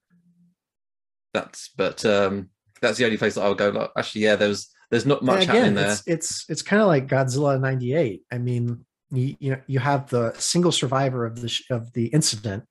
That's 1.33 1.71
but 1.77 2.05
um 2.05 2.51
that's 2.83 2.99
the 2.99 3.05
only 3.05 3.17
place 3.17 3.37
that 3.37 3.43
I 3.43 3.49
would 3.49 3.59
go. 3.59 3.71
Like, 3.71 3.91
actually, 3.97 4.23
yeah, 4.23 4.37
there's 4.37 4.69
there's 4.91 5.07
not 5.07 5.23
much 5.23 5.41
and 5.41 5.47
happening 5.47 5.63
again, 5.63 5.75
there. 5.75 5.93
it's 5.93 6.03
it's 6.07 6.45
it's 6.49 6.63
kind 6.63 6.83
of 6.83 6.89
like 6.89 7.07
Godzilla 7.07 7.61
'98. 7.61 8.23
I 8.31 8.39
mean, 8.39 8.85
you 9.11 9.37
you 9.39 9.51
know 9.53 9.61
you 9.67 9.79
have 9.79 10.11
the 10.11 10.35
single 10.35 10.73
survivor 10.73 11.25
of 11.25 11.41
the 11.41 11.49
sh- 11.49 11.71
of 11.71 11.93
the 11.93 12.07
incident, 12.07 12.65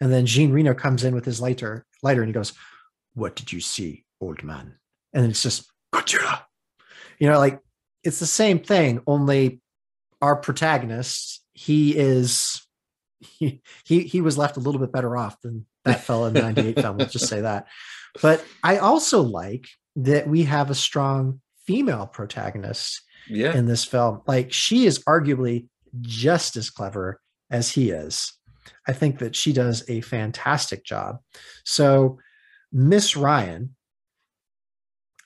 and 0.00 0.12
then 0.12 0.26
Jean 0.26 0.52
Reno 0.52 0.74
comes 0.74 1.04
in 1.04 1.14
with 1.14 1.24
his 1.24 1.40
lighter 1.40 1.86
lighter, 2.02 2.20
and 2.20 2.28
he 2.28 2.34
goes, 2.34 2.52
"What 3.14 3.36
did 3.36 3.52
you 3.52 3.60
see, 3.60 4.04
old 4.20 4.42
man?" 4.42 4.74
And 5.12 5.24
it's 5.26 5.42
just 5.42 5.70
Godzilla. 5.94 6.42
You 7.18 7.28
know, 7.28 7.38
like 7.38 7.60
it's 8.02 8.18
the 8.18 8.26
same 8.26 8.58
thing. 8.58 9.00
Only 9.06 9.60
our 10.20 10.36
protagonist, 10.36 11.42
he 11.54 11.96
is 11.96 12.63
he 13.38 13.60
he 13.84 14.20
was 14.20 14.38
left 14.38 14.56
a 14.56 14.60
little 14.60 14.80
bit 14.80 14.92
better 14.92 15.16
off 15.16 15.40
than 15.42 15.66
that 15.84 16.04
fella 16.04 16.28
in 16.28 16.34
the 16.34 16.42
'98 16.42 16.80
film. 16.80 16.98
Let's 16.98 17.12
just 17.12 17.28
say 17.28 17.40
that. 17.40 17.66
But 18.22 18.44
I 18.62 18.78
also 18.78 19.22
like 19.22 19.66
that 19.96 20.28
we 20.28 20.44
have 20.44 20.70
a 20.70 20.74
strong 20.74 21.40
female 21.66 22.06
protagonist 22.06 23.02
Yeah, 23.28 23.56
in 23.56 23.66
this 23.66 23.84
film. 23.84 24.22
Like 24.26 24.52
she 24.52 24.86
is 24.86 25.02
arguably 25.04 25.66
just 26.00 26.56
as 26.56 26.70
clever 26.70 27.20
as 27.50 27.70
he 27.70 27.90
is. 27.90 28.32
I 28.86 28.92
think 28.92 29.18
that 29.18 29.36
she 29.36 29.52
does 29.52 29.84
a 29.88 30.00
fantastic 30.00 30.84
job. 30.84 31.18
So 31.64 32.18
Miss 32.72 33.16
Ryan, 33.16 33.76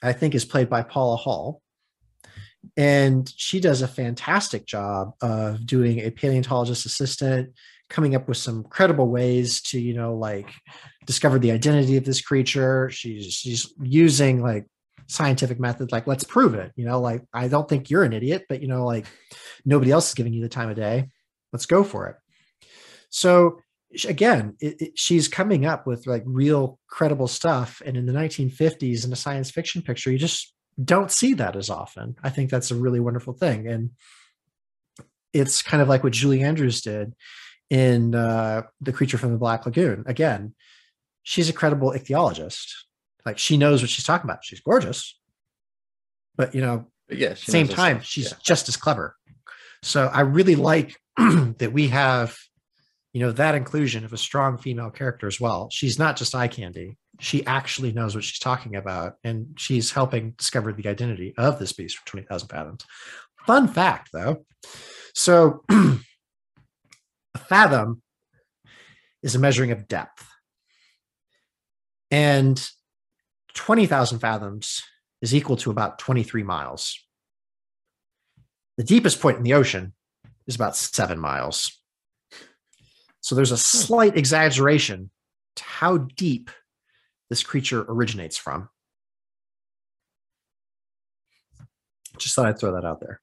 I 0.03 0.13
think, 0.13 0.35
is 0.35 0.45
played 0.45 0.69
by 0.69 0.83
Paula 0.83 1.17
Hall. 1.17 1.63
And 2.77 3.33
she 3.37 3.61
does 3.61 3.83
a 3.83 3.89
fantastic 3.89 4.67
job 4.67 5.13
of 5.23 5.65
doing 5.67 6.01
a 6.01 6.11
paleontologist 6.11 6.87
assistant, 6.87 7.55
coming 7.91 8.15
up 8.15 8.29
with 8.29 8.37
some 8.37 8.65
credible 8.65 9.09
ways 9.09 9.63
to, 9.63 9.81
you 9.81 9.95
know, 9.95 10.15
like 10.15 10.51
discover 11.07 11.39
the 11.39 11.53
identity 11.53 11.97
of 11.97 12.05
this 12.05 12.21
creature. 12.21 12.91
She's 12.91 13.33
she's 13.33 13.73
using 13.83 14.43
like 14.43 14.67
scientific 15.11 15.59
method 15.59 15.91
like 15.91 16.07
let's 16.07 16.23
prove 16.23 16.53
it 16.55 16.71
you 16.77 16.85
know 16.85 17.01
like 17.01 17.23
i 17.33 17.49
don't 17.49 17.67
think 17.67 17.89
you're 17.89 18.03
an 18.03 18.13
idiot 18.13 18.45
but 18.47 18.61
you 18.61 18.69
know 18.69 18.85
like 18.85 19.07
nobody 19.65 19.91
else 19.91 20.09
is 20.09 20.15
giving 20.15 20.35
you 20.35 20.43
the 20.43 20.49
time 20.49 20.69
of 20.69 20.77
day. 20.77 21.09
Let's 21.53 21.65
go 21.67 21.83
for 21.83 22.09
it. 22.09 22.17
So 23.11 23.59
again 24.07 24.57
it, 24.61 24.81
it- 24.83 24.99
she's 24.99 25.27
coming 25.29 25.65
up 25.65 25.87
with 25.87 26.07
like 26.07 26.23
real 26.27 26.79
credible 26.89 27.29
stuff. 27.29 27.81
And 27.87 27.97
in 27.97 28.05
the 28.05 28.13
1950s 28.13 29.07
in 29.07 29.13
a 29.13 29.17
science 29.17 29.51
fiction 29.51 29.81
picture 29.83 30.13
you 30.13 30.19
just 30.19 30.53
don't 30.85 31.11
see 31.11 31.33
that 31.35 31.57
as 31.57 31.71
often. 31.71 32.17
I 32.23 32.29
think 32.31 32.51
that's 32.51 32.71
a 32.71 32.75
really 32.77 33.01
wonderful 33.01 33.33
thing. 33.33 33.67
And 33.67 33.91
it's 35.33 35.63
kind 35.63 35.83
of 35.83 35.89
like 35.89 36.03
what 36.05 36.13
julie 36.13 36.43
andrews 36.43 36.81
did 36.81 37.15
in 37.71 38.15
uh, 38.15 38.63
the 38.81 38.93
creature 38.93 39.19
from 39.19 39.33
the 39.33 39.39
black 39.39 39.67
lagoon 39.67 40.05
again 40.07 40.55
she's 41.23 41.49
a 41.49 41.53
credible 41.53 41.93
ichthyologist 41.93 42.73
like 43.29 43.39
she 43.39 43.59
knows 43.59 43.83
what 43.83 43.91
she's 43.91 44.07
talking 44.07 44.29
about. 44.29 44.43
She's 44.43 44.61
gorgeous, 44.61 45.19
but 46.35 46.55
you 46.55 46.63
know, 46.63 46.87
but 47.09 47.19
yeah. 47.19 47.35
she 47.35 47.51
same 47.51 47.69
time, 47.69 47.99
stuff, 47.99 48.07
she's 48.07 48.31
yeah. 48.31 48.39
just 48.43 48.71
as 48.71 48.77
clever. 48.79 49.15
So 49.83 50.07
I 50.07 50.21
really 50.21 50.57
like 50.57 50.97
that 51.19 51.71
we 51.73 51.89
have, 51.89 52.39
you 53.13 53.21
know, 53.21 53.33
that 53.33 53.55
inclusion 53.55 54.07
of 54.07 54.15
a 54.15 54.17
strong 54.17 54.57
female 54.57 54.89
character 54.89 55.27
as 55.27 55.39
well. 55.39 55.69
She's 55.71 55.99
not 55.99 56.17
just 56.17 56.35
eye 56.35 56.49
candy. 56.49 56.97
She 57.21 57.45
actually 57.45 57.93
knows 57.93 58.15
what 58.15 58.25
she's 58.25 58.39
talking 58.39 58.77
about, 58.77 59.17
and 59.23 59.49
she's 59.59 59.91
helping 59.91 60.31
discover 60.33 60.73
the 60.73 60.89
identity 60.89 61.35
of 61.37 61.59
this 61.59 61.75
beast 61.75 61.99
from 61.99 62.07
20,000 62.07 62.49
fathoms. 62.49 62.85
Fun 63.47 63.69
fact, 63.69 64.09
though. 64.13 64.47
So 65.15 65.65
fathom 67.39 68.03
is 69.23 69.35
a 69.35 69.39
measuring 69.39 69.71
of 69.71 69.89
depth. 69.89 70.27
And 72.11 72.63
20,000 73.55 74.19
fathoms 74.19 74.83
is 75.21 75.35
equal 75.35 75.57
to 75.57 75.71
about 75.71 75.99
23 75.99 76.43
miles. 76.43 76.99
The 78.77 78.85
deepest 78.85 79.21
point 79.21 79.37
in 79.37 79.43
the 79.43 79.55
ocean 79.55 79.93
is 80.47 80.55
about 80.55 80.77
seven 80.77 81.19
miles. 81.19 81.79
So 83.21 83.35
there's 83.35 83.51
a 83.51 83.57
hmm. 83.57 83.59
slight 83.59 84.17
exaggeration 84.17 85.11
to 85.57 85.65
how 85.65 85.99
deep 85.99 86.51
this 87.29 87.43
creature 87.43 87.85
originates 87.89 88.37
from. 88.37 88.69
Just 92.17 92.35
thought 92.35 92.47
I'd 92.47 92.59
throw 92.59 92.75
that 92.75 92.85
out 92.85 93.01
there. 93.01 93.21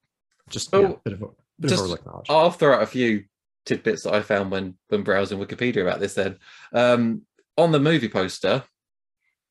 Just 0.50 0.70
yeah, 0.74 0.80
Oh, 0.80 1.02
bit 1.04 1.14
of 1.14 1.22
a 1.22 1.28
bit 1.60 1.70
just- 1.70 1.84
of. 2.06 2.24
I'll 2.30 2.52
throw 2.52 2.76
out 2.76 2.84
a 2.84 2.88
few 2.88 3.24
tidbits 3.66 4.04
that 4.04 4.14
I 4.14 4.22
found 4.22 4.52
when 4.52 4.76
when 4.90 5.04
browsing 5.04 5.40
Wikipedia 5.40 5.82
about 5.82 6.00
this. 6.00 6.14
Then 6.14 6.38
um, 6.74 7.24
on 7.58 7.72
the 7.72 7.80
movie 7.80 8.10
poster, 8.10 8.64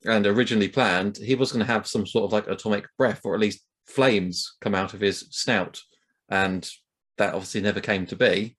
and 0.05 0.27
originally 0.27 0.69
planned, 0.69 1.17
he 1.17 1.35
was 1.35 1.53
going 1.53 1.65
to 1.65 1.73
have 1.73 1.87
some 1.87 2.07
sort 2.07 2.25
of 2.25 2.33
like 2.33 2.47
atomic 2.47 2.87
breath, 2.99 3.21
or 3.25 3.35
at 3.35 3.41
least 3.41 3.65
flames 3.87 4.57
come 4.61 4.75
out 4.75 4.95
of 4.95 5.01
his 5.01 5.27
snout, 5.31 5.81
and 6.29 6.69
that 7.19 7.35
obviously 7.35 7.61
never 7.61 7.81
came 7.81 8.07
to 8.07 8.17
be. 8.17 8.57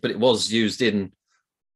But 0.00 0.10
it 0.10 0.18
was 0.18 0.52
used 0.52 0.82
in 0.82 1.12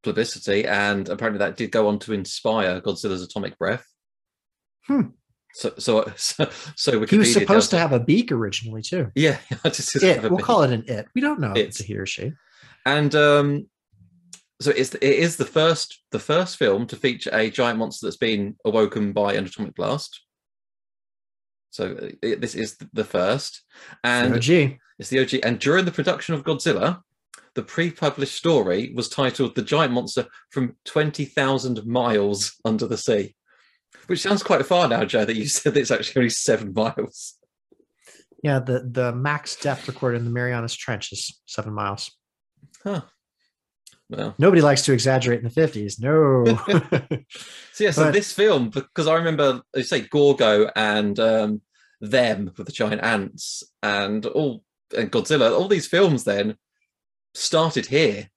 publicity, 0.02 0.66
and 0.66 1.08
apparently 1.08 1.38
that 1.38 1.56
did 1.56 1.70
go 1.70 1.88
on 1.88 1.98
to 2.00 2.12
inspire 2.12 2.80
Godzilla's 2.80 3.22
atomic 3.22 3.58
breath. 3.58 3.86
Hmm. 4.86 5.08
So, 5.54 5.72
so, 5.78 6.12
so, 6.16 6.50
so 6.74 7.00
Wikipedia 7.00 7.10
he 7.10 7.18
was 7.18 7.32
supposed 7.32 7.70
to 7.70 7.78
have 7.78 7.92
a 7.92 8.00
beak 8.00 8.32
originally 8.32 8.82
too. 8.82 9.10
Yeah, 9.14 9.38
just 9.64 9.94
It, 10.02 10.22
we'll 10.22 10.38
call 10.38 10.62
it 10.62 10.72
an 10.72 10.84
it. 10.88 11.06
We 11.14 11.20
don't 11.20 11.40
know 11.40 11.52
if 11.52 11.58
it's 11.58 11.80
a 11.80 11.84
he 11.84 11.96
or 11.96 12.06
she. 12.06 12.32
And 12.84 13.14
um 13.14 13.66
so 14.60 14.70
it's 14.70 14.94
it 14.94 15.02
is 15.02 15.36
the 15.36 15.44
first 15.44 16.02
the 16.10 16.18
first 16.18 16.56
film 16.56 16.86
to 16.86 16.96
feature 16.96 17.30
a 17.32 17.50
giant 17.50 17.78
monster 17.78 18.06
that's 18.06 18.16
been 18.16 18.56
awoken 18.64 19.12
by 19.12 19.34
an 19.34 19.44
atomic 19.44 19.74
blast 19.74 20.22
so 21.70 21.96
uh, 22.00 22.08
it, 22.22 22.40
this 22.40 22.54
is 22.54 22.76
the 22.92 23.04
first 23.04 23.62
and 24.02 24.34
OG. 24.34 24.78
it's 24.98 25.08
the 25.08 25.20
og 25.20 25.34
and 25.44 25.58
during 25.58 25.84
the 25.84 25.92
production 25.92 26.34
of 26.34 26.44
godzilla 26.44 27.00
the 27.54 27.62
pre-published 27.62 28.34
story 28.34 28.92
was 28.94 29.08
titled 29.08 29.54
the 29.54 29.62
giant 29.62 29.92
monster 29.92 30.26
from 30.50 30.76
20000 30.84 31.86
miles 31.86 32.54
under 32.64 32.86
the 32.86 32.98
sea 32.98 33.34
which 34.06 34.20
sounds 34.20 34.42
quite 34.42 34.64
far 34.66 34.88
now 34.88 35.04
joe 35.04 35.24
that 35.24 35.36
you 35.36 35.46
said 35.48 35.74
that 35.74 35.80
it's 35.80 35.90
actually 35.90 36.20
only 36.20 36.30
seven 36.30 36.72
miles 36.72 37.38
Yeah, 38.44 38.58
the 38.58 38.80
the 38.80 39.10
max 39.10 39.56
depth 39.56 39.88
recorded 39.88 40.18
in 40.18 40.26
the 40.26 40.30
Marianas 40.30 40.76
Trench 40.76 41.12
is 41.12 41.40
seven 41.46 41.72
miles. 41.72 42.10
Huh 42.84 43.02
Well, 44.10 44.34
Nobody 44.38 44.60
likes 44.62 44.82
to 44.82 44.92
exaggerate 44.92 45.40
in 45.42 45.48
the 45.48 45.60
50s. 45.60 46.00
No. 46.00 46.44
so 47.72 47.84
yeah, 47.84 47.90
so 47.90 48.04
But- 48.04 48.12
this 48.12 48.32
film 48.32 48.70
because 48.70 49.06
I 49.06 49.14
remember 49.14 49.62
you 49.74 49.82
say 49.82 50.00
Gorgo 50.02 50.70
and 50.76 51.18
um, 51.18 51.60
them 52.00 52.52
with 52.56 52.66
the 52.66 52.72
giant 52.72 53.02
ants 53.02 53.62
and 53.82 54.26
all 54.26 54.62
and 54.96 55.10
Godzilla. 55.10 55.50
All 55.58 55.68
these 55.68 55.86
films 55.88 56.24
then 56.24 56.56
started 57.34 57.86
here. 57.86 58.28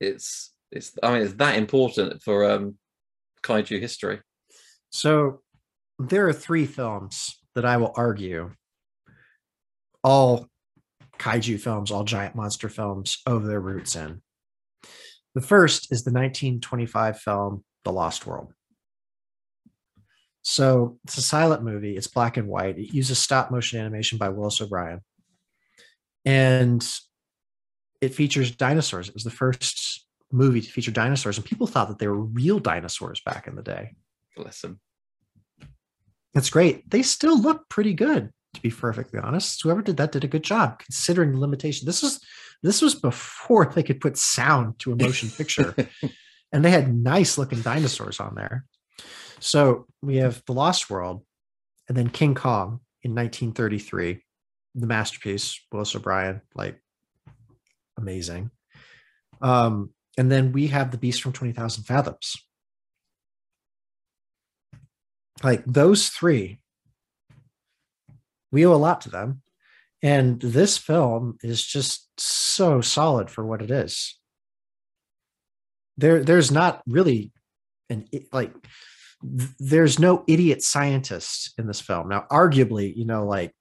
It's 0.00 0.52
it's 0.70 0.92
I 1.02 1.12
mean 1.14 1.22
it's 1.22 1.34
that 1.34 1.56
important 1.56 2.22
for 2.22 2.50
um, 2.50 2.76
kaiju 3.42 3.80
history. 3.80 4.20
so 4.90 5.42
there 5.98 6.26
are 6.28 6.32
three 6.32 6.66
films 6.66 7.36
that 7.54 7.64
I 7.64 7.76
will 7.76 7.92
argue 7.96 8.50
all 10.02 10.48
kaiju 11.22 11.60
films, 11.60 11.90
all 11.90 12.04
giant 12.04 12.34
monster 12.34 12.68
films 12.68 13.18
owe 13.26 13.38
their 13.38 13.60
roots 13.60 13.94
in. 13.94 14.20
The 15.34 15.40
first 15.40 15.92
is 15.92 16.02
the 16.02 16.10
1925 16.10 17.20
film 17.20 17.64
The 17.84 17.92
Lost 17.92 18.26
World. 18.26 18.52
So 20.42 20.98
it's 21.04 21.16
a 21.18 21.22
silent 21.22 21.62
movie, 21.62 21.96
it's 21.96 22.08
black 22.08 22.36
and 22.36 22.48
white. 22.48 22.76
It 22.76 22.92
uses 22.92 23.18
stop 23.18 23.50
motion 23.50 23.78
animation 23.78 24.18
by 24.18 24.30
Willis 24.30 24.60
O'Brien. 24.60 25.00
And 26.24 26.86
it 28.00 28.14
features 28.14 28.50
dinosaurs. 28.50 29.08
It 29.08 29.14
was 29.14 29.24
the 29.24 29.30
first 29.30 30.04
movie 30.32 30.60
to 30.60 30.70
feature 30.70 30.90
dinosaurs, 30.90 31.36
and 31.38 31.46
people 31.46 31.68
thought 31.68 31.88
that 31.88 31.98
they 31.98 32.08
were 32.08 32.20
real 32.20 32.58
dinosaurs 32.58 33.20
back 33.24 33.46
in 33.46 33.54
the 33.54 33.62
day. 33.62 33.94
Bless 34.36 34.60
them. 34.60 34.80
That's 36.34 36.50
great. 36.50 36.90
They 36.90 37.02
still 37.02 37.40
look 37.40 37.68
pretty 37.68 37.94
good, 37.94 38.30
to 38.54 38.60
be 38.60 38.70
perfectly 38.70 39.18
honest. 39.18 39.62
Whoever 39.62 39.82
did 39.82 39.96
that 39.96 40.12
did 40.12 40.24
a 40.24 40.28
good 40.28 40.44
job 40.44 40.78
considering 40.78 41.32
the 41.32 41.38
limitation. 41.38 41.86
This 41.86 42.02
was 42.02 42.20
this 42.62 42.80
was 42.80 42.94
before 42.94 43.66
they 43.66 43.82
could 43.82 44.00
put 44.00 44.16
sound 44.16 44.78
to 44.80 44.92
a 44.92 44.96
motion 44.96 45.30
picture. 45.30 45.74
and 46.52 46.64
they 46.64 46.70
had 46.70 46.94
nice 46.94 47.38
looking 47.38 47.60
dinosaurs 47.60 48.20
on 48.20 48.34
there. 48.34 48.64
So 49.40 49.86
we 50.00 50.16
have 50.18 50.42
The 50.46 50.52
Lost 50.52 50.88
World 50.88 51.24
and 51.88 51.98
then 51.98 52.08
King 52.08 52.34
Kong 52.34 52.80
in 53.02 53.14
1933, 53.14 54.22
the 54.76 54.86
masterpiece, 54.86 55.60
Willis 55.72 55.96
O'Brien, 55.96 56.40
like 56.54 56.80
amazing. 57.98 58.50
Um, 59.40 59.90
and 60.16 60.30
then 60.30 60.52
we 60.52 60.68
have 60.68 60.92
The 60.92 60.98
Beast 60.98 61.22
from 61.22 61.32
20,000 61.32 61.84
Fathoms. 61.84 62.36
Like 65.42 65.64
those 65.64 66.08
three, 66.08 66.60
we 68.52 68.64
owe 68.66 68.74
a 68.74 68.76
lot 68.76 69.00
to 69.02 69.10
them. 69.10 69.42
And 70.02 70.40
this 70.40 70.78
film 70.78 71.38
is 71.42 71.64
just 71.64 72.08
so 72.18 72.80
solid 72.80 73.30
for 73.30 73.44
what 73.44 73.62
it 73.62 73.70
is. 73.70 74.18
There, 75.96 76.22
there's 76.22 76.50
not 76.50 76.82
really 76.86 77.32
an 77.88 78.08
like 78.32 78.52
there's 79.22 79.98
no 79.98 80.24
idiot 80.26 80.62
scientist 80.62 81.54
in 81.58 81.66
this 81.66 81.80
film. 81.80 82.08
Now, 82.08 82.26
arguably, 82.30 82.94
you 82.96 83.04
know, 83.04 83.24
like 83.24 83.54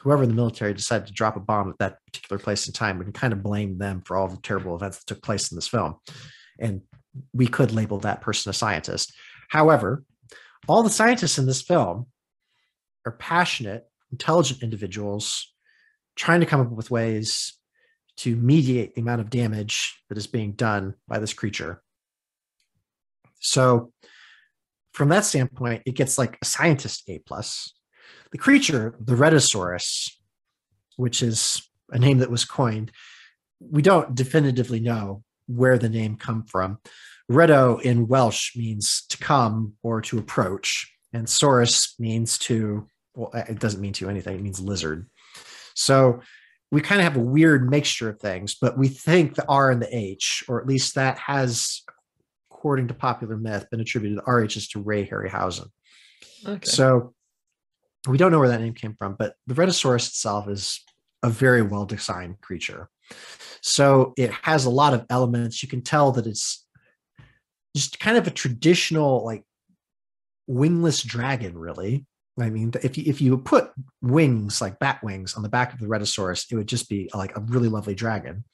whoever 0.00 0.22
in 0.22 0.28
the 0.28 0.34
military 0.34 0.74
decided 0.74 1.08
to 1.08 1.12
drop 1.12 1.36
a 1.36 1.40
bomb 1.40 1.70
at 1.70 1.78
that 1.78 1.98
particular 2.06 2.38
place 2.38 2.66
in 2.66 2.72
time, 2.72 2.98
we 2.98 3.04
can 3.04 3.12
kind 3.12 3.32
of 3.32 3.42
blame 3.42 3.78
them 3.78 4.02
for 4.04 4.16
all 4.16 4.28
the 4.28 4.38
terrible 4.42 4.76
events 4.76 4.98
that 4.98 5.06
took 5.06 5.22
place 5.22 5.50
in 5.50 5.56
this 5.56 5.68
film. 5.68 5.96
And 6.58 6.82
we 7.32 7.46
could 7.46 7.72
label 7.72 7.98
that 8.00 8.20
person 8.20 8.50
a 8.50 8.52
scientist. 8.52 9.12
However, 9.48 10.04
all 10.68 10.82
the 10.82 10.90
scientists 10.90 11.38
in 11.38 11.46
this 11.46 11.62
film 11.62 12.06
are 13.04 13.12
passionate, 13.12 13.88
intelligent 14.12 14.62
individuals 14.62 15.52
trying 16.14 16.40
to 16.40 16.46
come 16.46 16.60
up 16.60 16.70
with 16.70 16.90
ways 16.90 17.54
to 18.18 18.36
mediate 18.36 18.94
the 18.94 19.00
amount 19.00 19.20
of 19.20 19.30
damage 19.30 19.98
that 20.08 20.18
is 20.18 20.26
being 20.26 20.52
done 20.52 20.94
by 21.08 21.18
this 21.18 21.32
creature. 21.32 21.82
So, 23.40 23.92
from 24.92 25.08
that 25.08 25.24
standpoint, 25.24 25.82
it 25.86 25.94
gets 25.94 26.18
like 26.18 26.38
a 26.40 26.44
scientist 26.44 27.02
A 27.08 27.18
plus. 27.18 27.72
The 28.30 28.38
creature, 28.38 28.94
the 29.00 29.14
Rhedosaurus, 29.14 30.10
which 30.96 31.22
is 31.22 31.62
a 31.90 31.98
name 31.98 32.18
that 32.18 32.30
was 32.30 32.44
coined, 32.44 32.92
we 33.58 33.80
don't 33.80 34.14
definitively 34.14 34.80
know 34.80 35.22
where 35.46 35.78
the 35.78 35.88
name 35.88 36.16
come 36.16 36.44
from. 36.44 36.78
Redo 37.30 37.80
in 37.80 38.08
Welsh 38.08 38.54
means 38.56 39.04
to 39.08 39.16
come 39.16 39.74
or 39.82 40.00
to 40.02 40.18
approach, 40.18 40.92
and 41.12 41.26
saurus 41.26 41.98
means 41.98 42.38
to, 42.38 42.86
well, 43.14 43.30
it 43.34 43.58
doesn't 43.58 43.80
mean 43.80 43.92
to 43.94 44.04
you 44.04 44.10
anything, 44.10 44.36
it 44.36 44.42
means 44.42 44.60
lizard. 44.60 45.08
So 45.74 46.20
we 46.70 46.80
kind 46.80 47.00
of 47.00 47.04
have 47.04 47.16
a 47.16 47.24
weird 47.24 47.68
mixture 47.68 48.08
of 48.08 48.18
things, 48.18 48.54
but 48.54 48.78
we 48.78 48.88
think 48.88 49.34
the 49.34 49.46
R 49.46 49.70
and 49.70 49.82
the 49.82 49.94
H, 49.94 50.44
or 50.48 50.60
at 50.60 50.66
least 50.66 50.94
that 50.94 51.18
has, 51.18 51.82
according 52.50 52.88
to 52.88 52.94
popular 52.94 53.36
myth, 53.36 53.66
been 53.70 53.80
attributed 53.80 54.18
the 54.18 54.22
RHs 54.22 54.70
to 54.70 54.80
Ray 54.80 55.06
Harryhausen. 55.06 55.68
Okay. 56.46 56.66
So 56.66 57.14
we 58.08 58.16
don't 58.16 58.32
know 58.32 58.38
where 58.38 58.48
that 58.48 58.60
name 58.60 58.74
came 58.74 58.94
from, 58.94 59.16
but 59.18 59.34
the 59.46 59.54
Rhedosaurus 59.54 60.08
itself 60.08 60.48
is 60.48 60.80
a 61.22 61.28
very 61.28 61.62
well 61.62 61.84
designed 61.84 62.40
creature. 62.40 62.88
So 63.60 64.14
it 64.16 64.32
has 64.42 64.64
a 64.64 64.70
lot 64.70 64.94
of 64.94 65.04
elements. 65.10 65.62
You 65.62 65.68
can 65.68 65.82
tell 65.82 66.12
that 66.12 66.26
it's 66.26 66.66
just 67.76 68.00
kind 68.00 68.16
of 68.16 68.26
a 68.26 68.30
traditional, 68.30 69.24
like 69.24 69.44
wingless 70.46 71.02
dragon, 71.02 71.56
really. 71.56 72.06
I 72.40 72.50
mean, 72.50 72.72
if 72.82 72.96
you, 72.96 73.04
if 73.06 73.20
you 73.20 73.36
put 73.38 73.70
wings 74.00 74.60
like 74.60 74.78
bat 74.78 75.02
wings 75.02 75.34
on 75.34 75.42
the 75.42 75.48
back 75.48 75.72
of 75.72 75.80
the 75.80 75.86
Rhedosaurus, 75.86 76.50
it 76.50 76.56
would 76.56 76.68
just 76.68 76.88
be 76.88 77.10
like 77.14 77.36
a 77.36 77.40
really 77.40 77.68
lovely 77.68 77.94
dragon. 77.94 78.44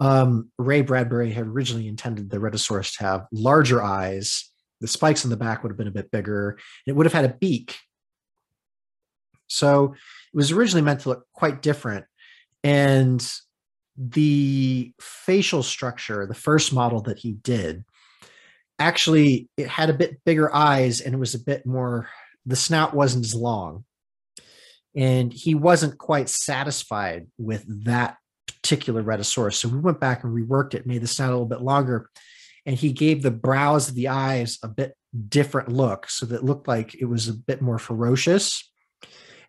Um, 0.00 0.50
Ray 0.58 0.82
Bradbury 0.82 1.30
had 1.30 1.46
originally 1.46 1.88
intended 1.88 2.30
the 2.30 2.38
Rhedosaurus 2.38 2.96
to 2.98 3.04
have 3.04 3.26
larger 3.32 3.82
eyes. 3.82 4.50
The 4.80 4.88
spikes 4.88 5.24
on 5.24 5.30
the 5.30 5.36
back 5.36 5.62
would 5.62 5.70
have 5.70 5.78
been 5.78 5.86
a 5.86 5.92
bit 5.92 6.10
bigger. 6.10 6.58
It 6.86 6.92
would 6.92 7.06
have 7.06 7.12
had 7.12 7.24
a 7.24 7.34
beak. 7.34 7.76
So 9.46 9.92
it 9.94 10.36
was 10.36 10.52
originally 10.52 10.82
meant 10.82 11.00
to 11.00 11.10
look 11.10 11.26
quite 11.32 11.62
different. 11.62 12.04
And 12.64 13.26
the 13.96 14.92
facial 15.00 15.62
structure, 15.62 16.26
the 16.26 16.34
first 16.34 16.72
model 16.72 17.02
that 17.02 17.18
he 17.18 17.32
did, 17.32 17.84
actually 18.78 19.48
it 19.56 19.68
had 19.68 19.88
a 19.88 19.94
bit 19.94 20.22
bigger 20.24 20.54
eyes 20.54 21.00
and 21.00 21.14
it 21.14 21.18
was 21.18 21.34
a 21.34 21.38
bit 21.38 21.64
more 21.64 22.08
the 22.46 22.56
snout 22.56 22.94
wasn't 22.94 23.24
as 23.24 23.34
long. 23.34 23.84
And 24.94 25.32
he 25.32 25.54
wasn't 25.54 25.98
quite 25.98 26.28
satisfied 26.30 27.26
with 27.36 27.84
that 27.84 28.16
particular 28.46 29.02
Rhedosaurus. 29.02 29.54
So 29.54 29.68
we 29.68 29.78
went 29.78 30.00
back 30.00 30.24
and 30.24 30.32
reworked 30.34 30.74
it, 30.74 30.86
made 30.86 31.02
the 31.02 31.06
snout 31.06 31.28
a 31.28 31.32
little 31.32 31.46
bit 31.46 31.60
longer, 31.60 32.08
and 32.64 32.76
he 32.76 32.92
gave 32.92 33.22
the 33.22 33.30
brows 33.30 33.88
of 33.88 33.94
the 33.94 34.08
eyes 34.08 34.58
a 34.62 34.68
bit 34.68 34.96
different 35.28 35.70
look 35.70 36.08
so 36.08 36.26
that 36.26 36.44
looked 36.44 36.66
like 36.66 36.94
it 36.94 37.04
was 37.04 37.28
a 37.28 37.34
bit 37.34 37.60
more 37.60 37.78
ferocious. 37.78 38.70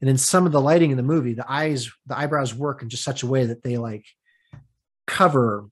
And 0.02 0.10
in 0.10 0.18
some 0.18 0.46
of 0.46 0.52
the 0.52 0.62
lighting 0.62 0.92
in 0.92 0.98
the 0.98 1.04
movie, 1.04 1.34
the 1.34 1.50
eyes, 1.52 1.90
the 2.06 2.18
eyebrows 2.18 2.54
work 2.54 2.82
in 2.82 2.90
just 2.90 3.04
such 3.04 3.24
a 3.24 3.28
way 3.28 3.46
that 3.46 3.64
they 3.64 3.78
like 3.78 4.06
cover 5.08 5.66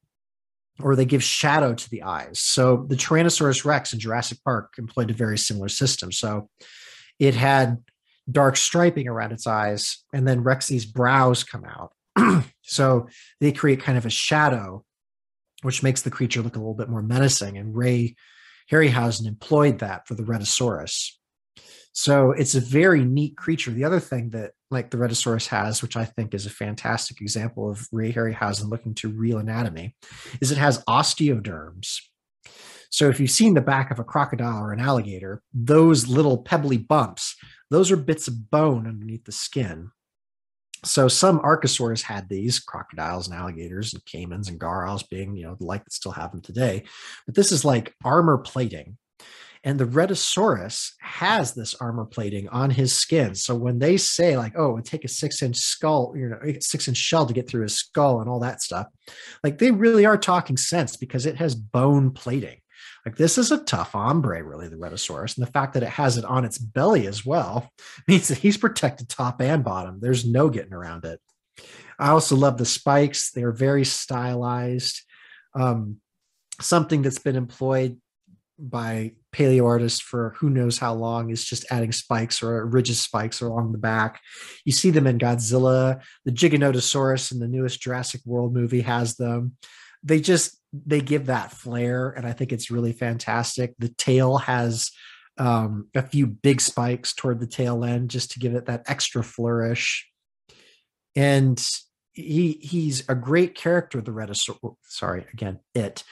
or 0.79 0.95
they 0.95 1.05
give 1.05 1.23
shadow 1.23 1.73
to 1.73 1.89
the 1.89 2.03
eyes. 2.03 2.39
So 2.39 2.85
the 2.89 2.95
Tyrannosaurus 2.95 3.63
Rex 3.63 3.93
in 3.93 3.99
Jurassic 3.99 4.39
Park 4.43 4.73
employed 4.77 5.11
a 5.11 5.13
very 5.13 5.37
similar 5.37 5.69
system. 5.69 6.11
So 6.11 6.49
it 7.19 7.35
had 7.35 7.83
dark 8.29 8.57
striping 8.57 9.07
around 9.07 9.31
its 9.31 9.47
eyes, 9.47 10.03
and 10.13 10.27
then 10.27 10.43
Rexy's 10.43 10.85
brows 10.85 11.43
come 11.43 11.65
out. 11.65 11.93
so 12.63 13.07
they 13.39 13.51
create 13.51 13.81
kind 13.81 13.97
of 13.97 14.05
a 14.05 14.09
shadow, 14.09 14.83
which 15.61 15.83
makes 15.83 16.01
the 16.01 16.11
creature 16.11 16.41
look 16.41 16.55
a 16.55 16.59
little 16.59 16.73
bit 16.73 16.89
more 16.89 17.03
menacing. 17.03 17.57
And 17.57 17.75
Ray 17.75 18.15
Harryhausen 18.71 19.27
employed 19.27 19.79
that 19.79 20.07
for 20.07 20.15
the 20.15 20.23
Rhedosaurus. 20.23 21.11
So 21.93 22.31
it's 22.31 22.55
a 22.55 22.59
very 22.59 23.05
neat 23.05 23.37
creature. 23.37 23.71
The 23.71 23.85
other 23.85 24.01
thing 24.01 24.31
that 24.31 24.51
like 24.69 24.91
the 24.91 24.97
Rhedosaurus 24.97 25.47
has, 25.47 25.81
which 25.81 25.95
I 25.95 26.03
think 26.03 26.33
is 26.33 26.45
a 26.45 26.49
fantastic 26.49 27.21
example 27.21 27.69
of 27.69 27.87
Ray 27.91 28.11
Harryhausen 28.11 28.69
looking 28.69 28.93
to 28.95 29.09
real 29.09 29.37
anatomy, 29.37 29.95
is 30.41 30.51
it 30.51 30.57
has 30.57 30.83
osteoderms. 30.85 31.99
So 32.95 33.09
if 33.09 33.19
you've 33.19 33.29
seen 33.29 33.55
the 33.55 33.59
back 33.61 33.91
of 33.91 33.99
a 33.99 34.05
crocodile 34.05 34.63
or 34.63 34.71
an 34.71 34.79
alligator, 34.79 35.41
those 35.53 36.07
little 36.07 36.37
pebbly 36.37 36.77
bumps, 36.77 37.35
those 37.69 37.91
are 37.91 37.97
bits 37.97 38.29
of 38.29 38.49
bone 38.49 38.87
underneath 38.87 39.25
the 39.25 39.33
skin. 39.33 39.91
So 40.85 41.09
some 41.09 41.41
archosaurs 41.41 42.03
had 42.03 42.29
these 42.29 42.57
crocodiles 42.57 43.27
and 43.27 43.35
alligators 43.35 43.93
and 43.93 44.01
caimans 44.05 44.47
and 44.47 44.57
gharials 44.57 45.09
being, 45.09 45.35
you 45.35 45.43
know, 45.43 45.55
the 45.55 45.65
like 45.65 45.83
that 45.83 45.91
still 45.91 46.13
have 46.13 46.31
them 46.31 46.39
today. 46.39 46.85
But 47.25 47.35
this 47.35 47.51
is 47.51 47.65
like 47.65 47.93
armor 48.05 48.37
plating. 48.37 48.97
And 49.65 49.77
the 49.77 49.87
Rhedosaurus 49.87 50.93
has 51.01 51.53
this 51.53 51.75
armor 51.75 52.05
plating 52.05 52.47
on 52.47 52.69
his 52.69 52.93
skin. 52.93 53.35
So 53.35 53.55
when 53.55 53.77
they 53.77 53.97
say 53.97 54.37
like, 54.37 54.53
oh, 54.55 54.69
it 54.69 54.73
would 54.75 54.85
take 54.85 55.03
a 55.03 55.09
six 55.09 55.41
inch 55.41 55.57
skull, 55.57 56.13
you 56.15 56.29
know, 56.29 56.39
six 56.61 56.87
inch 56.87 56.95
shell 56.95 57.25
to 57.25 57.33
get 57.33 57.49
through 57.49 57.63
his 57.63 57.75
skull 57.75 58.21
and 58.21 58.29
all 58.29 58.39
that 58.39 58.61
stuff, 58.61 58.87
like 59.43 59.57
they 59.57 59.71
really 59.71 60.05
are 60.05 60.17
talking 60.17 60.55
sense 60.55 60.95
because 60.95 61.25
it 61.25 61.35
has 61.35 61.55
bone 61.55 62.11
plating. 62.11 62.61
Like 63.05 63.17
this 63.17 63.37
is 63.37 63.51
a 63.51 63.63
tough 63.63 63.93
ombre, 63.93 64.43
really, 64.43 64.67
the 64.67 64.77
Rhedosaurus. 64.77 65.37
And 65.37 65.45
the 65.45 65.51
fact 65.51 65.73
that 65.73 65.83
it 65.83 65.89
has 65.89 66.17
it 66.17 66.25
on 66.25 66.43
its 66.43 66.57
belly 66.57 67.07
as 67.07 67.25
well 67.25 67.69
means 68.07 68.27
that 68.29 68.39
he's 68.39 68.57
protected 68.57 69.09
top 69.09 69.41
and 69.41 69.63
bottom. 69.63 69.99
There's 70.01 70.25
no 70.25 70.49
getting 70.49 70.73
around 70.73 71.05
it. 71.05 71.19
I 71.99 72.09
also 72.09 72.35
love 72.35 72.57
the 72.57 72.65
spikes. 72.65 73.31
They're 73.31 73.51
very 73.51 73.85
stylized. 73.85 75.01
Um, 75.53 75.97
something 76.59 77.01
that's 77.01 77.19
been 77.19 77.35
employed 77.35 77.97
by 78.57 79.11
paleo 79.33 79.65
artists 79.65 79.99
for 79.99 80.33
who 80.37 80.49
knows 80.49 80.77
how 80.77 80.93
long 80.93 81.29
is 81.29 81.43
just 81.43 81.65
adding 81.71 81.91
spikes 81.91 82.41
or 82.41 82.65
ridges 82.65 83.01
spikes 83.01 83.41
along 83.41 83.71
the 83.71 83.77
back. 83.77 84.21
You 84.63 84.71
see 84.71 84.91
them 84.91 85.07
in 85.07 85.17
Godzilla. 85.17 86.01
The 86.23 86.31
Giganotosaurus 86.31 87.31
in 87.31 87.39
the 87.39 87.47
newest 87.47 87.81
Jurassic 87.81 88.21
World 88.25 88.53
movie 88.53 88.81
has 88.81 89.15
them. 89.15 89.57
They 90.03 90.21
just 90.21 90.57
they 90.85 91.01
give 91.01 91.27
that 91.27 91.51
flair, 91.51 92.09
and 92.09 92.25
I 92.25 92.33
think 92.33 92.51
it's 92.51 92.71
really 92.71 92.93
fantastic. 92.93 93.73
The 93.79 93.89
tail 93.89 94.37
has 94.37 94.91
um, 95.37 95.87
a 95.93 96.01
few 96.01 96.27
big 96.27 96.61
spikes 96.61 97.13
toward 97.13 97.39
the 97.39 97.47
tail 97.47 97.83
end 97.83 98.09
just 98.09 98.31
to 98.31 98.39
give 98.39 98.55
it 98.55 98.65
that 98.65 98.83
extra 98.87 99.23
flourish. 99.23 100.09
And 101.15 101.63
he 102.13 102.53
he's 102.61 103.07
a 103.09 103.15
great 103.15 103.55
character. 103.55 104.01
The 104.01 104.11
Rhedosaurus, 104.11 104.75
sorry 104.83 105.25
again, 105.33 105.59
it 105.73 106.03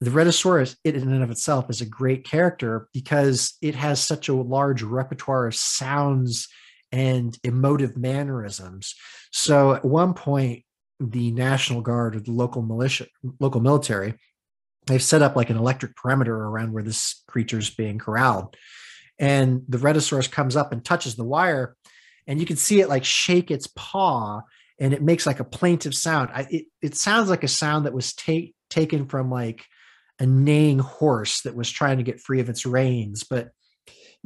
the 0.00 0.10
Rhedosaurus, 0.10 0.76
it 0.84 0.94
in 0.94 1.12
and 1.12 1.22
of 1.22 1.30
itself 1.30 1.68
is 1.70 1.80
a 1.80 1.86
great 1.86 2.24
character 2.24 2.88
because 2.92 3.54
it 3.60 3.74
has 3.74 4.00
such 4.00 4.28
a 4.28 4.34
large 4.34 4.82
repertoire 4.82 5.46
of 5.46 5.56
sounds 5.56 6.48
and 6.92 7.36
emotive 7.42 7.96
mannerisms. 7.96 8.94
So 9.32 9.74
at 9.74 9.84
one 9.84 10.14
point, 10.14 10.62
the 11.00 11.30
National 11.32 11.80
Guard 11.80 12.16
or 12.16 12.20
the 12.20 12.32
local 12.32 12.62
militia, 12.62 13.06
local 13.40 13.60
military, 13.60 14.14
they've 14.86 15.02
set 15.02 15.22
up 15.22 15.36
like 15.36 15.50
an 15.50 15.56
electric 15.56 15.94
perimeter 15.96 16.34
around 16.34 16.72
where 16.72 16.82
this 16.82 17.22
creature 17.28 17.58
is 17.58 17.70
being 17.70 17.98
corralled. 17.98 18.56
And 19.18 19.62
the 19.68 19.78
Rhedosaurus 19.78 20.30
comes 20.30 20.56
up 20.56 20.72
and 20.72 20.84
touches 20.84 21.16
the 21.16 21.24
wire, 21.24 21.76
and 22.26 22.40
you 22.40 22.46
can 22.46 22.56
see 22.56 22.80
it 22.80 22.88
like 22.88 23.04
shake 23.04 23.50
its 23.50 23.68
paw, 23.74 24.42
and 24.78 24.92
it 24.92 25.02
makes 25.02 25.26
like 25.26 25.40
a 25.40 25.44
plaintive 25.44 25.94
sound. 25.94 26.30
I, 26.32 26.46
it, 26.50 26.66
it 26.80 26.94
sounds 26.96 27.28
like 27.28 27.42
a 27.42 27.48
sound 27.48 27.86
that 27.86 27.92
was 27.94 28.12
take, 28.12 28.54
taken 28.70 29.06
from 29.06 29.30
like 29.30 29.64
a 30.20 30.26
neighing 30.26 30.78
horse 30.78 31.42
that 31.42 31.56
was 31.56 31.70
trying 31.70 31.98
to 31.98 32.04
get 32.04 32.20
free 32.20 32.40
of 32.40 32.48
its 32.48 32.66
reins, 32.66 33.24
but 33.24 33.50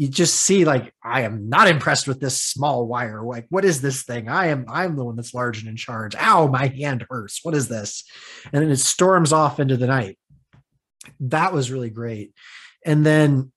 you 0.03 0.09
just 0.09 0.35
see 0.35 0.65
like 0.65 0.93
I 1.01 1.21
am 1.21 1.49
not 1.49 1.69
impressed 1.69 2.09
with 2.09 2.19
this 2.19 2.43
small 2.43 2.89
wire. 2.89 3.23
Like, 3.23 3.47
what 3.51 3.65
is 3.65 3.81
this 3.81 4.03
thing? 4.03 4.29
I 4.29 4.49
am 4.49 4.65
I'm 4.67 4.97
the 4.97 5.05
one 5.05 5.15
that's 5.15 5.33
large 5.33 5.61
and 5.61 5.69
in 5.69 5.77
charge. 5.77 6.17
Ow, 6.19 6.49
my 6.49 6.67
hand 6.67 7.07
hurts. 7.09 7.39
What 7.45 7.55
is 7.55 7.69
this? 7.69 8.03
And 8.53 8.65
then 8.65 8.73
it 8.73 8.79
storms 8.79 9.33
off 9.33 9.61
into 9.61 9.77
the 9.77 9.87
night. 9.87 10.19
That 11.21 11.53
was 11.53 11.71
really 11.71 11.89
great. 11.89 12.33
And 12.85 13.07
then 13.07 13.53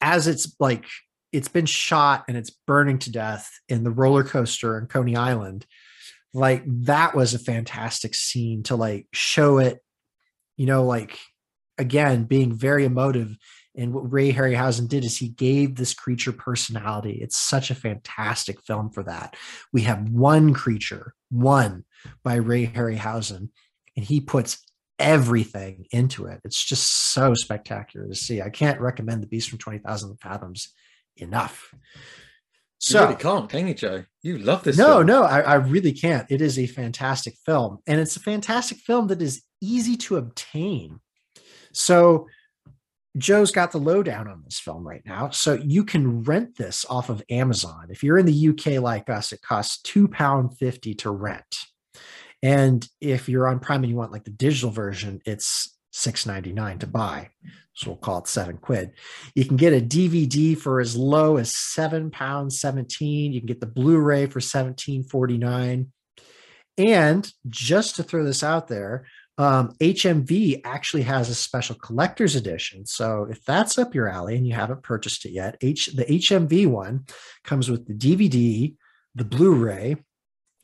as 0.00 0.28
it's 0.28 0.54
like 0.60 0.84
it's 1.32 1.48
been 1.48 1.66
shot 1.66 2.22
and 2.28 2.36
it's 2.36 2.50
burning 2.50 3.00
to 3.00 3.10
death 3.10 3.50
in 3.68 3.82
the 3.82 3.90
roller 3.90 4.22
coaster 4.22 4.78
in 4.78 4.86
Coney 4.86 5.16
Island, 5.16 5.66
like 6.32 6.62
that 6.84 7.16
was 7.16 7.34
a 7.34 7.40
fantastic 7.40 8.14
scene 8.14 8.62
to 8.64 8.76
like 8.76 9.08
show 9.12 9.58
it, 9.58 9.80
you 10.56 10.66
know, 10.66 10.84
like 10.84 11.18
again 11.78 12.26
being 12.26 12.52
very 12.52 12.84
emotive 12.84 13.36
and 13.76 13.92
what 13.92 14.12
Ray 14.12 14.32
Harryhausen 14.32 14.88
did 14.88 15.04
is 15.04 15.16
he 15.16 15.28
gave 15.28 15.74
this 15.74 15.94
creature 15.94 16.32
personality. 16.32 17.18
It's 17.20 17.36
such 17.36 17.70
a 17.70 17.74
fantastic 17.74 18.62
film 18.62 18.90
for 18.90 19.02
that. 19.04 19.36
We 19.72 19.82
have 19.82 20.08
one 20.08 20.54
creature, 20.54 21.14
one 21.30 21.84
by 22.22 22.36
Ray 22.36 22.66
Harryhausen, 22.66 23.48
and 23.96 24.04
he 24.04 24.20
puts 24.20 24.64
everything 24.98 25.86
into 25.90 26.26
it. 26.26 26.40
It's 26.44 26.64
just 26.64 27.12
so 27.12 27.34
spectacular 27.34 28.06
to 28.06 28.14
see. 28.14 28.40
I 28.40 28.50
can't 28.50 28.80
recommend 28.80 29.22
The 29.22 29.26
Beast 29.26 29.50
from 29.50 29.58
20,000 29.58 30.20
Fathoms 30.20 30.68
enough. 31.16 31.74
So 32.78 33.00
you 33.00 33.06
really 33.06 33.20
can't, 33.20 33.48
can 33.48 33.66
you, 33.66 33.74
Joe? 33.74 34.04
You 34.22 34.38
love 34.38 34.62
this. 34.62 34.76
No, 34.76 34.96
film. 34.96 35.06
no, 35.06 35.22
I, 35.24 35.40
I 35.40 35.54
really 35.54 35.92
can't. 35.92 36.30
It 36.30 36.40
is 36.40 36.58
a 36.58 36.66
fantastic 36.66 37.34
film, 37.44 37.78
and 37.86 38.00
it's 38.00 38.16
a 38.16 38.20
fantastic 38.20 38.78
film 38.78 39.08
that 39.08 39.22
is 39.22 39.42
easy 39.60 39.96
to 39.96 40.16
obtain. 40.16 41.00
So 41.72 42.28
Joe's 43.16 43.52
got 43.52 43.70
the 43.70 43.78
lowdown 43.78 44.26
on 44.26 44.42
this 44.44 44.58
film 44.58 44.86
right 44.86 45.02
now. 45.06 45.30
So 45.30 45.54
you 45.54 45.84
can 45.84 46.22
rent 46.22 46.56
this 46.56 46.84
off 46.90 47.10
of 47.10 47.22
Amazon. 47.30 47.86
If 47.90 48.02
you're 48.02 48.18
in 48.18 48.26
the 48.26 48.48
UK 48.48 48.82
like 48.82 49.08
us, 49.08 49.32
it 49.32 49.40
costs 49.42 49.80
£2.50 49.90 50.98
to 50.98 51.10
rent. 51.10 51.56
And 52.42 52.86
if 53.00 53.28
you're 53.28 53.48
on 53.48 53.60
Prime 53.60 53.84
and 53.84 53.90
you 53.90 53.96
want 53.96 54.12
like 54.12 54.24
the 54.24 54.30
digital 54.30 54.70
version, 54.70 55.20
it's 55.24 55.78
$6.99 55.94 56.80
to 56.80 56.86
buy. 56.86 57.30
So 57.74 57.90
we'll 57.90 57.96
call 57.96 58.18
it 58.18 58.28
seven 58.28 58.58
quid. 58.58 58.92
You 59.34 59.44
can 59.44 59.56
get 59.56 59.72
a 59.72 59.84
DVD 59.84 60.56
for 60.56 60.80
as 60.80 60.96
low 60.96 61.36
as 61.36 61.54
seven 61.54 62.10
pounds 62.10 62.60
17. 62.60 63.32
You 63.32 63.40
can 63.40 63.46
get 63.46 63.60
the 63.60 63.66
Blu-ray 63.66 64.26
for 64.26 64.40
17.49. 64.40 65.86
And 66.76 67.32
just 67.48 67.96
to 67.96 68.02
throw 68.02 68.24
this 68.24 68.42
out 68.42 68.68
there, 68.68 69.06
um, 69.36 69.74
HMV 69.80 70.60
actually 70.64 71.02
has 71.02 71.28
a 71.28 71.34
special 71.34 71.74
collector's 71.76 72.36
edition. 72.36 72.86
So 72.86 73.26
if 73.28 73.44
that's 73.44 73.78
up 73.78 73.94
your 73.94 74.08
alley 74.08 74.36
and 74.36 74.46
you 74.46 74.54
haven't 74.54 74.82
purchased 74.82 75.24
it 75.24 75.32
yet, 75.32 75.56
H 75.60 75.86
the 75.86 76.04
HMV 76.04 76.66
one 76.68 77.06
comes 77.42 77.70
with 77.70 77.86
the 77.86 77.94
DVD, 77.94 78.76
the 79.14 79.24
Blu-ray, 79.24 79.96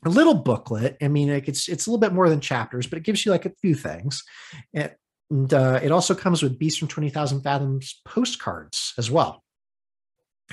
a 0.05 0.09
little 0.09 0.35
booklet. 0.35 0.97
I 1.01 1.09
mean, 1.09 1.33
like 1.33 1.49
it's 1.49 1.67
it's 1.67 1.85
a 1.85 1.89
little 1.89 1.99
bit 1.99 2.13
more 2.13 2.29
than 2.29 2.39
chapters, 2.39 2.87
but 2.87 2.97
it 2.97 3.03
gives 3.03 3.25
you 3.25 3.31
like 3.31 3.45
a 3.45 3.53
few 3.61 3.75
things. 3.75 4.23
And, 4.73 4.95
and 5.29 5.53
uh, 5.53 5.79
it 5.83 5.91
also 5.91 6.15
comes 6.15 6.41
with 6.41 6.59
Beast 6.59 6.79
from 6.79 6.87
Twenty 6.87 7.09
Thousand 7.09 7.41
Fathoms 7.41 8.01
postcards 8.05 8.93
as 8.97 9.11
well. 9.11 9.43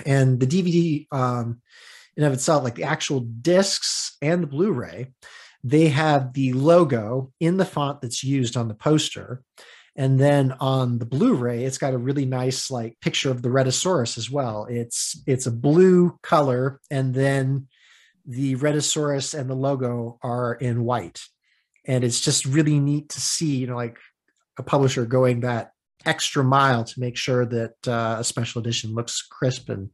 And 0.06 0.38
the 0.40 0.46
DVD 0.46 1.06
um, 1.12 1.60
in 2.16 2.24
of 2.24 2.32
itself, 2.32 2.64
like 2.64 2.74
the 2.74 2.84
actual 2.84 3.20
discs 3.20 4.16
and 4.20 4.42
the 4.42 4.48
Blu-ray, 4.48 5.12
they 5.70 5.88
have 5.88 6.32
the 6.32 6.52
logo 6.52 7.32
in 7.40 7.56
the 7.56 7.64
font 7.64 8.00
that's 8.00 8.24
used 8.24 8.56
on 8.56 8.68
the 8.68 8.74
poster. 8.74 9.42
And 9.96 10.18
then 10.18 10.54
on 10.60 10.98
the 10.98 11.06
Blu-ray, 11.06 11.64
it's 11.64 11.78
got 11.78 11.92
a 11.92 11.98
really 11.98 12.24
nice 12.24 12.70
like 12.70 13.00
picture 13.00 13.30
of 13.32 13.42
the 13.42 13.48
Rhedosaurus 13.48 14.16
as 14.16 14.30
well. 14.30 14.66
It's 14.70 15.20
it's 15.26 15.46
a 15.46 15.50
blue 15.50 16.16
color, 16.22 16.80
and 16.88 17.12
then 17.12 17.66
the 18.24 18.54
Rhedosaurus 18.56 19.36
and 19.36 19.50
the 19.50 19.56
logo 19.56 20.18
are 20.22 20.54
in 20.54 20.84
white. 20.84 21.20
And 21.84 22.04
it's 22.04 22.20
just 22.20 22.44
really 22.44 22.78
neat 22.78 23.08
to 23.10 23.20
see, 23.20 23.56
you 23.56 23.66
know, 23.66 23.74
like 23.74 23.98
a 24.56 24.62
publisher 24.62 25.04
going 25.04 25.40
that 25.40 25.72
extra 26.06 26.44
mile 26.44 26.84
to 26.84 27.00
make 27.00 27.16
sure 27.16 27.44
that 27.46 27.88
uh, 27.88 28.16
a 28.20 28.24
special 28.24 28.60
edition 28.60 28.94
looks 28.94 29.22
crisp 29.22 29.68
and 29.68 29.90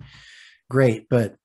great. 0.68 1.08
But 1.08 1.36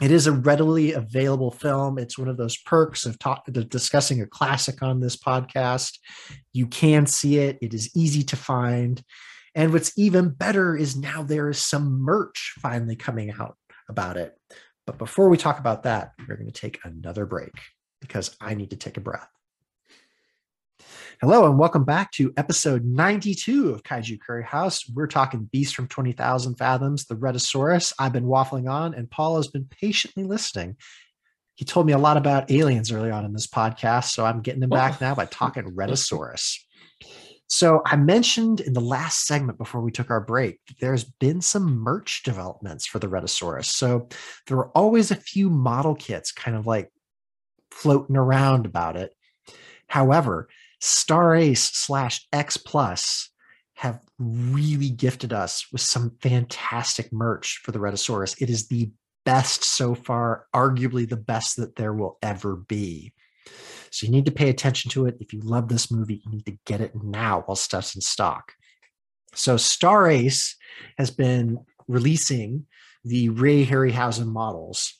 it 0.00 0.10
is 0.10 0.26
a 0.26 0.32
readily 0.32 0.92
available 0.92 1.50
film. 1.50 1.98
It's 1.98 2.18
one 2.18 2.28
of 2.28 2.36
those 2.36 2.56
perks 2.56 3.04
of, 3.04 3.18
talk, 3.18 3.48
of 3.48 3.68
discussing 3.68 4.22
a 4.22 4.26
classic 4.26 4.82
on 4.82 5.00
this 5.00 5.16
podcast. 5.16 5.98
You 6.52 6.66
can 6.66 7.06
see 7.06 7.38
it, 7.38 7.58
it 7.60 7.74
is 7.74 7.90
easy 7.96 8.22
to 8.24 8.36
find. 8.36 9.02
And 9.54 9.72
what's 9.72 9.96
even 9.98 10.28
better 10.30 10.76
is 10.76 10.96
now 10.96 11.22
there 11.22 11.48
is 11.48 11.58
some 11.58 12.00
merch 12.00 12.54
finally 12.60 12.96
coming 12.96 13.32
out 13.32 13.56
about 13.88 14.16
it. 14.16 14.34
But 14.86 14.98
before 14.98 15.28
we 15.28 15.36
talk 15.36 15.58
about 15.58 15.82
that, 15.82 16.12
we're 16.20 16.36
going 16.36 16.50
to 16.50 16.60
take 16.60 16.78
another 16.84 17.26
break 17.26 17.52
because 18.00 18.36
I 18.40 18.54
need 18.54 18.70
to 18.70 18.76
take 18.76 18.96
a 18.96 19.00
breath. 19.00 19.28
Hello, 21.20 21.46
and 21.46 21.58
welcome 21.58 21.82
back 21.82 22.12
to 22.12 22.32
episode 22.36 22.84
92 22.84 23.70
of 23.70 23.82
Kaiju 23.82 24.20
Curry 24.20 24.44
House. 24.44 24.88
We're 24.88 25.08
talking 25.08 25.48
Beast 25.50 25.74
from 25.74 25.88
20,000 25.88 26.54
Fathoms, 26.54 27.06
the 27.06 27.16
Rhedosaurus. 27.16 27.92
I've 27.98 28.12
been 28.12 28.26
waffling 28.26 28.70
on, 28.70 28.94
and 28.94 29.10
Paul 29.10 29.34
has 29.34 29.48
been 29.48 29.64
patiently 29.64 30.22
listening. 30.22 30.76
He 31.56 31.64
told 31.64 31.86
me 31.86 31.92
a 31.92 31.98
lot 31.98 32.16
about 32.16 32.52
aliens 32.52 32.92
early 32.92 33.10
on 33.10 33.24
in 33.24 33.32
this 33.32 33.48
podcast, 33.48 34.10
so 34.10 34.24
I'm 34.24 34.42
getting 34.42 34.62
him 34.62 34.70
back 34.70 34.92
oh. 34.92 35.06
now 35.06 35.16
by 35.16 35.24
talking 35.24 35.64
Rhedosaurus. 35.74 36.56
So 37.48 37.82
I 37.84 37.96
mentioned 37.96 38.60
in 38.60 38.72
the 38.72 38.80
last 38.80 39.26
segment 39.26 39.58
before 39.58 39.80
we 39.80 39.90
took 39.90 40.10
our 40.10 40.20
break, 40.20 40.60
there's 40.80 41.02
been 41.02 41.40
some 41.40 41.78
merch 41.80 42.22
developments 42.22 42.86
for 42.86 43.00
the 43.00 43.08
Rhedosaurus. 43.08 43.64
So 43.64 44.08
there 44.46 44.56
were 44.56 44.68
always 44.68 45.10
a 45.10 45.16
few 45.16 45.50
model 45.50 45.96
kits 45.96 46.30
kind 46.30 46.56
of 46.56 46.64
like 46.64 46.92
floating 47.72 48.16
around 48.16 48.66
about 48.66 48.94
it. 48.94 49.12
However, 49.88 50.48
Star 50.80 51.34
Ace 51.34 51.64
slash 51.72 52.26
X 52.32 52.56
Plus 52.56 53.30
have 53.74 54.00
really 54.18 54.90
gifted 54.90 55.32
us 55.32 55.66
with 55.70 55.80
some 55.80 56.16
fantastic 56.20 57.12
merch 57.12 57.60
for 57.62 57.72
the 57.72 57.78
Rhedosaurus. 57.78 58.40
It 58.40 58.50
is 58.50 58.68
the 58.68 58.90
best 59.24 59.62
so 59.62 59.94
far, 59.94 60.46
arguably 60.54 61.08
the 61.08 61.16
best 61.16 61.56
that 61.56 61.76
there 61.76 61.92
will 61.92 62.18
ever 62.22 62.56
be. 62.56 63.12
So 63.90 64.06
you 64.06 64.12
need 64.12 64.26
to 64.26 64.32
pay 64.32 64.48
attention 64.48 64.90
to 64.92 65.06
it. 65.06 65.16
If 65.20 65.32
you 65.32 65.40
love 65.40 65.68
this 65.68 65.90
movie, 65.90 66.22
you 66.24 66.30
need 66.32 66.46
to 66.46 66.58
get 66.66 66.80
it 66.80 66.92
now 66.94 67.42
while 67.46 67.56
stuff's 67.56 67.94
in 67.94 68.00
stock. 68.00 68.52
So 69.34 69.56
Star 69.56 70.08
Ace 70.08 70.56
has 70.96 71.10
been 71.10 71.58
releasing 71.86 72.66
the 73.04 73.28
Ray 73.28 73.64
Harryhausen 73.64 74.26
models. 74.26 74.94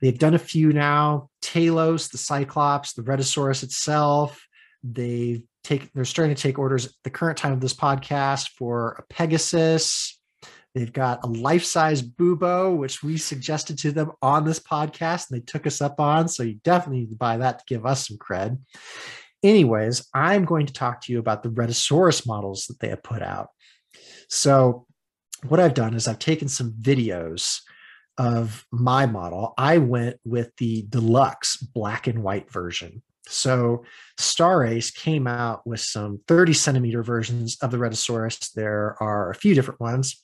They've 0.00 0.18
done 0.18 0.34
a 0.34 0.38
few 0.38 0.72
now: 0.72 1.30
Talos, 1.42 2.10
the 2.10 2.18
Cyclops, 2.18 2.94
the 2.94 3.02
Rhedosaurus 3.02 3.62
itself, 3.62 4.45
they 4.94 5.42
take 5.64 5.92
they're 5.92 6.04
starting 6.04 6.34
to 6.34 6.40
take 6.40 6.58
orders 6.58 6.86
at 6.86 6.92
the 7.04 7.10
current 7.10 7.38
time 7.38 7.52
of 7.52 7.60
this 7.60 7.74
podcast 7.74 8.50
for 8.50 8.92
a 8.98 9.12
Pegasus. 9.12 10.20
They've 10.74 10.92
got 10.92 11.24
a 11.24 11.26
life 11.26 11.64
size 11.64 12.02
Bubo, 12.02 12.76
which 12.76 13.02
we 13.02 13.16
suggested 13.16 13.78
to 13.78 13.92
them 13.92 14.12
on 14.20 14.44
this 14.44 14.60
podcast, 14.60 15.30
and 15.30 15.40
they 15.40 15.44
took 15.44 15.66
us 15.66 15.80
up 15.80 15.98
on. 15.98 16.28
So 16.28 16.42
you 16.42 16.60
definitely 16.62 17.00
need 17.00 17.10
to 17.10 17.16
buy 17.16 17.38
that 17.38 17.60
to 17.60 17.64
give 17.66 17.86
us 17.86 18.06
some 18.06 18.18
cred. 18.18 18.58
Anyways, 19.42 20.06
I'm 20.12 20.44
going 20.44 20.66
to 20.66 20.72
talk 20.72 21.00
to 21.02 21.12
you 21.12 21.18
about 21.18 21.42
the 21.42 21.48
Rhedosaurus 21.48 22.26
models 22.26 22.66
that 22.66 22.78
they 22.80 22.88
have 22.88 23.02
put 23.02 23.22
out. 23.22 23.48
So, 24.28 24.86
what 25.46 25.60
I've 25.60 25.74
done 25.74 25.94
is 25.94 26.08
I've 26.08 26.18
taken 26.18 26.48
some 26.48 26.72
videos 26.72 27.60
of 28.18 28.66
my 28.70 29.06
model. 29.06 29.54
I 29.56 29.78
went 29.78 30.16
with 30.24 30.50
the 30.56 30.84
deluxe 30.88 31.56
black 31.56 32.06
and 32.06 32.22
white 32.22 32.50
version. 32.50 33.02
So 33.28 33.84
Star 34.18 34.64
Ace 34.64 34.90
came 34.90 35.26
out 35.26 35.66
with 35.66 35.80
some 35.80 36.20
30 36.28 36.52
centimeter 36.52 37.02
versions 37.02 37.56
of 37.60 37.70
the 37.70 37.76
Rhedosaurus. 37.76 38.52
There 38.52 38.96
are 39.00 39.30
a 39.30 39.34
few 39.34 39.54
different 39.54 39.80
ones. 39.80 40.22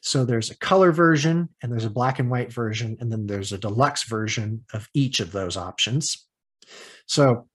So 0.00 0.24
there's 0.24 0.50
a 0.50 0.58
color 0.58 0.92
version 0.92 1.48
and 1.62 1.72
there's 1.72 1.84
a 1.84 1.90
black 1.90 2.18
and 2.18 2.30
white 2.30 2.52
version, 2.52 2.96
and 3.00 3.10
then 3.10 3.26
there's 3.26 3.52
a 3.52 3.58
deluxe 3.58 4.04
version 4.04 4.64
of 4.72 4.88
each 4.94 5.20
of 5.20 5.32
those 5.32 5.56
options. 5.56 6.26
So 7.06 7.48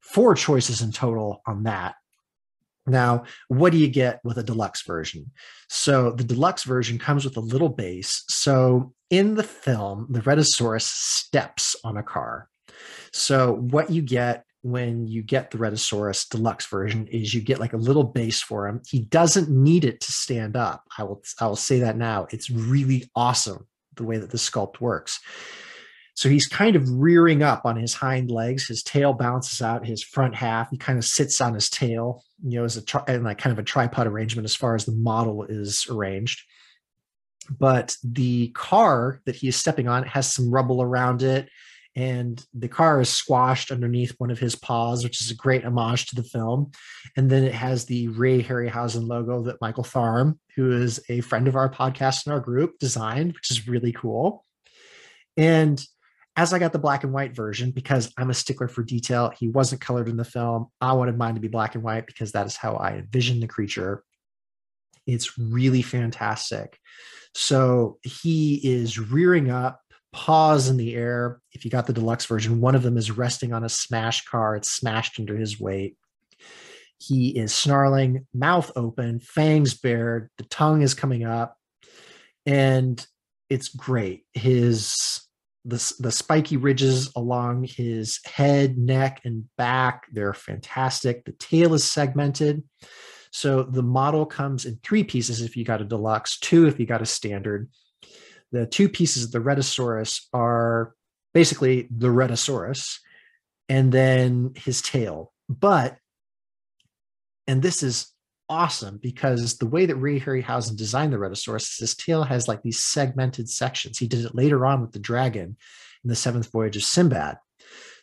four 0.00 0.34
choices 0.34 0.82
in 0.82 0.92
total 0.92 1.42
on 1.46 1.64
that. 1.64 1.94
Now, 2.86 3.24
what 3.48 3.72
do 3.72 3.78
you 3.78 3.88
get 3.88 4.20
with 4.24 4.38
a 4.38 4.42
deluxe 4.42 4.82
version? 4.84 5.30
So 5.68 6.12
the 6.12 6.24
deluxe 6.24 6.64
version 6.64 6.98
comes 6.98 7.24
with 7.24 7.36
a 7.36 7.40
little 7.40 7.68
base. 7.68 8.24
So 8.28 8.94
in 9.10 9.34
the 9.34 9.42
film, 9.42 10.06
the 10.10 10.20
Rhedosaurus 10.20 10.88
steps 10.88 11.76
on 11.84 11.96
a 11.96 12.02
car. 12.02 12.49
So 13.12 13.54
what 13.54 13.90
you 13.90 14.02
get 14.02 14.44
when 14.62 15.06
you 15.06 15.22
get 15.22 15.50
the 15.50 15.58
Rhedosaurus 15.58 16.28
deluxe 16.28 16.66
version 16.66 17.06
is 17.06 17.32
you 17.32 17.40
get 17.40 17.60
like 17.60 17.72
a 17.72 17.78
little 17.78 18.04
base 18.04 18.42
for 18.42 18.68
him. 18.68 18.82
He 18.86 19.00
doesn't 19.00 19.48
need 19.48 19.84
it 19.84 20.00
to 20.00 20.12
stand 20.12 20.56
up. 20.56 20.84
I 20.98 21.04
will 21.04 21.22
I 21.40 21.46
will 21.46 21.56
say 21.56 21.80
that 21.80 21.96
now. 21.96 22.26
It's 22.30 22.50
really 22.50 23.10
awesome 23.16 23.66
the 23.96 24.04
way 24.04 24.18
that 24.18 24.30
the 24.30 24.38
sculpt 24.38 24.80
works. 24.80 25.18
So 26.14 26.28
he's 26.28 26.46
kind 26.46 26.76
of 26.76 26.90
rearing 26.90 27.42
up 27.42 27.64
on 27.64 27.76
his 27.76 27.94
hind 27.94 28.30
legs. 28.30 28.68
His 28.68 28.82
tail 28.82 29.14
bounces 29.14 29.62
out 29.62 29.86
his 29.86 30.02
front 30.02 30.34
half. 30.34 30.68
He 30.70 30.76
kind 30.76 30.98
of 30.98 31.04
sits 31.04 31.40
on 31.40 31.54
his 31.54 31.70
tail, 31.70 32.22
you 32.44 32.58
know, 32.58 32.64
as 32.64 32.76
a 32.76 32.84
tri- 32.84 33.04
and 33.08 33.24
like 33.24 33.38
kind 33.38 33.52
of 33.52 33.58
a 33.58 33.62
tripod 33.62 34.06
arrangement 34.06 34.44
as 34.44 34.54
far 34.54 34.74
as 34.74 34.84
the 34.84 34.92
model 34.92 35.44
is 35.44 35.86
arranged. 35.88 36.42
But 37.48 37.96
the 38.04 38.48
car 38.48 39.22
that 39.24 39.36
he 39.36 39.48
is 39.48 39.56
stepping 39.56 39.88
on 39.88 40.02
has 40.02 40.30
some 40.30 40.50
rubble 40.50 40.82
around 40.82 41.22
it 41.22 41.48
and 41.96 42.44
the 42.54 42.68
car 42.68 43.00
is 43.00 43.08
squashed 43.08 43.72
underneath 43.72 44.14
one 44.18 44.30
of 44.30 44.38
his 44.38 44.54
paws, 44.54 45.02
which 45.02 45.20
is 45.20 45.30
a 45.30 45.36
great 45.36 45.64
homage 45.64 46.06
to 46.06 46.14
the 46.14 46.22
film. 46.22 46.70
And 47.16 47.28
then 47.28 47.42
it 47.42 47.54
has 47.54 47.84
the 47.84 48.08
Ray 48.08 48.42
Harryhausen 48.42 49.08
logo 49.08 49.42
that 49.42 49.60
Michael 49.60 49.84
Tharm, 49.84 50.38
who 50.54 50.70
is 50.70 51.00
a 51.08 51.20
friend 51.22 51.48
of 51.48 51.56
our 51.56 51.68
podcast 51.68 52.26
and 52.26 52.32
our 52.32 52.40
group, 52.40 52.78
designed, 52.78 53.32
which 53.32 53.50
is 53.50 53.66
really 53.66 53.92
cool. 53.92 54.44
And 55.36 55.82
as 56.36 56.52
I 56.52 56.60
got 56.60 56.72
the 56.72 56.78
black 56.78 57.02
and 57.02 57.12
white 57.12 57.34
version, 57.34 57.72
because 57.72 58.12
I'm 58.16 58.30
a 58.30 58.34
stickler 58.34 58.68
for 58.68 58.84
detail, 58.84 59.32
he 59.36 59.48
wasn't 59.48 59.80
colored 59.80 60.08
in 60.08 60.16
the 60.16 60.24
film. 60.24 60.68
I 60.80 60.92
wanted 60.92 61.18
mine 61.18 61.34
to 61.34 61.40
be 61.40 61.48
black 61.48 61.74
and 61.74 61.82
white 61.82 62.06
because 62.06 62.32
that 62.32 62.46
is 62.46 62.56
how 62.56 62.76
I 62.76 62.92
envisioned 62.92 63.42
the 63.42 63.48
creature. 63.48 64.04
It's 65.06 65.36
really 65.38 65.82
fantastic. 65.82 66.78
So 67.34 67.98
he 68.02 68.60
is 68.62 68.98
rearing 68.98 69.50
up 69.50 69.80
paws 70.12 70.68
in 70.68 70.76
the 70.76 70.94
air. 70.94 71.40
If 71.52 71.64
you 71.64 71.70
got 71.70 71.86
the 71.86 71.92
deluxe 71.92 72.26
version, 72.26 72.60
one 72.60 72.74
of 72.74 72.82
them 72.82 72.96
is 72.96 73.10
resting 73.10 73.52
on 73.52 73.64
a 73.64 73.68
smash 73.68 74.24
car. 74.24 74.56
It's 74.56 74.72
smashed 74.72 75.18
under 75.18 75.36
his 75.36 75.60
weight. 75.60 75.96
He 76.98 77.30
is 77.30 77.54
snarling, 77.54 78.26
mouth 78.34 78.70
open, 78.76 79.20
fangs 79.20 79.74
bared, 79.74 80.28
the 80.36 80.44
tongue 80.44 80.82
is 80.82 80.92
coming 80.92 81.24
up, 81.24 81.56
and 82.44 83.04
it's 83.48 83.68
great. 83.68 84.24
His 84.34 84.94
the, 85.64 85.94
the 85.98 86.12
spiky 86.12 86.56
ridges 86.56 87.12
along 87.16 87.64
his 87.64 88.20
head, 88.24 88.78
neck, 88.78 89.20
and 89.24 89.44
back, 89.56 90.06
they're 90.10 90.32
fantastic. 90.32 91.24
The 91.24 91.32
tail 91.32 91.74
is 91.74 91.84
segmented. 91.84 92.62
So 93.30 93.62
the 93.62 93.82
model 93.82 94.24
comes 94.24 94.64
in 94.64 94.78
three 94.82 95.04
pieces 95.04 95.42
if 95.42 95.56
you 95.56 95.64
got 95.64 95.82
a 95.82 95.84
deluxe, 95.84 96.38
two 96.38 96.66
if 96.66 96.80
you 96.80 96.86
got 96.86 97.02
a 97.02 97.06
standard 97.06 97.68
the 98.52 98.66
two 98.66 98.88
pieces 98.88 99.24
of 99.24 99.32
the 99.32 99.38
Rhedosaurus 99.38 100.26
are 100.32 100.94
basically 101.32 101.88
the 101.90 102.08
Rhedosaurus 102.08 102.98
and 103.68 103.92
then 103.92 104.52
his 104.56 104.82
tail. 104.82 105.32
But, 105.48 105.96
and 107.46 107.62
this 107.62 107.82
is 107.82 108.12
awesome 108.48 108.98
because 109.00 109.58
the 109.58 109.66
way 109.66 109.86
that 109.86 109.94
Ray 109.96 110.18
Harryhausen 110.18 110.76
designed 110.76 111.12
the 111.12 111.18
Rhedosaurus, 111.18 111.78
his 111.78 111.94
tail 111.94 112.24
has 112.24 112.48
like 112.48 112.62
these 112.62 112.80
segmented 112.80 113.48
sections. 113.48 113.98
He 113.98 114.08
did 114.08 114.24
it 114.24 114.34
later 114.34 114.66
on 114.66 114.80
with 114.80 114.92
the 114.92 114.98
dragon 114.98 115.56
in 116.02 116.08
the 116.08 116.16
seventh 116.16 116.50
voyage 116.50 116.76
of 116.76 116.82
Sinbad. 116.82 117.38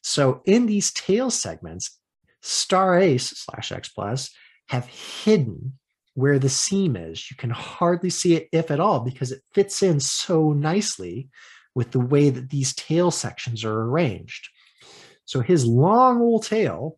So 0.01 0.41
in 0.45 0.65
these 0.65 0.91
tail 0.93 1.29
segments, 1.29 1.99
Star 2.41 2.97
Ace 2.97 3.29
slash 3.29 3.71
X 3.71 3.89
Plus 3.89 4.29
have 4.69 4.85
hidden 4.85 5.73
where 6.17 6.39
the 6.39 6.49
seam 6.49 6.95
is. 6.95 7.29
You 7.29 7.37
can 7.37 7.51
hardly 7.51 8.09
see 8.09 8.33
it, 8.33 8.49
if 8.51 8.71
at 8.71 8.79
all, 8.79 9.01
because 9.01 9.31
it 9.31 9.43
fits 9.53 9.83
in 9.83 9.99
so 9.99 10.51
nicely 10.51 11.29
with 11.75 11.91
the 11.91 11.99
way 11.99 12.31
that 12.31 12.49
these 12.49 12.73
tail 12.73 13.11
sections 13.11 13.63
are 13.63 13.83
arranged. 13.83 14.49
So 15.25 15.41
his 15.41 15.63
long 15.63 16.19
old 16.19 16.43
tail 16.43 16.97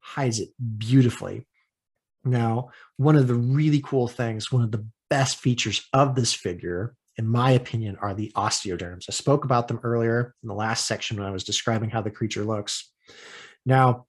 hides 0.00 0.40
it 0.40 0.48
beautifully. 0.78 1.46
Now, 2.24 2.70
one 2.96 3.14
of 3.14 3.28
the 3.28 3.34
really 3.34 3.82
cool 3.84 4.08
things, 4.08 4.50
one 4.50 4.62
of 4.62 4.72
the 4.72 4.86
best 5.10 5.36
features 5.36 5.86
of 5.92 6.14
this 6.14 6.32
figure, 6.32 6.94
in 7.18 7.28
my 7.28 7.50
opinion, 7.50 7.98
are 8.00 8.14
the 8.14 8.32
osteoderms. 8.34 9.04
I 9.10 9.12
spoke 9.12 9.44
about 9.44 9.68
them 9.68 9.80
earlier 9.82 10.34
in 10.42 10.48
the 10.48 10.54
last 10.54 10.86
section 10.86 11.18
when 11.18 11.26
I 11.26 11.30
was 11.30 11.44
describing 11.44 11.90
how 11.90 12.00
the 12.00 12.10
creature 12.10 12.42
looks. 12.42 12.90
Now, 13.66 14.06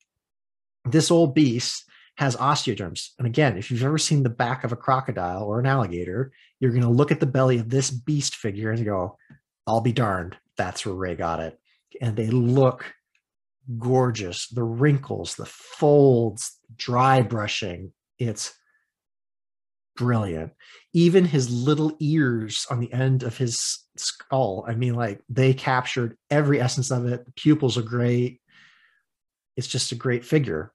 this 0.86 1.12
old 1.12 1.36
beast 1.36 1.84
has 2.20 2.36
osteoderms. 2.36 3.12
And 3.18 3.26
again, 3.26 3.58
if 3.58 3.72
you've 3.72 3.82
ever 3.82 3.98
seen 3.98 4.24
the 4.24 4.30
back 4.30 4.66
of 4.66 4.74
a 4.74 4.76
crocodile 4.76 5.44
or 5.44 5.62
an 5.62 5.66
alligator, 5.66 6.34
you're 6.60 6.74
going 6.74 6.84
to 6.84 6.90
look 6.90 7.14
at 7.14 7.22
the 7.22 7.26
belly 7.26 7.60
of 7.60 7.70
this 7.70 7.90
beast 7.90 8.36
figure 8.36 8.72
and 8.72 8.84
go, 8.84 9.18
I'll 9.66 9.80
be 9.80 9.94
darned. 9.94 10.36
That's 10.58 10.86
where 10.86 10.96
Ray 10.96 11.16
got 11.16 11.40
it. 11.40 11.58
And 12.02 12.18
they 12.18 12.28
look 12.28 12.94
gorgeous. 13.78 14.50
The 14.50 14.66
wrinkles, 14.66 15.36
the 15.36 15.46
folds, 15.46 16.58
dry 16.76 17.22
brushing. 17.22 17.94
It's 18.18 18.54
brilliant. 19.96 20.52
Even 20.92 21.24
his 21.24 21.50
little 21.50 21.96
ears 22.02 22.68
on 22.70 22.82
the 22.82 22.92
end 22.92 23.24
of 23.24 23.38
his 23.38 23.80
skull. 23.96 24.66
I 24.68 24.76
mean, 24.76 24.96
like 24.96 25.22
they 25.30 25.54
captured 25.54 26.18
every 26.30 26.60
essence 26.60 26.92
of 26.92 27.06
it. 27.06 27.24
The 27.24 27.32
pupils 27.32 27.78
are 27.78 27.82
great. 27.82 28.42
It's 29.56 29.68
just 29.68 29.94
a 29.94 29.96
great 29.96 30.26
figure. 30.26 30.74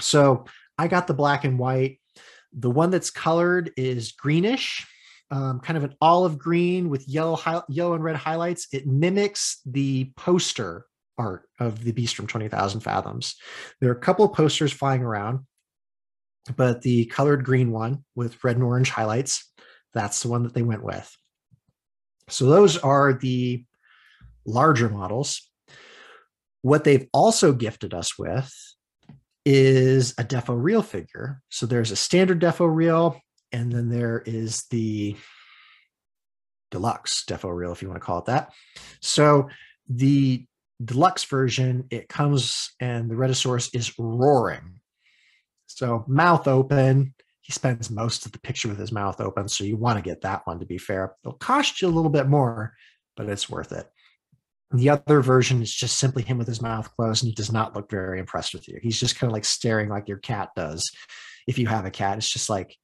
So 0.00 0.46
I 0.82 0.88
got 0.88 1.06
the 1.06 1.14
black 1.14 1.44
and 1.44 1.60
white. 1.60 2.00
The 2.52 2.70
one 2.70 2.90
that's 2.90 3.08
colored 3.08 3.70
is 3.76 4.10
greenish, 4.10 4.84
um, 5.30 5.60
kind 5.60 5.76
of 5.76 5.84
an 5.84 5.94
olive 6.00 6.38
green 6.38 6.88
with 6.88 7.08
yellow, 7.08 7.36
hi- 7.36 7.62
yellow 7.68 7.94
and 7.94 8.02
red 8.02 8.16
highlights. 8.16 8.66
It 8.72 8.84
mimics 8.84 9.60
the 9.64 10.10
poster 10.16 10.86
art 11.16 11.44
of 11.60 11.84
the 11.84 11.92
Beast 11.92 12.16
from 12.16 12.26
20,000 12.26 12.80
Fathoms. 12.80 13.36
There 13.80 13.90
are 13.90 13.94
a 13.94 14.00
couple 14.00 14.24
of 14.24 14.32
posters 14.32 14.72
flying 14.72 15.02
around, 15.04 15.46
but 16.56 16.82
the 16.82 17.04
colored 17.04 17.44
green 17.44 17.70
one 17.70 18.04
with 18.16 18.42
red 18.42 18.56
and 18.56 18.64
orange 18.64 18.90
highlights, 18.90 19.52
that's 19.94 20.20
the 20.20 20.30
one 20.30 20.42
that 20.42 20.52
they 20.52 20.62
went 20.62 20.82
with. 20.82 21.16
So 22.28 22.46
those 22.46 22.76
are 22.76 23.12
the 23.12 23.64
larger 24.44 24.88
models. 24.88 25.48
What 26.62 26.82
they've 26.82 27.06
also 27.12 27.52
gifted 27.52 27.94
us 27.94 28.18
with 28.18 28.52
is 29.44 30.12
a 30.12 30.24
defo 30.24 30.56
real 30.60 30.82
figure. 30.82 31.42
So 31.48 31.66
there's 31.66 31.90
a 31.90 31.96
standard 31.96 32.40
defo 32.40 32.72
real, 32.72 33.20
and 33.50 33.72
then 33.72 33.88
there 33.88 34.22
is 34.24 34.64
the 34.70 35.16
deluxe 36.70 37.24
defo 37.24 37.54
real, 37.54 37.72
if 37.72 37.82
you 37.82 37.88
want 37.88 38.00
to 38.00 38.06
call 38.06 38.18
it 38.18 38.26
that. 38.26 38.52
So 39.00 39.48
the 39.88 40.46
deluxe 40.84 41.24
version, 41.24 41.86
it 41.90 42.08
comes 42.08 42.72
and 42.80 43.10
the 43.10 43.14
Rhedosaurus 43.14 43.74
is 43.74 43.92
roaring. 43.98 44.80
So 45.66 46.04
mouth 46.06 46.48
open. 46.48 47.14
He 47.40 47.52
spends 47.52 47.90
most 47.90 48.26
of 48.26 48.32
the 48.32 48.40
picture 48.40 48.68
with 48.68 48.78
his 48.78 48.92
mouth 48.92 49.20
open. 49.20 49.48
So 49.48 49.64
you 49.64 49.76
want 49.76 49.98
to 49.98 50.02
get 50.02 50.22
that 50.22 50.46
one 50.46 50.60
to 50.60 50.66
be 50.66 50.78
fair. 50.78 51.16
It'll 51.24 51.36
cost 51.36 51.82
you 51.82 51.88
a 51.88 51.90
little 51.90 52.10
bit 52.10 52.28
more, 52.28 52.74
but 53.16 53.28
it's 53.28 53.50
worth 53.50 53.72
it. 53.72 53.88
The 54.72 54.90
other 54.90 55.20
version 55.20 55.60
is 55.60 55.74
just 55.74 55.98
simply 55.98 56.22
him 56.22 56.38
with 56.38 56.46
his 56.46 56.62
mouth 56.62 56.90
closed 56.96 57.22
and 57.22 57.28
he 57.28 57.34
does 57.34 57.52
not 57.52 57.76
look 57.76 57.90
very 57.90 58.18
impressed 58.18 58.54
with 58.54 58.68
you. 58.68 58.78
He's 58.82 58.98
just 58.98 59.18
kind 59.18 59.30
of 59.30 59.34
like 59.34 59.44
staring 59.44 59.88
like 59.88 60.08
your 60.08 60.18
cat 60.18 60.50
does. 60.56 60.90
If 61.46 61.58
you 61.58 61.66
have 61.66 61.84
a 61.84 61.90
cat, 61.90 62.18
it's 62.18 62.30
just 62.30 62.48
like, 62.48 62.76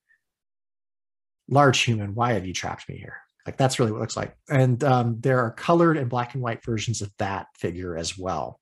large 1.48 1.80
human, 1.80 2.14
why 2.14 2.34
have 2.34 2.46
you 2.46 2.52
trapped 2.52 2.88
me 2.88 2.98
here? 2.98 3.16
Like 3.46 3.56
that's 3.56 3.78
really 3.78 3.90
what 3.90 3.98
it 3.98 4.00
looks 4.02 4.16
like. 4.16 4.36
And 4.50 4.82
um, 4.84 5.16
there 5.20 5.40
are 5.40 5.50
colored 5.50 5.96
and 5.96 6.10
black 6.10 6.34
and 6.34 6.42
white 6.42 6.62
versions 6.62 7.00
of 7.00 7.10
that 7.18 7.46
figure 7.56 7.96
as 7.96 8.18
well. 8.18 8.60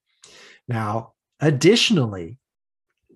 Now, 0.68 1.14
additionally, 1.40 2.38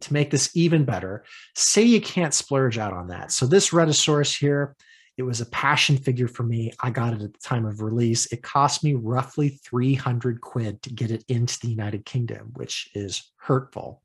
to 0.00 0.12
make 0.12 0.30
this 0.30 0.50
even 0.56 0.84
better, 0.84 1.24
say 1.54 1.82
you 1.82 2.00
can't 2.00 2.34
splurge 2.34 2.78
out 2.78 2.92
on 2.92 3.08
that. 3.08 3.30
So 3.30 3.46
this 3.46 3.70
Rhedosaurus 3.70 4.36
here 4.36 4.74
It 5.20 5.26
was 5.26 5.42
a 5.42 5.46
passion 5.50 5.98
figure 5.98 6.28
for 6.28 6.44
me. 6.44 6.72
I 6.80 6.88
got 6.88 7.12
it 7.12 7.20
at 7.20 7.34
the 7.34 7.38
time 7.40 7.66
of 7.66 7.82
release. 7.82 8.24
It 8.32 8.42
cost 8.42 8.82
me 8.82 8.94
roughly 8.94 9.50
300 9.50 10.40
quid 10.40 10.80
to 10.80 10.94
get 10.94 11.10
it 11.10 11.26
into 11.28 11.60
the 11.60 11.68
United 11.68 12.06
Kingdom, 12.06 12.52
which 12.54 12.88
is 12.94 13.30
hurtful. 13.36 14.02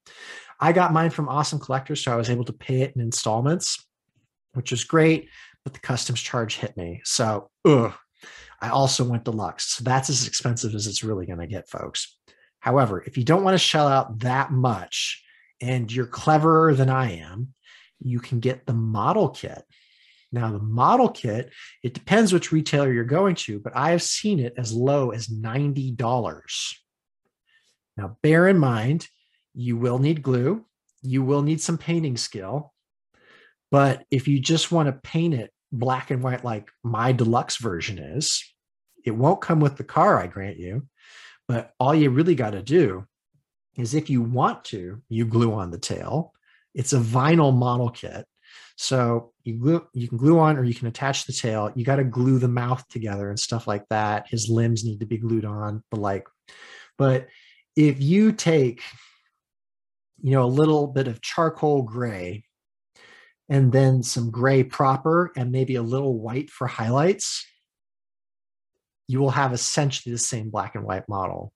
I 0.59 0.73
got 0.73 0.91
mine 0.91 1.11
from 1.11 1.29
Awesome 1.29 1.57
Collectors, 1.57 2.03
so 2.03 2.11
I 2.11 2.17
was 2.17 2.29
able 2.29 2.43
to 2.43 2.51
pay 2.51 2.81
it 2.81 2.93
in 2.97 3.01
installments, 3.01 3.81
which 4.55 4.71
was 4.71 4.83
great, 4.83 5.29
but 5.63 5.71
the 5.71 5.79
customs 5.79 6.19
charge 6.19 6.57
hit 6.57 6.75
me. 6.75 6.99
So, 7.05 7.49
ugh. 7.63 7.93
I 8.59 8.67
also 8.67 9.05
went 9.05 9.23
deluxe. 9.23 9.67
So 9.77 9.85
that's 9.85 10.09
as 10.09 10.27
expensive 10.27 10.75
as 10.75 10.85
it's 10.85 11.01
really 11.01 11.25
going 11.25 11.39
to 11.39 11.47
get, 11.47 11.69
folks. 11.69 12.17
However, 12.59 13.01
if 13.07 13.17
you 13.17 13.23
don't 13.23 13.45
want 13.45 13.53
to 13.53 13.57
shell 13.57 13.87
out 13.87 14.19
that 14.19 14.51
much 14.51 15.23
and 15.61 15.89
you're 15.89 16.07
cleverer 16.07 16.73
than 16.73 16.89
I 16.89 17.19
am, 17.19 17.53
you 18.01 18.19
can 18.19 18.41
get 18.41 18.65
the 18.65 18.73
model 18.73 19.29
kit. 19.29 19.63
Now, 20.31 20.51
the 20.51 20.59
model 20.59 21.09
kit, 21.09 21.51
it 21.83 21.93
depends 21.93 22.33
which 22.33 22.51
retailer 22.51 22.91
you're 22.91 23.03
going 23.05 23.35
to, 23.35 23.59
but 23.59 23.75
I 23.75 23.91
have 23.91 24.01
seen 24.01 24.39
it 24.39 24.53
as 24.57 24.73
low 24.73 25.11
as 25.11 25.27
$90. 25.27 26.75
Now, 27.97 28.17
bear 28.21 28.47
in 28.47 28.57
mind, 28.57 29.07
you 29.53 29.77
will 29.77 29.99
need 29.99 30.21
glue, 30.21 30.65
you 31.01 31.23
will 31.23 31.41
need 31.41 31.61
some 31.61 31.77
painting 31.77 32.17
skill. 32.17 32.73
But 33.71 34.05
if 34.11 34.27
you 34.27 34.39
just 34.39 34.71
want 34.71 34.87
to 34.87 35.09
paint 35.09 35.33
it 35.33 35.51
black 35.71 36.11
and 36.11 36.21
white 36.21 36.43
like 36.43 36.69
my 36.83 37.11
deluxe 37.11 37.57
version 37.57 37.97
is, 37.97 38.43
it 39.05 39.11
won't 39.11 39.41
come 39.41 39.59
with 39.59 39.77
the 39.77 39.83
car, 39.83 40.19
I 40.19 40.27
grant 40.27 40.57
you. 40.57 40.87
But 41.47 41.73
all 41.79 41.93
you 41.93 42.09
really 42.09 42.35
got 42.35 42.51
to 42.51 42.61
do 42.61 43.05
is 43.77 43.93
if 43.93 44.09
you 44.09 44.21
want 44.21 44.65
to, 44.65 45.01
you 45.09 45.25
glue 45.25 45.53
on 45.53 45.71
the 45.71 45.77
tail. 45.77 46.33
It's 46.73 46.93
a 46.93 46.99
vinyl 46.99 47.55
model 47.55 47.89
kit. 47.89 48.25
So 48.77 49.33
you 49.45 49.59
glue, 49.59 49.87
you 49.93 50.07
can 50.07 50.17
glue 50.17 50.39
on 50.39 50.57
or 50.57 50.63
you 50.63 50.73
can 50.73 50.87
attach 50.87 51.25
the 51.25 51.33
tail. 51.33 51.71
You 51.75 51.85
got 51.85 51.97
to 51.97 52.03
glue 52.03 52.39
the 52.39 52.47
mouth 52.47 52.85
together 52.89 53.29
and 53.29 53.39
stuff 53.39 53.67
like 53.67 53.87
that. 53.89 54.27
His 54.27 54.49
limbs 54.49 54.83
need 54.83 54.99
to 54.99 55.05
be 55.05 55.17
glued 55.17 55.45
on, 55.45 55.83
the 55.91 55.99
like. 55.99 56.27
But 56.97 57.27
if 57.75 58.01
you 58.01 58.31
take, 58.31 58.81
you 60.21 60.31
know, 60.31 60.43
a 60.43 60.47
little 60.47 60.87
bit 60.87 61.07
of 61.07 61.21
charcoal 61.21 61.83
gray 61.83 62.43
and 63.47 63.71
then 63.71 64.01
some 64.01 64.31
gray 64.31 64.63
proper 64.63 65.31
and 65.37 65.51
maybe 65.51 65.75
a 65.75 65.83
little 65.83 66.17
white 66.17 66.49
for 66.49 66.65
highlights, 66.65 67.45
you 69.07 69.19
will 69.19 69.29
have 69.29 69.53
essentially 69.53 70.11
the 70.11 70.17
same 70.17 70.49
black 70.49 70.73
and 70.73 70.83
white 70.83 71.07
model. 71.07 71.53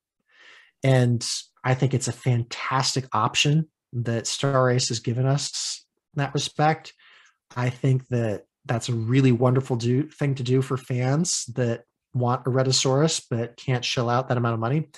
And 0.83 1.27
I 1.63 1.73
think 1.73 1.95
it's 1.95 2.07
a 2.07 2.13
fantastic 2.13 3.07
option 3.13 3.67
that 3.93 4.27
Star 4.27 4.69
Ace 4.69 4.89
has 4.89 4.99
given 4.99 5.25
us 5.25 5.83
in 6.15 6.21
that 6.21 6.35
respect. 6.35 6.93
I 7.55 7.69
think 7.69 8.07
that 8.07 8.43
that's 8.65 8.89
a 8.89 8.93
really 8.93 9.31
wonderful 9.31 9.75
do, 9.75 10.03
thing 10.03 10.35
to 10.35 10.43
do 10.43 10.61
for 10.61 10.77
fans 10.77 11.45
that 11.55 11.83
want 12.13 12.45
a 12.45 12.49
Rhedosaurus 12.49 13.23
but 13.29 13.57
can't 13.57 13.85
shell 13.85 14.09
out 14.09 14.27
that 14.27 14.37
amount 14.37 14.53
of 14.53 14.59
money. 14.59 14.89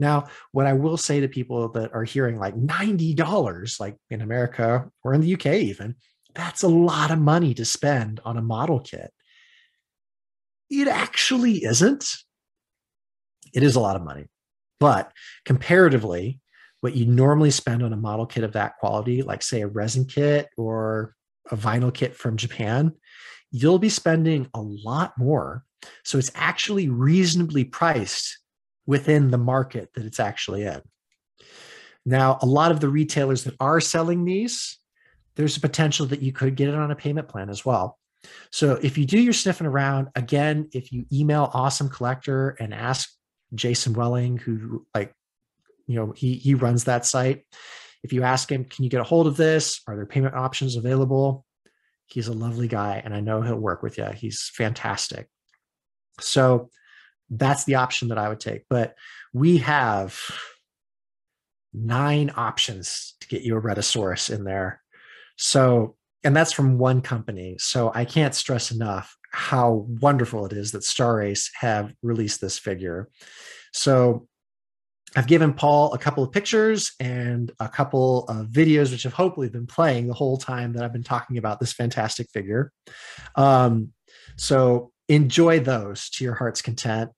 Now, 0.00 0.26
what 0.50 0.66
I 0.66 0.72
will 0.72 0.96
say 0.96 1.20
to 1.20 1.28
people 1.28 1.68
that 1.70 1.94
are 1.94 2.04
hearing 2.04 2.38
like 2.38 2.56
$90, 2.56 3.80
like 3.80 3.96
in 4.10 4.20
America 4.20 4.90
or 5.04 5.14
in 5.14 5.20
the 5.20 5.34
UK, 5.34 5.46
even, 5.46 5.94
that's 6.34 6.62
a 6.62 6.68
lot 6.68 7.10
of 7.10 7.18
money 7.18 7.54
to 7.54 7.64
spend 7.64 8.20
on 8.24 8.36
a 8.36 8.42
model 8.42 8.80
kit. 8.80 9.12
It 10.70 10.88
actually 10.88 11.64
isn't. 11.64 12.06
It 13.54 13.62
is 13.62 13.76
a 13.76 13.80
lot 13.80 13.96
of 13.96 14.02
money. 14.02 14.26
But 14.80 15.12
comparatively, 15.44 16.40
what 16.80 16.96
you 16.96 17.06
normally 17.06 17.52
spend 17.52 17.82
on 17.82 17.92
a 17.92 17.96
model 17.96 18.26
kit 18.26 18.42
of 18.42 18.54
that 18.54 18.78
quality, 18.78 19.22
like 19.22 19.42
say 19.42 19.60
a 19.60 19.68
resin 19.68 20.06
kit 20.06 20.48
or 20.56 21.14
a 21.50 21.56
vinyl 21.56 21.92
kit 21.92 22.14
from 22.14 22.36
Japan, 22.36 22.92
you'll 23.50 23.78
be 23.78 23.88
spending 23.88 24.48
a 24.54 24.60
lot 24.60 25.12
more. 25.18 25.64
So 26.04 26.18
it's 26.18 26.30
actually 26.34 26.88
reasonably 26.88 27.64
priced 27.64 28.38
within 28.86 29.30
the 29.30 29.38
market 29.38 29.90
that 29.94 30.04
it's 30.04 30.20
actually 30.20 30.62
in. 30.62 30.80
Now, 32.04 32.38
a 32.42 32.46
lot 32.46 32.72
of 32.72 32.80
the 32.80 32.88
retailers 32.88 33.44
that 33.44 33.54
are 33.60 33.80
selling 33.80 34.24
these, 34.24 34.78
there's 35.36 35.56
a 35.56 35.60
potential 35.60 36.06
that 36.06 36.22
you 36.22 36.32
could 36.32 36.56
get 36.56 36.68
it 36.68 36.74
on 36.74 36.90
a 36.90 36.96
payment 36.96 37.28
plan 37.28 37.48
as 37.48 37.64
well. 37.64 37.98
So 38.50 38.78
if 38.82 38.98
you 38.98 39.06
do 39.06 39.18
your 39.18 39.32
sniffing 39.32 39.66
around, 39.66 40.08
again, 40.14 40.68
if 40.72 40.92
you 40.92 41.06
email 41.12 41.50
Awesome 41.52 41.88
Collector 41.88 42.50
and 42.60 42.72
ask 42.72 43.10
Jason 43.54 43.92
Welling, 43.94 44.36
who 44.36 44.86
like, 44.94 45.12
you 45.86 45.96
know, 45.96 46.12
he 46.12 46.34
he 46.34 46.54
runs 46.54 46.84
that 46.84 47.04
site. 47.04 47.44
If 48.02 48.12
you 48.12 48.22
ask 48.22 48.50
him, 48.50 48.64
can 48.64 48.84
you 48.84 48.90
get 48.90 49.00
a 49.00 49.04
hold 49.04 49.26
of 49.26 49.36
this? 49.36 49.80
Are 49.86 49.94
there 49.96 50.06
payment 50.06 50.34
options 50.34 50.76
available? 50.76 51.44
He's 52.06 52.28
a 52.28 52.32
lovely 52.32 52.68
guy, 52.68 53.00
and 53.04 53.14
I 53.14 53.20
know 53.20 53.40
he'll 53.42 53.56
work 53.56 53.82
with 53.82 53.96
you. 53.98 54.06
He's 54.06 54.50
fantastic. 54.54 55.28
So 56.20 56.70
that's 57.30 57.64
the 57.64 57.76
option 57.76 58.08
that 58.08 58.18
I 58.18 58.28
would 58.28 58.40
take. 58.40 58.64
But 58.68 58.94
we 59.32 59.58
have 59.58 60.18
nine 61.72 62.32
options 62.36 63.14
to 63.20 63.28
get 63.28 63.42
you 63.42 63.56
a 63.56 63.62
Rhedosaurus 63.62 64.34
in 64.34 64.44
there. 64.44 64.82
So, 65.36 65.96
and 66.22 66.36
that's 66.36 66.52
from 66.52 66.78
one 66.78 67.00
company. 67.00 67.56
So 67.58 67.90
I 67.94 68.04
can't 68.04 68.34
stress 68.34 68.70
enough 68.70 69.16
how 69.30 69.86
wonderful 69.88 70.44
it 70.44 70.52
is 70.52 70.72
that 70.72 70.84
Star 70.84 71.22
Ace 71.22 71.50
have 71.58 71.94
released 72.02 72.40
this 72.40 72.58
figure. 72.58 73.08
So 73.72 74.28
I've 75.14 75.26
given 75.26 75.52
Paul 75.52 75.92
a 75.92 75.98
couple 75.98 76.24
of 76.24 76.32
pictures 76.32 76.92
and 76.98 77.52
a 77.60 77.68
couple 77.68 78.24
of 78.28 78.46
videos, 78.46 78.90
which 78.90 79.02
have 79.02 79.12
hopefully 79.12 79.48
been 79.48 79.66
playing 79.66 80.06
the 80.06 80.14
whole 80.14 80.38
time 80.38 80.72
that 80.72 80.84
I've 80.84 80.92
been 80.92 81.02
talking 81.02 81.38
about 81.38 81.60
this 81.60 81.72
fantastic 81.72 82.30
figure. 82.30 82.72
Um, 83.34 83.92
so 84.36 84.92
enjoy 85.08 85.60
those 85.60 86.08
to 86.10 86.24
your 86.24 86.34
heart's 86.34 86.62
content. 86.62 87.10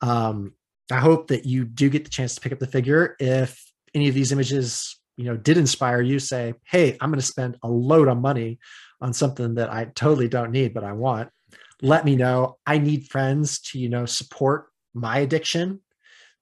Um, 0.00 0.54
I 0.90 0.96
hope 0.98 1.28
that 1.28 1.44
you 1.44 1.64
do 1.64 1.90
get 1.90 2.04
the 2.04 2.10
chance 2.10 2.34
to 2.34 2.40
pick 2.40 2.52
up 2.52 2.58
the 2.58 2.66
figure. 2.66 3.16
If 3.20 3.62
any 3.94 4.08
of 4.08 4.14
these 4.14 4.32
images, 4.32 4.98
you 5.16 5.24
know, 5.24 5.36
did 5.36 5.58
inspire 5.58 6.00
you, 6.00 6.18
say, 6.18 6.54
"Hey, 6.64 6.96
I'm 7.00 7.10
going 7.10 7.20
to 7.20 7.26
spend 7.26 7.58
a 7.62 7.68
load 7.68 8.08
of 8.08 8.18
money 8.18 8.58
on 9.00 9.12
something 9.12 9.54
that 9.54 9.72
I 9.72 9.86
totally 9.94 10.28
don't 10.28 10.50
need, 10.50 10.74
but 10.74 10.84
I 10.84 10.92
want." 10.92 11.30
Let 11.82 12.04
me 12.04 12.16
know. 12.16 12.58
I 12.66 12.78
need 12.78 13.08
friends 13.08 13.60
to, 13.60 13.78
you 13.78 13.88
know, 13.88 14.06
support 14.06 14.66
my 14.94 15.18
addiction, 15.18 15.80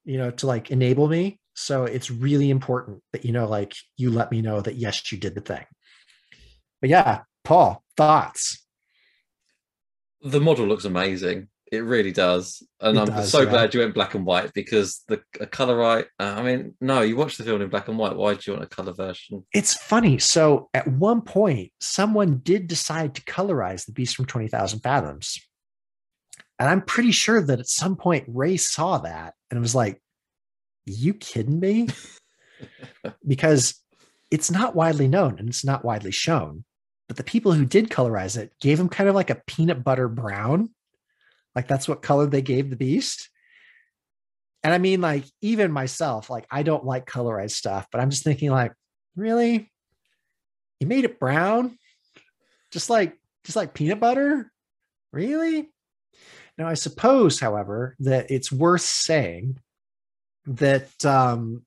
you 0.05 0.19
know, 0.19 0.31
to 0.31 0.47
like 0.47 0.71
enable 0.71 1.09
me. 1.09 1.39
So 1.55 1.85
it's 1.85 2.11
really 2.11 2.51
important 2.51 3.03
that 3.13 3.25
you 3.25 3.33
know, 3.33 3.47
like, 3.47 3.75
you 3.97 4.11
let 4.11 4.31
me 4.31 4.41
know 4.41 4.61
that 4.61 4.77
yes, 4.77 5.11
you 5.13 5.19
did 5.19 5.35
the 5.35 5.41
thing. 5.41 5.65
But 6.81 6.91
yeah, 6.91 7.23
Paul, 7.45 7.83
thoughts? 7.97 8.65
The 10.23 10.41
model 10.41 10.67
looks 10.67 10.85
amazing. 10.85 11.49
It 11.71 11.85
really 11.85 12.11
does, 12.11 12.67
and 12.81 12.97
It 12.97 13.01
I'm 13.01 13.07
does, 13.07 13.31
so 13.31 13.43
yeah. 13.43 13.51
glad 13.51 13.75
you 13.75 13.81
went 13.81 13.95
black 13.95 14.15
and 14.17 14.27
white 14.27 14.53
because 14.55 15.05
the 15.07 15.23
a 15.39 15.47
color 15.47 15.77
right. 15.77 16.05
Uh, 16.19 16.35
I 16.37 16.43
mean, 16.43 16.75
no, 16.81 17.03
you 17.03 17.17
watched 17.17 17.39
the 17.39 17.45
film 17.45 17.63
in 17.63 17.69
black 17.69 17.87
and 17.87 17.97
white. 17.97 18.17
Why 18.17 18.35
do 18.35 18.41
you 18.45 18.55
want 18.55 18.65
a 18.65 18.75
color 18.75 18.93
version? 18.93 19.47
It's 19.53 19.75
funny. 19.75 20.19
So 20.19 20.69
at 20.75 20.89
one 20.89 21.23
point, 21.23 21.71
someone 21.79 22.39
did 22.39 22.67
decide 22.67 23.15
to 23.15 23.23
colorize 23.23 23.87
the 23.87 23.93
Beast 23.93 24.17
from 24.17 24.27
20,000 24.27 24.81
Fathoms. 24.81 25.39
And 26.61 26.69
I'm 26.69 26.83
pretty 26.83 27.11
sure 27.11 27.41
that 27.41 27.59
at 27.59 27.69
some 27.69 27.97
point 27.97 28.27
Ray 28.29 28.59
saw 28.59 28.99
that 28.99 29.33
and 29.51 29.59
was 29.61 29.75
like, 29.75 30.01
you 30.85 31.15
kidding 31.15 31.59
me? 31.59 31.89
because 33.27 33.75
it's 34.31 34.51
not 34.51 34.77
widely 34.77 35.09
known 35.09 35.39
and 35.39 35.49
it's 35.49 35.65
not 35.65 35.87
widely 35.87 36.11
shown. 36.11 36.65
But 37.09 37.17
the 37.17 37.25
people 37.25 37.53
who 37.53 37.65
did 37.65 37.89
colorize 37.89 38.37
it 38.37 38.53
gave 38.61 38.79
him 38.79 38.91
kind 38.91 39.09
of 39.09 39.15
like 39.15 39.31
a 39.31 39.41
peanut 39.47 39.83
butter 39.83 40.07
brown. 40.07 40.69
Like 41.57 41.67
that's 41.67 41.89
what 41.89 42.03
color 42.03 42.27
they 42.27 42.43
gave 42.43 42.69
the 42.69 42.77
beast. 42.77 43.31
And 44.63 44.75
I 44.75 44.79
mean, 44.79 45.01
like, 45.01 45.25
even 45.41 45.73
myself, 45.73 46.29
like, 46.29 46.47
I 46.51 46.63
don't 46.63 46.85
like 46.85 47.07
colorized 47.07 47.53
stuff, 47.53 47.87
but 47.91 48.03
I'm 48.03 48.11
just 48.11 48.25
thinking, 48.25 48.51
like, 48.51 48.73
really? 49.17 49.73
You 50.79 50.87
made 50.87 51.05
it 51.05 51.19
brown? 51.19 51.79
Just 52.71 52.91
like, 52.91 53.19
just 53.45 53.57
like 53.57 53.73
peanut 53.73 54.01
butter? 54.01 54.53
Really? 55.13 55.71
Now, 56.59 56.69
I 56.69 56.75
suppose, 56.75 57.41
however, 57.41 57.97
that 58.01 58.31
it's 58.31 58.53
worth 58.53 58.83
saying 58.83 59.59
that 60.47 61.05
um, 61.05 61.65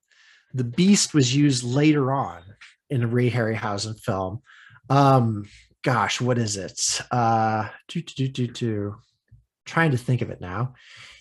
the 0.53 0.63
beast 0.63 1.13
was 1.13 1.36
used 1.36 1.63
later 1.63 2.11
on 2.11 2.41
in 2.89 3.03
a 3.03 3.07
Ray 3.07 3.29
Harryhausen 3.29 3.99
film. 3.99 4.41
Um, 4.89 5.47
gosh, 5.84 6.21
what 6.21 6.38
is 6.38 6.57
it? 6.57 7.01
Uh, 7.11 7.69
do, 7.88 8.01
do, 8.01 8.27
do, 8.27 8.47
do. 8.47 8.95
Trying 9.65 9.91
to 9.91 9.97
think 9.97 10.21
of 10.21 10.29
it 10.29 10.41
now. 10.41 10.73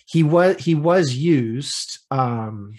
He 0.05 0.21
was 0.21 0.57
he 0.57 0.75
was 0.75 1.13
used. 1.15 1.99
Um, 2.11 2.73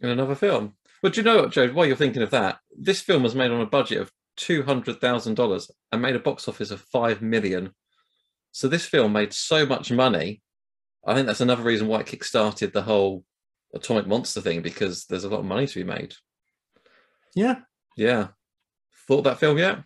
in 0.00 0.10
another 0.10 0.34
film. 0.34 0.74
But 1.02 1.16
you 1.16 1.22
know 1.22 1.42
what, 1.42 1.52
Joe? 1.52 1.68
While 1.68 1.86
you're 1.86 1.96
thinking 1.96 2.22
of 2.22 2.30
that, 2.30 2.58
this 2.76 3.00
film 3.00 3.22
was 3.22 3.34
made 3.34 3.50
on 3.50 3.60
a 3.60 3.66
budget 3.66 4.00
of 4.00 4.12
two 4.36 4.62
hundred 4.62 5.00
thousand 5.00 5.34
dollars 5.34 5.70
and 5.90 6.02
made 6.02 6.14
a 6.14 6.20
box 6.20 6.46
office 6.46 6.70
of 6.70 6.80
five 6.80 7.22
million. 7.22 7.74
So 8.52 8.68
this 8.68 8.86
film 8.86 9.12
made 9.12 9.32
so 9.32 9.64
much 9.66 9.90
money. 9.90 10.42
I 11.06 11.14
think 11.14 11.26
that's 11.26 11.40
another 11.40 11.62
reason 11.62 11.86
why 11.88 12.00
it 12.00 12.06
kickstarted 12.06 12.72
the 12.72 12.82
whole 12.82 13.24
atomic 13.74 14.06
monster 14.06 14.40
thing 14.40 14.62
because 14.62 15.04
there's 15.06 15.24
a 15.24 15.28
lot 15.28 15.40
of 15.40 15.44
money 15.46 15.66
to 15.66 15.74
be 15.74 15.84
made. 15.84 16.14
yeah, 17.34 17.56
Yeah. 17.96 18.28
Thought 19.06 19.22
that 19.24 19.38
film 19.38 19.56
yet? 19.58 19.78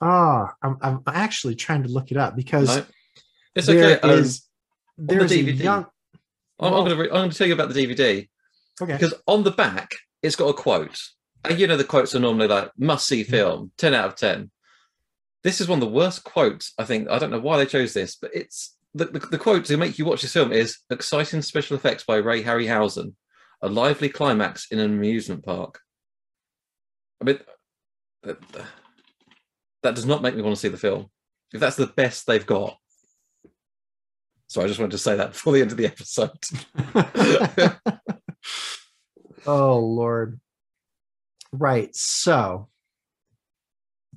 Oh, 0.00 0.48
I'm, 0.62 0.76
I'm 0.82 1.02
actually 1.06 1.54
trying 1.54 1.84
to 1.84 1.88
look 1.88 2.10
it 2.10 2.16
up 2.16 2.34
because 2.34 2.76
No? 2.76 2.84
It's 3.54 3.66
there 3.66 3.96
okay. 3.98 4.00
um, 4.00 4.10
is 4.18 4.42
the 4.98 5.14
there's 5.14 5.30
a 5.30 5.34
DVD. 5.36 5.58
young. 5.62 5.86
I'm, 6.58 6.72
I'm 6.74 6.84
going 6.84 6.96
to 6.96 7.02
I'm 7.04 7.08
going 7.10 7.30
to 7.30 7.36
tell 7.38 7.46
you 7.46 7.52
about 7.52 7.72
the 7.72 7.86
DVD 7.86 8.28
Okay. 8.80 8.92
because 8.94 9.14
on 9.26 9.44
the 9.44 9.50
back 9.50 9.92
it's 10.22 10.36
got 10.36 10.46
a 10.48 10.54
quote, 10.54 10.98
and 11.44 11.58
you 11.60 11.66
know 11.66 11.76
the 11.76 11.84
quotes 11.84 12.14
are 12.14 12.20
normally 12.20 12.48
like 12.48 12.70
must 12.78 13.06
see 13.06 13.22
film, 13.24 13.70
ten 13.76 13.92
out 13.94 14.06
of 14.06 14.16
ten. 14.16 14.50
This 15.44 15.60
is 15.60 15.68
one 15.68 15.82
of 15.82 15.88
the 15.88 15.94
worst 15.94 16.24
quotes 16.24 16.72
I 16.78 16.84
think. 16.84 17.08
I 17.10 17.18
don't 17.18 17.30
know 17.30 17.40
why 17.40 17.58
they 17.58 17.66
chose 17.66 17.92
this, 17.92 18.16
but 18.16 18.30
it's 18.34 18.76
the, 18.94 19.06
the, 19.06 19.18
the 19.18 19.38
quote 19.38 19.64
to 19.66 19.76
make 19.76 19.98
you 19.98 20.04
watch 20.04 20.22
this 20.22 20.32
film 20.32 20.52
is 20.52 20.78
exciting 20.90 21.42
special 21.42 21.76
effects 21.76 22.04
by 22.04 22.16
Ray 22.16 22.42
Harryhausen, 22.42 23.14
a 23.62 23.68
lively 23.68 24.08
climax 24.08 24.70
in 24.70 24.78
an 24.78 24.92
amusement 24.92 25.44
park. 25.44 25.80
I 27.20 27.24
mean, 27.24 27.38
that, 28.22 28.38
that 29.82 29.94
does 29.94 30.06
not 30.06 30.22
make 30.22 30.34
me 30.34 30.42
want 30.42 30.56
to 30.56 30.60
see 30.60 30.68
the 30.68 30.76
film. 30.76 31.06
If 31.52 31.60
that's 31.60 31.76
the 31.76 31.86
best 31.86 32.26
they've 32.26 32.46
got. 32.46 32.76
So 34.48 34.62
I 34.62 34.66
just 34.66 34.78
wanted 34.78 34.92
to 34.92 34.98
say 34.98 35.16
that 35.16 35.32
before 35.32 35.54
the 35.54 35.62
end 35.62 35.70
of 35.70 35.76
the 35.76 35.86
episode. 35.86 36.30
oh 39.46 39.78
Lord. 39.78 40.40
Right. 41.52 41.94
So 41.94 42.68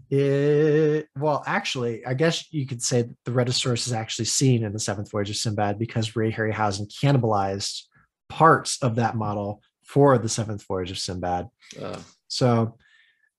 it 0.10 1.08
well, 1.18 1.44
actually, 1.46 2.06
I 2.06 2.14
guess 2.14 2.52
you 2.52 2.66
could 2.66 2.82
say 2.82 3.04
that 3.04 3.16
the 3.26 3.32
Rhedosaurus 3.32 3.88
is 3.88 3.94
actually 3.94 4.26
seen 4.26 4.64
in 4.64 4.74
the 4.74 4.80
seventh 4.80 5.12
voyage 5.12 5.30
of 5.30 5.36
Sinbad 5.36 5.80
because 5.80 6.16
Ray 6.16 6.32
Harryhausen 6.32 6.92
cannibalized 7.02 7.84
parts 8.30 8.82
of 8.82 8.96
that 8.96 9.16
model 9.16 9.62
for 9.84 10.18
the 10.18 10.30
seventh 10.30 10.66
voyage 10.68 10.92
of 10.92 10.98
Sinbad. 10.98 11.48
Uh, 11.82 12.00
So 12.28 12.78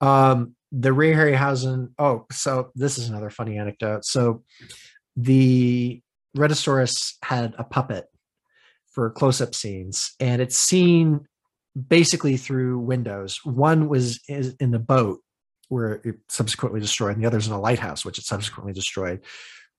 um 0.01 0.55
the 0.71 0.91
Ray 0.91 1.13
Harryhausen, 1.13 1.91
oh, 1.97 2.25
so 2.31 2.71
this 2.75 2.97
is 2.97 3.09
another 3.09 3.29
funny 3.29 3.57
anecdote. 3.57 4.03
So 4.03 4.43
the 5.15 6.01
Rhedosaurus 6.35 7.13
had 7.23 7.55
a 7.57 7.63
puppet 7.63 8.05
for 8.91 9.09
close-up 9.09 9.55
scenes, 9.55 10.13
and 10.19 10.41
it's 10.41 10.57
seen 10.57 11.21
basically 11.87 12.35
through 12.37 12.79
windows. 12.79 13.39
One 13.43 13.87
was 13.87 14.19
in 14.27 14.71
the 14.71 14.79
boat 14.79 15.21
where 15.69 16.01
it 16.03 16.17
subsequently 16.29 16.79
destroyed, 16.79 17.13
and 17.13 17.23
the 17.23 17.27
other's 17.27 17.47
in 17.47 17.53
a 17.53 17.59
lighthouse, 17.59 18.05
which 18.05 18.17
it 18.17 18.25
subsequently 18.25 18.73
destroyed. 18.73 19.21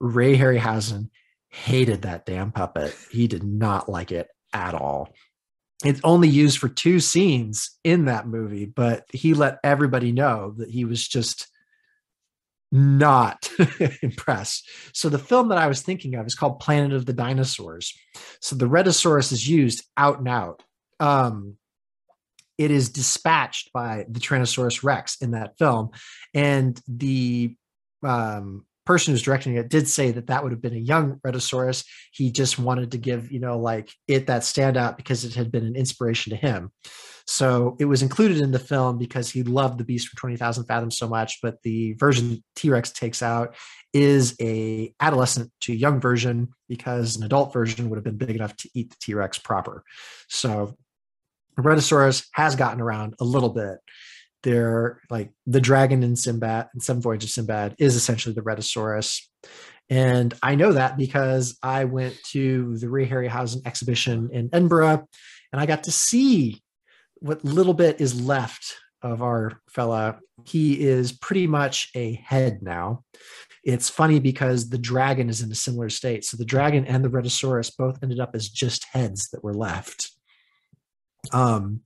Ray 0.00 0.36
Harryhausen 0.36 1.10
hated 1.50 2.02
that 2.02 2.26
damn 2.26 2.52
puppet. 2.52 2.94
He 3.10 3.26
did 3.26 3.42
not 3.42 3.88
like 3.88 4.12
it 4.12 4.28
at 4.52 4.74
all. 4.74 5.10
It's 5.84 6.00
only 6.02 6.28
used 6.28 6.58
for 6.58 6.68
two 6.68 6.98
scenes 7.00 7.78
in 7.84 8.06
that 8.06 8.26
movie, 8.26 8.66
but 8.66 9.04
he 9.12 9.34
let 9.34 9.58
everybody 9.62 10.12
know 10.12 10.54
that 10.56 10.70
he 10.70 10.84
was 10.84 11.06
just 11.06 11.48
not 12.72 13.50
impressed. 14.02 14.68
So 14.92 15.08
the 15.08 15.18
film 15.18 15.48
that 15.48 15.58
I 15.58 15.68
was 15.68 15.80
thinking 15.80 16.16
of 16.16 16.26
is 16.26 16.34
called 16.34 16.60
Planet 16.60 16.92
of 16.92 17.06
the 17.06 17.12
Dinosaurs. 17.12 17.94
So 18.40 18.56
the 18.56 18.68
Rhedosaurus 18.68 19.32
is 19.32 19.48
used 19.48 19.84
out 19.96 20.18
and 20.18 20.28
out. 20.28 20.62
Um, 21.00 21.56
it 22.58 22.70
is 22.70 22.90
dispatched 22.90 23.72
by 23.72 24.04
the 24.08 24.20
Tyrannosaurus 24.20 24.82
Rex 24.82 25.16
in 25.20 25.30
that 25.30 25.56
film, 25.58 25.90
and 26.34 26.80
the 26.88 27.56
um, 28.02 28.66
person 28.84 29.12
who's 29.12 29.22
directing 29.22 29.54
it 29.54 29.68
did 29.68 29.86
say 29.86 30.10
that 30.10 30.26
that 30.26 30.42
would 30.42 30.50
have 30.50 30.62
been 30.62 30.74
a 30.74 30.78
young 30.78 31.20
Rhedosaurus. 31.20 31.84
He 32.10 32.32
just 32.32 32.58
wanted 32.58 32.92
to 32.92 32.98
give 32.98 33.30
you 33.30 33.38
know 33.38 33.58
like 33.58 33.92
it 34.08 34.26
that 34.26 34.42
standout 34.42 34.96
because 34.96 35.24
it 35.24 35.34
had 35.34 35.52
been 35.52 35.64
an 35.64 35.76
inspiration 35.76 36.30
to 36.30 36.36
him. 36.36 36.72
So 37.26 37.76
it 37.78 37.84
was 37.84 38.00
included 38.00 38.38
in 38.38 38.52
the 38.52 38.58
film 38.58 38.96
because 38.96 39.30
he 39.30 39.42
loved 39.42 39.78
the 39.78 39.84
Beast 39.84 40.08
from 40.08 40.16
Twenty 40.16 40.36
Thousand 40.36 40.64
Fathoms 40.64 40.96
so 40.96 41.06
much. 41.06 41.40
But 41.42 41.62
the 41.62 41.92
version 41.92 42.42
T 42.56 42.70
Rex 42.70 42.90
takes 42.90 43.22
out 43.22 43.54
is 43.92 44.34
a 44.40 44.94
adolescent 45.00 45.52
to 45.60 45.74
young 45.74 46.00
version 46.00 46.48
because 46.68 47.16
an 47.16 47.24
adult 47.24 47.52
version 47.52 47.90
would 47.90 47.96
have 47.96 48.04
been 48.04 48.16
big 48.16 48.34
enough 48.36 48.56
to 48.56 48.70
eat 48.74 48.90
the 48.90 48.96
T 49.00 49.14
Rex 49.14 49.38
proper. 49.38 49.84
So 50.28 50.76
Rhedosaurus 51.62 52.26
has 52.32 52.56
gotten 52.56 52.80
around 52.80 53.14
a 53.20 53.24
little 53.24 53.50
bit. 53.50 53.78
They're 54.42 55.00
like 55.10 55.30
the 55.46 55.60
dragon 55.60 56.02
in 56.02 56.16
Sinbad 56.16 56.68
and 56.72 56.82
Seven 56.82 57.02
Voyage 57.02 57.24
of 57.24 57.30
Sinbad 57.30 57.74
is 57.78 57.96
essentially 57.96 58.34
the 58.34 58.42
Rhedosaurus. 58.42 59.20
And 59.90 60.34
I 60.42 60.54
know 60.54 60.72
that 60.72 60.96
because 60.96 61.58
I 61.62 61.84
went 61.84 62.16
to 62.32 62.76
the 62.76 62.88
Ray 62.88 63.08
Harryhausen 63.08 63.66
exhibition 63.66 64.30
in 64.32 64.50
Edinburgh 64.52 65.06
and 65.52 65.60
I 65.60 65.66
got 65.66 65.84
to 65.84 65.92
see 65.92 66.62
what 67.16 67.44
little 67.44 67.74
bit 67.74 68.00
is 68.00 68.20
left 68.20 68.76
of 69.02 69.22
our 69.22 69.60
fella. 69.68 70.18
He 70.44 70.80
is 70.80 71.12
pretty 71.12 71.46
much 71.46 71.90
a 71.94 72.14
head 72.14 72.60
now. 72.62 73.04
It's 73.64 73.88
funny 73.88 74.20
because 74.20 74.68
the 74.68 74.78
dragon 74.78 75.28
is 75.28 75.40
in 75.40 75.50
a 75.50 75.54
similar 75.54 75.88
state. 75.88 76.24
So 76.24 76.36
the 76.36 76.44
dragon 76.44 76.84
and 76.84 77.04
the 77.04 77.10
Rhedosaurus 77.10 77.76
both 77.76 77.98
ended 78.02 78.20
up 78.20 78.30
as 78.34 78.48
just 78.48 78.86
heads 78.92 79.30
that 79.30 79.42
were 79.42 79.54
left. 79.54 80.12
Um, 81.32 81.82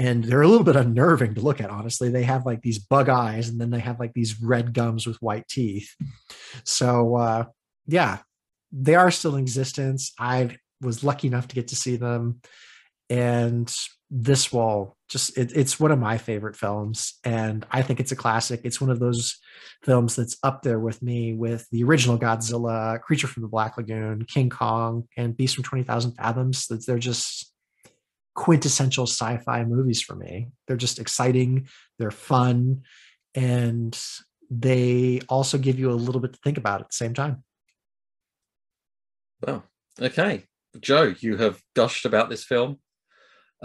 and 0.00 0.24
they're 0.24 0.40
a 0.40 0.48
little 0.48 0.64
bit 0.64 0.76
unnerving 0.76 1.34
to 1.34 1.42
look 1.42 1.60
at 1.60 1.68
honestly. 1.68 2.08
They 2.08 2.22
have 2.22 2.46
like 2.46 2.62
these 2.62 2.78
bug 2.78 3.10
eyes 3.10 3.50
and 3.50 3.60
then 3.60 3.70
they 3.70 3.80
have 3.80 4.00
like 4.00 4.14
these 4.14 4.40
red 4.40 4.72
gums 4.72 5.06
with 5.06 5.20
white 5.20 5.46
teeth. 5.46 5.94
So 6.64 7.16
uh 7.16 7.44
yeah 7.86 8.18
they 8.72 8.94
are 8.94 9.10
still 9.10 9.34
in 9.34 9.42
existence. 9.42 10.12
I 10.18 10.56
was 10.80 11.04
lucky 11.04 11.26
enough 11.28 11.48
to 11.48 11.54
get 11.54 11.68
to 11.68 11.76
see 11.76 11.96
them. 11.96 12.40
And 13.10 13.70
this 14.08 14.50
wall 14.52 14.96
just 15.08 15.36
it, 15.36 15.52
it's 15.54 15.78
one 15.78 15.90
of 15.90 15.98
my 15.98 16.18
favorite 16.18 16.56
films 16.56 17.14
and 17.24 17.64
i 17.70 17.82
think 17.82 18.00
it's 18.00 18.12
a 18.12 18.16
classic. 18.16 18.62
It's 18.64 18.80
one 18.80 18.90
of 18.90 19.00
those 19.00 19.36
films 19.84 20.16
that's 20.16 20.38
up 20.42 20.62
there 20.62 20.80
with 20.80 21.02
me 21.02 21.34
with 21.34 21.66
the 21.70 21.84
original 21.84 22.18
godzilla 22.18 23.00
creature 23.02 23.26
from 23.26 23.42
the 23.42 23.48
black 23.48 23.76
lagoon 23.76 24.24
king 24.24 24.48
kong 24.48 25.08
and 25.16 25.36
beast 25.36 25.56
from 25.56 25.64
20000 25.64 26.12
fathoms. 26.12 26.68
That 26.68 26.86
they're 26.86 26.98
just 26.98 27.49
quintessential 28.34 29.06
sci-fi 29.06 29.64
movies 29.64 30.02
for 30.02 30.14
me. 30.14 30.48
They're 30.66 30.76
just 30.76 30.98
exciting, 30.98 31.68
they're 31.98 32.10
fun, 32.10 32.82
and 33.34 33.98
they 34.50 35.20
also 35.28 35.58
give 35.58 35.78
you 35.78 35.90
a 35.90 35.92
little 35.92 36.20
bit 36.20 36.32
to 36.32 36.38
think 36.42 36.58
about 36.58 36.80
at 36.80 36.88
the 36.88 36.94
same 36.94 37.14
time. 37.14 37.44
well, 39.46 39.64
okay, 40.00 40.44
Joe, 40.80 41.14
you 41.20 41.36
have 41.36 41.60
gushed 41.74 42.04
about 42.04 42.30
this 42.30 42.44
film. 42.44 42.78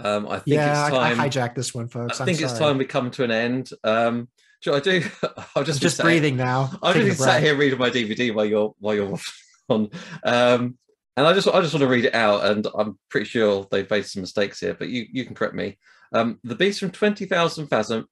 Um, 0.02 0.26
I 0.26 0.38
think 0.38 0.56
yeah, 0.56 0.86
it's 0.86 0.94
time. 0.94 1.20
I, 1.20 1.24
I 1.24 1.28
hijacked 1.28 1.54
this 1.54 1.74
one, 1.74 1.88
folks. 1.88 2.20
I 2.20 2.24
I'm 2.24 2.26
think 2.26 2.40
it's 2.40 2.58
time 2.58 2.78
we 2.78 2.84
come 2.84 3.10
to 3.12 3.24
an 3.24 3.30
end. 3.30 3.70
Um, 3.82 4.28
Joe, 4.62 4.74
I 4.74 4.80
do. 4.80 5.02
I'll 5.54 5.64
just 5.64 5.78
I'm 5.78 5.82
just 5.82 6.00
breathing 6.00 6.36
now. 6.36 6.70
Taking 6.82 7.06
just 7.06 7.20
sat 7.20 7.42
here 7.42 7.56
reading 7.56 7.78
my 7.78 7.90
DVD 7.90 8.34
while 8.34 8.44
you're 8.44 8.74
while 8.78 8.94
you're 8.94 9.18
on, 9.68 9.90
um, 10.24 10.78
and 11.16 11.26
I 11.26 11.32
just 11.32 11.48
I 11.48 11.60
just 11.60 11.72
want 11.74 11.82
to 11.82 11.88
read 11.88 12.04
it 12.04 12.14
out, 12.14 12.44
and 12.44 12.66
I'm 12.76 12.98
pretty 13.08 13.26
sure 13.26 13.66
they've 13.70 13.90
made 13.90 14.06
some 14.06 14.22
mistakes 14.22 14.60
here, 14.60 14.74
but 14.74 14.88
you 14.88 15.06
you 15.10 15.24
can 15.24 15.34
correct 15.34 15.54
me. 15.54 15.78
Um, 16.12 16.38
the 16.44 16.54
Beast 16.54 16.80
from 16.80 16.90
Twenty 16.90 17.26
Thousand 17.26 17.68
Fathom, 17.68 18.06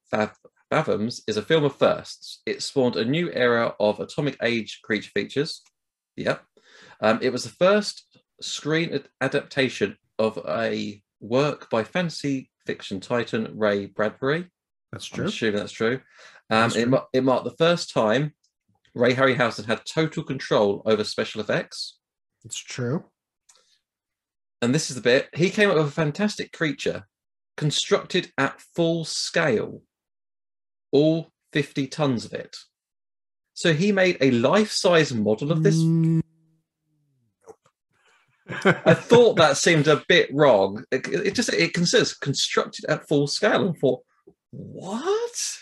Fathoms 0.71 1.23
is 1.29 1.37
a 1.37 1.43
film 1.43 1.65
of 1.65 1.77
firsts. 1.77 2.41
It 2.47 2.63
spawned 2.63 2.97
a 2.97 3.05
new 3.05 3.31
era 3.33 3.75
of 3.79 4.01
atomic 4.01 4.37
age 4.43 4.81
creature 4.83 5.11
features. 5.15 5.63
Yep, 6.17 6.43
um, 7.01 7.19
it 7.23 7.31
was 7.31 7.45
the 7.45 7.51
first 7.51 8.05
screen 8.41 8.93
ad- 8.95 9.09
adaptation 9.21 9.97
of 10.19 10.39
a 10.49 11.03
work 11.21 11.71
by 11.71 11.85
fantasy 11.85 12.51
fiction 12.67 13.01
titan 13.01 13.57
Ray 13.59 13.87
Bradbury. 13.87 14.51
That's 14.93 15.11
I'm 15.13 15.17
true. 15.17 15.27
assuming 15.27 15.57
that's 15.57 15.73
true. 15.73 16.01
Um, 16.51 16.63
That's 16.63 16.77
it, 16.77 16.83
true. 16.83 16.91
mar- 16.91 17.07
it 17.13 17.25
marked 17.25 17.45
the 17.45 17.57
first 17.57 17.93
time 17.93 18.35
Ray 18.95 19.15
Harryhausen 19.15 19.65
had 19.67 19.83
total 19.85 20.23
control 20.23 20.83
over 20.87 21.03
special 21.03 21.41
effects. 21.41 21.99
It's 22.45 22.59
true. 22.59 23.05
And 24.61 24.75
this 24.75 24.91
is 24.91 24.97
the 24.97 25.03
bit 25.03 25.29
he 25.35 25.51
came 25.51 25.71
up 25.71 25.77
with 25.77 25.87
a 25.87 25.91
fantastic 25.91 26.53
creature 26.53 27.07
constructed 27.57 28.33
at 28.39 28.61
full 28.61 29.05
scale, 29.05 29.83
all 30.91 31.31
50 31.53 31.87
tons 31.89 32.25
of 32.25 32.33
it. 32.33 32.57
So 33.55 33.73
he 33.73 33.93
made 33.93 34.19
a 34.21 34.33
life 34.33 34.71
size 34.71 35.15
model 35.15 35.53
of 35.53 35.63
this. 35.63 35.77
Mm, 35.77 36.23
I 38.49 38.95
thought 38.95 39.37
that 39.37 39.57
seemed 39.57 39.87
a 39.87 40.03
bit 40.09 40.29
wrong. 40.33 40.85
It, 40.91 41.07
it 41.09 41.35
just 41.35 41.53
it 41.53 41.73
considers 41.73 42.15
constructed 42.15 42.85
at 42.87 43.07
full 43.07 43.27
scale. 43.27 43.67
And 43.67 43.79
thought, 43.79 44.03
what? 44.51 45.59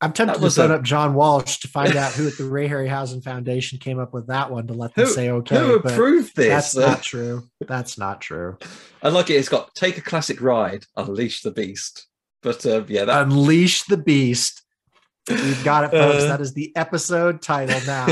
I'm 0.00 0.12
tempted 0.12 0.40
to 0.48 0.62
a- 0.62 0.76
up 0.76 0.82
John 0.82 1.14
Walsh 1.14 1.58
to 1.58 1.68
find 1.68 1.96
out 1.96 2.12
who 2.12 2.28
at 2.28 2.36
the 2.38 2.44
Ray 2.44 2.68
Harryhausen 2.68 3.22
Foundation 3.22 3.78
came 3.78 3.98
up 3.98 4.12
with 4.12 4.28
that 4.28 4.50
one 4.50 4.66
to 4.68 4.74
let 4.74 4.94
them 4.94 5.06
Who, 5.06 5.12
say 5.12 5.30
okay. 5.30 5.58
who 5.58 5.74
approved 5.76 6.36
that's 6.36 6.76
not 6.76 7.02
true. 7.02 7.48
That's 7.66 7.98
not 7.98 8.20
true. 8.20 8.58
I 9.02 9.08
like 9.08 9.30
it. 9.30 9.34
It's 9.34 9.48
got 9.48 9.74
take 9.74 9.98
a 9.98 10.02
classic 10.02 10.40
ride, 10.40 10.84
unleash 10.96 11.42
the 11.42 11.50
beast. 11.50 12.06
But 12.42 12.64
uh, 12.64 12.84
yeah, 12.86 13.04
that 13.06 13.22
Unleash 13.22 13.84
the 13.84 13.96
Beast. 13.96 14.62
We've 15.28 15.64
got 15.64 15.84
it, 15.84 15.90
folks. 15.90 16.22
Uh, 16.22 16.28
that 16.28 16.40
is 16.40 16.54
the 16.54 16.74
episode 16.76 17.42
title 17.42 17.78
now. 17.86 18.06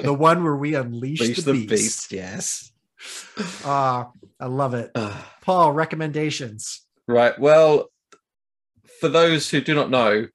the 0.00 0.14
one 0.16 0.44
where 0.44 0.56
we 0.56 0.76
unleash, 0.76 1.20
unleash 1.20 1.36
the, 1.38 1.52
the 1.52 1.66
beast. 1.66 2.08
beast. 2.08 2.12
Yes. 2.12 2.72
Ah, 3.64 4.12
I 4.40 4.46
love 4.46 4.74
it. 4.74 4.96
Paul, 5.42 5.72
recommendations. 5.72 6.82
right. 7.08 7.36
Well, 7.38 7.90
for 9.00 9.08
those 9.08 9.50
who 9.50 9.60
do 9.60 9.74
not 9.74 9.90
know, 9.90 10.28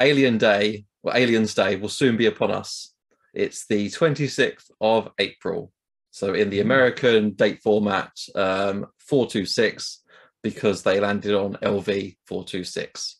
Alien 0.00 0.38
Day 0.38 0.84
or 1.02 1.16
Aliens 1.16 1.54
Day 1.54 1.76
will 1.76 1.88
soon 1.88 2.16
be 2.16 2.26
upon 2.26 2.50
us. 2.50 2.94
It's 3.34 3.66
the 3.66 3.88
26th 3.88 4.70
of 4.80 5.10
April. 5.18 5.72
So 6.10 6.34
in 6.34 6.50
the 6.50 6.60
American 6.60 7.30
date 7.34 7.60
format, 7.62 8.10
um, 8.34 8.86
426, 8.98 10.02
because 10.42 10.82
they 10.82 10.98
landed 11.00 11.34
on 11.34 11.54
LV 11.62 12.16
426. 12.26 13.16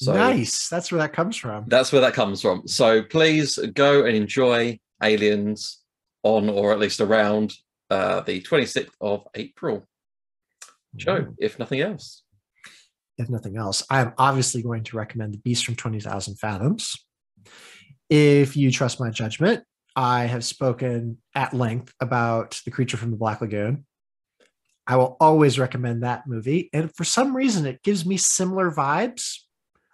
So 0.00 0.14
nice. 0.14 0.68
That's 0.68 0.90
where 0.92 1.00
that 1.00 1.12
comes 1.12 1.36
from. 1.36 1.64
that's 1.68 1.92
where 1.92 2.00
that 2.00 2.14
comes 2.14 2.40
from. 2.40 2.66
So 2.66 3.02
please 3.02 3.58
go 3.74 4.04
and 4.04 4.16
enjoy 4.16 4.78
Aliens 5.02 5.78
on 6.22 6.48
or 6.48 6.72
at 6.72 6.78
least 6.78 7.00
around 7.00 7.54
uh, 7.90 8.20
the 8.22 8.40
26th 8.42 8.90
of 9.00 9.26
April. 9.34 9.86
Joe, 10.96 11.20
Mm. 11.22 11.34
if 11.38 11.58
nothing 11.58 11.80
else. 11.80 12.22
If 13.18 13.28
nothing 13.28 13.56
else, 13.56 13.84
I 13.90 14.00
am 14.00 14.12
obviously 14.16 14.62
going 14.62 14.84
to 14.84 14.96
recommend 14.96 15.34
The 15.34 15.38
Beast 15.38 15.64
from 15.64 15.74
20,000 15.76 16.36
Fathoms. 16.38 16.94
If 18.08 18.56
you 18.56 18.70
trust 18.70 19.00
my 19.00 19.10
judgment, 19.10 19.64
I 19.96 20.26
have 20.26 20.44
spoken 20.44 21.18
at 21.34 21.52
length 21.52 21.92
about 22.00 22.60
The 22.64 22.70
Creature 22.70 22.98
from 22.98 23.10
the 23.10 23.16
Black 23.16 23.40
Lagoon. 23.40 23.84
I 24.86 24.96
will 24.96 25.16
always 25.20 25.58
recommend 25.58 26.02
that 26.02 26.26
movie. 26.26 26.70
And 26.72 26.94
for 26.94 27.04
some 27.04 27.36
reason, 27.36 27.66
it 27.66 27.82
gives 27.82 28.06
me 28.06 28.16
similar 28.16 28.70
vibes. 28.70 29.40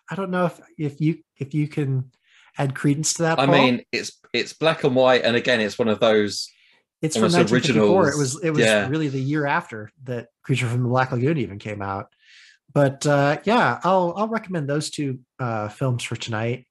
I 0.09 0.15
don't 0.15 0.31
know 0.31 0.47
if, 0.47 0.61
if 0.79 1.01
you 1.01 1.19
if 1.39 1.55
you 1.55 1.67
can 1.67 2.13
add 2.59 2.75
credence 2.77 3.15
to 3.15 3.23
that. 3.23 3.41
I 3.41 3.47
Paul. 3.47 3.55
mean, 3.55 3.83
it's 3.91 4.21
it's 4.33 4.53
black 4.53 4.85
and 4.85 4.95
white, 4.95 5.23
and 5.25 5.35
again, 5.35 5.61
it's 5.61 5.79
one 5.79 5.89
of 5.89 5.99
those. 5.99 6.49
It's 7.03 7.17
from 7.17 7.25
almost 7.25 7.51
1954. 7.51 8.11
It 8.11 8.19
was 8.19 8.45
it 8.45 8.51
was 8.51 8.61
Yeah. 8.61 8.89
really 8.89 9.09
the 9.09 9.21
year 9.21 9.47
after 9.47 9.91
that 10.05 10.29
Creature 10.45 10.69
from 10.69 10.83
the 10.85 10.89
Black 10.89 11.11
Lagoon 11.11 11.39
even 11.39 11.59
came 11.59 11.83
out. 11.83 12.07
But 12.75 13.07
uh, 13.07 13.39
yeah, 13.45 13.79
I'll 13.85 14.13
I'll 14.17 14.29
recommend 14.29 14.69
those 14.69 14.91
two 14.91 15.21
uh, 15.39 15.69
films 15.69 16.03
for 16.03 16.17
tonight. 16.17 16.67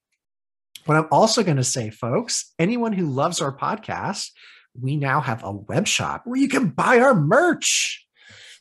What 0.86 0.98
I'm 0.98 1.08
also 1.12 1.44
going 1.44 1.58
to 1.58 1.64
say, 1.64 1.90
folks, 1.90 2.54
anyone 2.60 2.92
who 2.92 3.06
loves 3.06 3.40
our 3.42 3.56
podcast, 3.56 4.32
we 4.80 4.98
now 4.98 5.22
have 5.22 5.44
a 5.44 5.52
web 5.52 5.88
shop 5.88 6.24
where 6.26 6.40
you 6.40 6.50
can 6.50 6.70
buy 6.70 7.00
our 7.00 7.16
merch. 7.16 8.06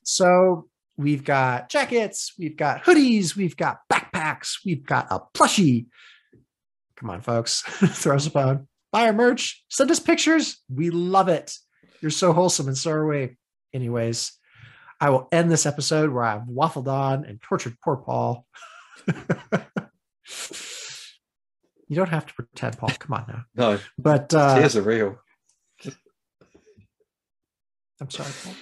So 0.05 0.69
we've 0.97 1.25
got 1.25 1.69
jackets, 1.69 2.33
we've 2.39 2.57
got 2.57 2.85
hoodies, 2.85 3.35
we've 3.35 3.57
got 3.57 3.79
backpacks, 3.93 4.59
we've 4.65 4.87
got 4.87 5.09
a 5.11 5.21
plushie. 5.35 5.87
Come 6.97 7.11
on, 7.11 7.21
folks, 7.23 7.63
throw 7.67 8.15
us 8.15 8.29
a 8.29 8.31
bone. 8.31 8.69
Buy 8.93 9.07
our 9.07 9.13
merch, 9.13 9.65
send 9.69 9.91
us 9.91 9.99
pictures. 9.99 10.61
We 10.73 10.91
love 10.91 11.29
it. 11.29 11.57
You're 12.01 12.11
so 12.13 12.33
wholesome, 12.33 12.69
and 12.69 12.79
so 12.79 12.93
are 12.93 13.07
we. 13.07 13.37
Anyways, 13.75 14.33
I 15.03 15.11
will 15.11 15.27
end 15.33 15.51
this 15.51 15.67
episode 15.67 16.11
where 16.11 16.23
I've 16.23 16.43
waffled 16.43 16.87
on 16.87 17.25
and 17.25 17.43
tortured 17.43 17.77
poor 17.83 17.97
Paul. 17.97 18.47
you 19.09 19.17
don't 21.97 22.09
have 22.09 22.25
to 22.25 22.35
pretend, 22.35 22.79
Paul. 22.79 22.91
Come 23.01 23.15
on 23.15 23.25
now. 23.27 23.43
No, 23.57 23.81
But 23.99 24.33
uh, 24.33 24.61
tears 24.61 24.77
are 24.77 24.83
real. 24.83 25.19
I'm 28.01 28.11
sorry, 28.11 28.31
Paul. 28.45 28.55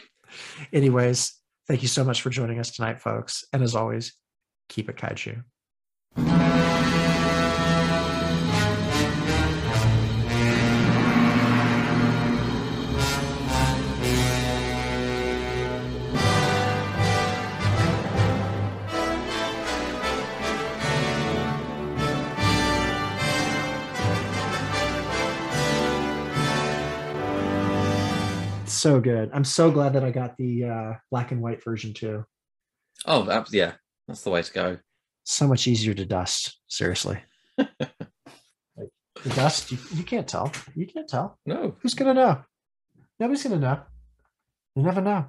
Anyways, 0.72 1.38
thank 1.68 1.82
you 1.82 1.88
so 1.88 2.05
much 2.05 2.22
for 2.22 2.30
joining 2.30 2.59
us 2.59 2.70
tonight, 2.70 3.03
folks. 3.03 3.45
And 3.53 3.62
as 3.62 3.74
always, 3.74 4.14
keep 4.70 4.88
it 4.88 4.97
kaiju. 4.97 5.45
So 28.81 28.99
good. 28.99 29.28
I'm 29.35 29.45
so 29.45 29.70
glad 29.70 29.93
that 29.93 30.05
I 30.05 30.11
got 30.11 30.39
the 30.39 30.64
uh, 30.64 30.93
black 31.11 31.33
and 31.33 31.43
white 31.43 31.62
version 31.62 31.93
too. 31.93 32.24
Oh, 33.05 33.24
that, 33.24 33.53
yeah, 33.53 33.72
that's 34.09 34.22
the 34.22 34.31
way 34.31 34.41
to 34.41 34.53
go. 34.55 34.78
So 35.24 35.47
much 35.47 35.66
easier 35.66 35.93
to 35.93 36.07
dust. 36.07 36.59
Seriously. 36.66 37.18
like 37.59 37.68
the 39.22 39.31
dust, 39.35 39.70
you, 39.70 39.76
you 39.93 40.03
can't 40.03 40.26
tell. 40.26 40.51
You 40.74 40.87
can't 40.87 41.07
tell. 41.07 41.39
No, 41.45 41.76
Who's 41.83 41.93
gonna 41.93 42.14
know? 42.14 42.43
Nobody's 43.18 43.43
gonna 43.43 43.59
know. 43.59 43.81
You 44.74 44.83
never 44.83 45.03
know. 45.03 45.26